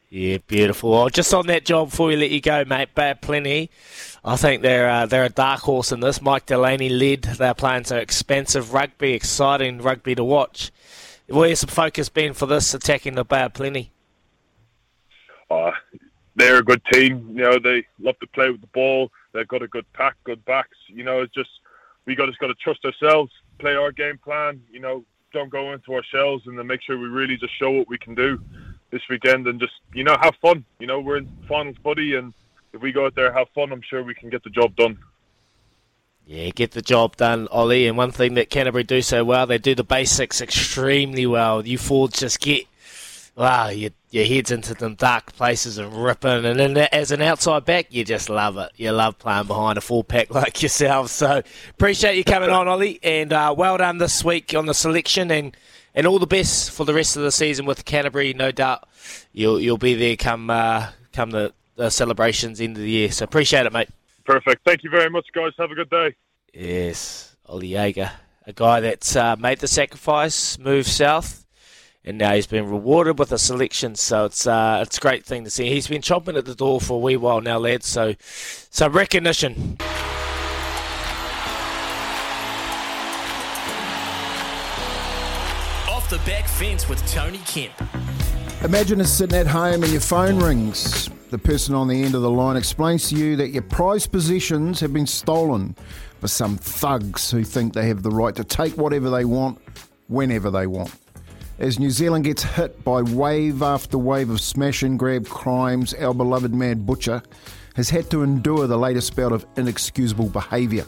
Yeah, 0.08 0.38
beautiful. 0.46 0.92
Well, 0.92 1.08
just 1.08 1.34
on 1.34 1.48
that 1.48 1.64
job 1.64 1.90
before 1.90 2.06
we 2.08 2.16
let 2.16 2.30
you 2.30 2.40
go, 2.40 2.64
mate, 2.64 2.94
Bay 2.94 3.10
of 3.10 3.20
Plenty. 3.20 3.70
I 4.24 4.36
think 4.36 4.62
they're 4.62 4.88
uh, 4.88 5.06
they're 5.06 5.24
a 5.24 5.28
dark 5.28 5.60
horse 5.62 5.90
in 5.90 5.98
this. 5.98 6.22
Mike 6.22 6.46
Delany 6.46 6.88
led. 6.88 7.22
They're 7.22 7.54
playing 7.54 7.84
some 7.84 7.98
expensive 7.98 8.72
rugby, 8.72 9.14
exciting 9.14 9.78
rugby 9.82 10.14
to 10.14 10.22
watch. 10.22 10.70
Where's 11.28 11.62
the 11.62 11.66
focus 11.66 12.08
been 12.08 12.34
for 12.34 12.46
this 12.46 12.72
attacking 12.72 13.16
the 13.16 13.24
Bay 13.24 13.42
of 13.42 13.54
Plenty? 13.54 13.90
Uh, 15.50 15.72
they're 16.36 16.58
a 16.58 16.64
good 16.64 16.82
team. 16.92 17.28
You 17.30 17.42
know, 17.42 17.58
they 17.58 17.84
love 17.98 18.18
to 18.20 18.28
play 18.28 18.50
with 18.50 18.60
the 18.60 18.68
ball. 18.68 19.10
They've 19.32 19.48
got 19.48 19.62
a 19.62 19.68
good 19.68 19.92
pack, 19.92 20.14
good 20.22 20.44
backs. 20.44 20.76
You 20.86 21.02
know, 21.02 21.20
it's 21.20 21.34
just 21.34 21.50
we 22.04 22.14
got 22.14 22.26
just 22.26 22.38
got 22.38 22.46
to 22.46 22.54
trust 22.54 22.84
ourselves, 22.84 23.32
play 23.58 23.74
our 23.74 23.90
game 23.90 24.18
plan. 24.22 24.62
You 24.70 24.78
know, 24.78 25.04
don't 25.32 25.50
go 25.50 25.72
into 25.72 25.94
our 25.94 26.04
shells, 26.04 26.42
and 26.46 26.56
then 26.56 26.68
make 26.68 26.82
sure 26.82 26.96
we 26.96 27.08
really 27.08 27.36
just 27.36 27.58
show 27.58 27.72
what 27.72 27.88
we 27.88 27.98
can 27.98 28.14
do 28.14 28.40
this 28.90 29.02
weekend, 29.10 29.46
and 29.46 29.60
just 29.60 29.74
you 29.94 30.04
know 30.04 30.16
have 30.20 30.34
fun. 30.40 30.64
You 30.78 30.86
know, 30.86 31.00
we're 31.00 31.18
in 31.18 31.28
finals, 31.48 31.76
buddy, 31.82 32.14
and 32.14 32.32
if 32.72 32.82
we 32.82 32.92
go 32.92 33.06
out 33.06 33.14
there 33.14 33.32
have 33.32 33.48
fun, 33.54 33.72
I'm 33.72 33.82
sure 33.82 34.02
we 34.02 34.14
can 34.14 34.30
get 34.30 34.44
the 34.44 34.50
job 34.50 34.76
done. 34.76 34.98
Yeah, 36.26 36.50
get 36.50 36.72
the 36.72 36.82
job 36.82 37.16
done, 37.16 37.46
Ollie. 37.52 37.86
And 37.86 37.96
one 37.96 38.10
thing 38.10 38.34
that 38.34 38.50
Canterbury 38.50 38.82
do 38.82 39.00
so 39.00 39.24
well, 39.24 39.46
they 39.46 39.58
do 39.58 39.76
the 39.76 39.84
basics 39.84 40.40
extremely 40.40 41.24
well. 41.24 41.64
You 41.64 41.78
Fords 41.78 42.18
just 42.18 42.40
get, 42.40 42.64
wow, 43.36 43.68
your, 43.68 43.92
your 44.10 44.24
head's 44.24 44.50
into 44.50 44.74
them 44.74 44.96
dark 44.96 45.34
places 45.34 45.78
and 45.78 45.94
ripping. 45.94 46.44
And 46.44 46.58
then 46.58 46.76
as 46.76 47.12
an 47.12 47.22
outside 47.22 47.64
back, 47.64 47.86
you 47.90 48.04
just 48.04 48.28
love 48.28 48.58
it. 48.58 48.72
You 48.74 48.90
love 48.90 49.20
playing 49.20 49.46
behind 49.46 49.78
a 49.78 49.80
full 49.80 50.02
pack 50.02 50.30
like 50.34 50.60
yourself. 50.64 51.10
So 51.10 51.42
appreciate 51.70 52.16
you 52.16 52.24
coming 52.24 52.50
on, 52.50 52.66
Ollie. 52.66 52.98
And 53.04 53.32
uh, 53.32 53.54
well 53.56 53.78
done 53.78 53.98
this 53.98 54.24
week 54.24 54.52
on 54.52 54.66
the 54.66 54.74
selection. 54.74 55.30
And, 55.30 55.56
and 55.96 56.06
all 56.06 56.20
the 56.20 56.26
best 56.26 56.70
for 56.70 56.84
the 56.84 56.94
rest 56.94 57.16
of 57.16 57.22
the 57.22 57.32
season 57.32 57.66
with 57.66 57.84
Canterbury. 57.84 58.32
No 58.34 58.52
doubt 58.52 58.88
you'll, 59.32 59.58
you'll 59.58 59.78
be 59.78 59.94
there 59.94 60.14
come, 60.14 60.50
uh, 60.50 60.90
come 61.12 61.30
the, 61.30 61.52
the 61.74 61.90
celebrations 61.90 62.60
end 62.60 62.76
of 62.76 62.82
the 62.82 62.90
year. 62.90 63.10
So 63.10 63.24
appreciate 63.24 63.66
it, 63.66 63.72
mate. 63.72 63.88
Perfect. 64.24 64.64
Thank 64.64 64.84
you 64.84 64.90
very 64.90 65.10
much, 65.10 65.26
guys. 65.32 65.52
Have 65.58 65.70
a 65.70 65.74
good 65.74 65.90
day. 65.90 66.14
Yes, 66.52 67.36
Ollie 67.46 67.70
Jager, 67.70 68.10
a 68.46 68.52
guy 68.52 68.80
that's 68.80 69.14
uh, 69.14 69.36
made 69.36 69.58
the 69.58 69.68
sacrifice, 69.68 70.58
moved 70.58 70.88
south, 70.88 71.44
and 72.04 72.18
now 72.18 72.34
he's 72.34 72.46
been 72.46 72.68
rewarded 72.68 73.18
with 73.18 73.30
a 73.30 73.38
selection. 73.38 73.94
So 73.94 74.24
it's 74.24 74.46
uh, 74.46 74.82
it's 74.84 74.96
a 74.98 75.00
great 75.00 75.24
thing 75.24 75.44
to 75.44 75.50
see. 75.50 75.68
He's 75.68 75.86
been 75.86 76.02
chomping 76.02 76.36
at 76.36 76.46
the 76.46 76.54
door 76.54 76.80
for 76.80 76.94
a 76.94 76.98
wee 76.98 77.16
while 77.16 77.40
now, 77.40 77.58
lads. 77.58 77.86
So 77.86 78.14
some 78.20 78.92
recognition. 78.92 79.76
The 86.08 86.18
back 86.18 86.46
fence 86.46 86.88
with 86.88 87.04
Tony 87.10 87.38
Kemp. 87.38 87.72
Imagine 88.62 89.00
us 89.00 89.12
sitting 89.12 89.36
at 89.36 89.48
home 89.48 89.82
and 89.82 89.90
your 89.90 90.00
phone 90.00 90.40
rings. 90.40 91.10
The 91.30 91.38
person 91.38 91.74
on 91.74 91.88
the 91.88 92.00
end 92.00 92.14
of 92.14 92.22
the 92.22 92.30
line 92.30 92.56
explains 92.56 93.08
to 93.08 93.16
you 93.16 93.34
that 93.34 93.48
your 93.48 93.64
prized 93.64 94.12
possessions 94.12 94.78
have 94.78 94.92
been 94.92 95.08
stolen 95.08 95.74
by 96.20 96.28
some 96.28 96.58
thugs 96.58 97.28
who 97.32 97.42
think 97.42 97.74
they 97.74 97.88
have 97.88 98.04
the 98.04 98.10
right 98.12 98.36
to 98.36 98.44
take 98.44 98.76
whatever 98.76 99.10
they 99.10 99.24
want, 99.24 99.58
whenever 100.06 100.48
they 100.48 100.68
want. 100.68 100.94
As 101.58 101.80
New 101.80 101.90
Zealand 101.90 102.22
gets 102.22 102.44
hit 102.44 102.84
by 102.84 103.02
wave 103.02 103.60
after 103.60 103.98
wave 103.98 104.30
of 104.30 104.40
smash 104.40 104.84
and 104.84 104.96
grab 104.96 105.26
crimes, 105.26 105.92
our 105.94 106.14
beloved 106.14 106.54
Mad 106.54 106.86
Butcher 106.86 107.20
has 107.74 107.90
had 107.90 108.12
to 108.12 108.22
endure 108.22 108.68
the 108.68 108.78
latest 108.78 109.16
bout 109.16 109.32
of 109.32 109.44
inexcusable 109.56 110.28
behaviour. 110.28 110.86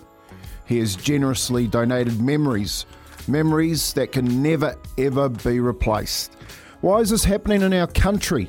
He 0.65 0.79
has 0.79 0.95
generously 0.95 1.67
donated 1.67 2.21
memories, 2.21 2.87
memories 3.29 3.93
that 3.95 4.13
can 4.13 4.43
never 4.43 4.77
ever 4.97 5.29
be 5.29 5.61
replaced. 5.61 6.35
Why 6.81 6.99
is 6.99 7.11
this 7.11 7.25
happening 7.25 7.63
in 7.63 7.73
our 7.73 7.87
country? 7.89 8.49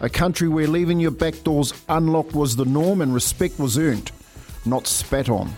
A 0.00 0.08
country 0.08 0.48
where 0.48 0.66
leaving 0.66 0.98
your 0.98 1.12
back 1.12 1.42
doors 1.44 1.72
unlocked 1.88 2.34
was 2.34 2.56
the 2.56 2.64
norm 2.64 3.00
and 3.00 3.14
respect 3.14 3.58
was 3.58 3.78
earned, 3.78 4.10
not 4.64 4.86
spat 4.86 5.28
on. 5.28 5.52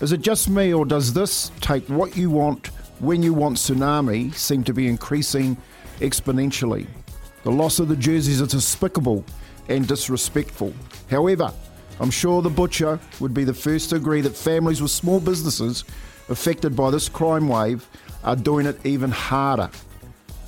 Is 0.00 0.12
it 0.12 0.20
just 0.20 0.48
me, 0.48 0.72
or 0.72 0.84
does 0.84 1.12
this 1.12 1.50
take 1.60 1.86
what 1.88 2.16
you 2.16 2.30
want 2.30 2.68
when 3.00 3.22
you 3.22 3.32
want 3.32 3.56
tsunami 3.56 4.34
seem 4.34 4.64
to 4.64 4.74
be 4.74 4.88
increasing 4.88 5.56
exponentially? 6.00 6.86
The 7.42 7.50
loss 7.50 7.78
of 7.78 7.88
the 7.88 7.96
jerseys 7.96 8.40
is 8.40 8.48
despicable 8.48 9.24
and 9.68 9.86
disrespectful. 9.88 10.74
However, 11.08 11.52
I'm 12.00 12.10
sure 12.10 12.42
the 12.42 12.50
butcher 12.50 12.98
would 13.18 13.34
be 13.34 13.44
the 13.44 13.54
first 13.54 13.90
to 13.90 13.96
agree 13.96 14.20
that 14.22 14.36
families 14.36 14.80
with 14.82 14.90
small 14.90 15.20
businesses 15.20 15.84
affected 16.30 16.74
by 16.74 16.90
this 16.90 17.08
crime 17.08 17.48
wave 17.48 17.86
are 18.24 18.36
doing 18.36 18.66
it 18.66 18.84
even 18.84 19.10
harder. 19.10 19.70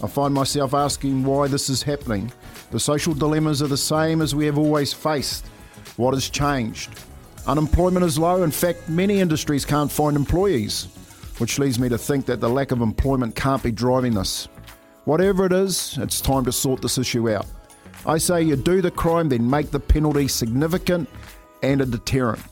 I 0.02 0.06
find 0.06 0.32
myself 0.34 0.74
asking 0.74 1.24
why 1.24 1.48
this 1.48 1.68
is 1.68 1.82
happening. 1.82 2.32
The 2.70 2.80
social 2.80 3.14
dilemmas 3.14 3.62
are 3.62 3.68
the 3.68 3.76
same 3.76 4.22
as 4.22 4.34
we 4.34 4.46
have 4.46 4.58
always 4.58 4.92
faced. 4.92 5.46
What 5.96 6.14
has 6.14 6.28
changed? 6.28 6.90
Unemployment 7.46 8.04
is 8.04 8.18
low. 8.18 8.42
In 8.42 8.50
fact, 8.50 8.88
many 8.88 9.20
industries 9.20 9.64
can't 9.64 9.90
find 9.90 10.16
employees, 10.16 10.88
which 11.38 11.58
leads 11.58 11.78
me 11.78 11.88
to 11.88 11.98
think 11.98 12.26
that 12.26 12.40
the 12.40 12.48
lack 12.48 12.70
of 12.70 12.80
employment 12.80 13.34
can't 13.34 13.62
be 13.62 13.72
driving 13.72 14.14
this. 14.14 14.48
Whatever 15.04 15.46
it 15.46 15.52
is, 15.52 15.98
it's 15.98 16.20
time 16.20 16.44
to 16.44 16.52
sort 16.52 16.80
this 16.80 16.98
issue 16.98 17.30
out. 17.30 17.46
I 18.06 18.18
say 18.18 18.42
you 18.42 18.56
do 18.56 18.80
the 18.80 18.90
crime, 18.90 19.28
then 19.28 19.48
make 19.48 19.70
the 19.70 19.80
penalty 19.80 20.28
significant 20.28 21.08
and 21.62 21.80
a 21.80 21.86
deterrent. 21.86 22.42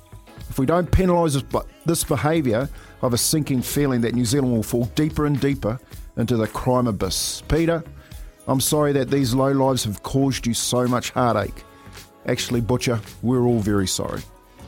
If 0.49 0.59
we 0.59 0.67
don't 0.67 0.91
penalise 0.91 1.45
this 1.87 2.05
behaviour, 2.05 2.69
I 3.03 3.07
have 3.07 3.15
a 3.15 3.19
sinking 3.19 3.63
feeling 3.63 4.03
that 4.03 4.15
New 4.15 4.25
Zealand 4.27 4.53
will 4.53 4.63
fall 4.63 4.85
deeper 4.95 5.25
and 5.27 5.41
deeper 5.41 5.79
into 6.17 6.37
the 6.37 6.47
crime 6.47 6.87
abyss. 6.87 7.43
Peter, 7.49 7.83
I'm 8.47 8.61
sorry 8.61 8.93
that 8.93 9.11
these 9.11 9.33
low 9.33 9.53
lives 9.53 9.85
have 9.85 10.03
caused 10.03 10.47
you 10.47 10.55
so 10.55 10.87
much 10.87 11.11
heartache. 11.11 11.65
Actually, 12.27 12.61
Butcher, 12.61 13.01
we're 13.23 13.47
all 13.47 13.61
very 13.61 13.87
sorry. 13.87 14.21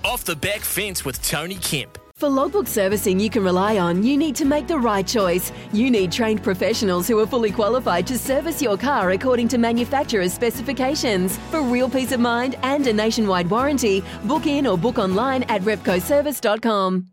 Off 0.05 0.24
the 0.24 0.35
back 0.35 0.61
fence 0.61 1.05
with 1.05 1.22
Tony 1.22 1.57
Kemp. 1.57 1.99
For 2.16 2.28
logbook 2.28 2.68
servicing 2.68 3.18
you 3.18 3.28
can 3.28 3.43
rely 3.43 3.78
on, 3.78 4.05
you 4.05 4.16
need 4.16 4.37
to 4.37 4.45
make 4.45 4.68
the 4.68 4.78
right 4.78 5.07
choice. 5.07 5.53
You 5.72 5.91
need 5.91 6.12
trained 6.12 6.43
professionals 6.43 7.09
who 7.09 7.18
are 7.18 7.26
fully 7.26 7.51
qualified 7.51 8.07
to 8.07 8.16
service 8.16 8.62
your 8.62 8.78
car 8.78 9.11
according 9.11 9.49
to 9.49 9.59
manufacturer's 9.59 10.33
specifications. 10.33 11.37
For 11.51 11.62
real 11.62 11.91
peace 11.91 12.12
of 12.12 12.20
mind 12.20 12.57
and 12.62 12.87
a 12.87 12.93
nationwide 12.93 13.51
warranty, 13.51 14.05
book 14.24 14.47
in 14.47 14.66
or 14.66 14.78
book 14.78 14.99
online 14.99 15.43
at 15.45 15.62
repcoservice.com. 15.62 17.09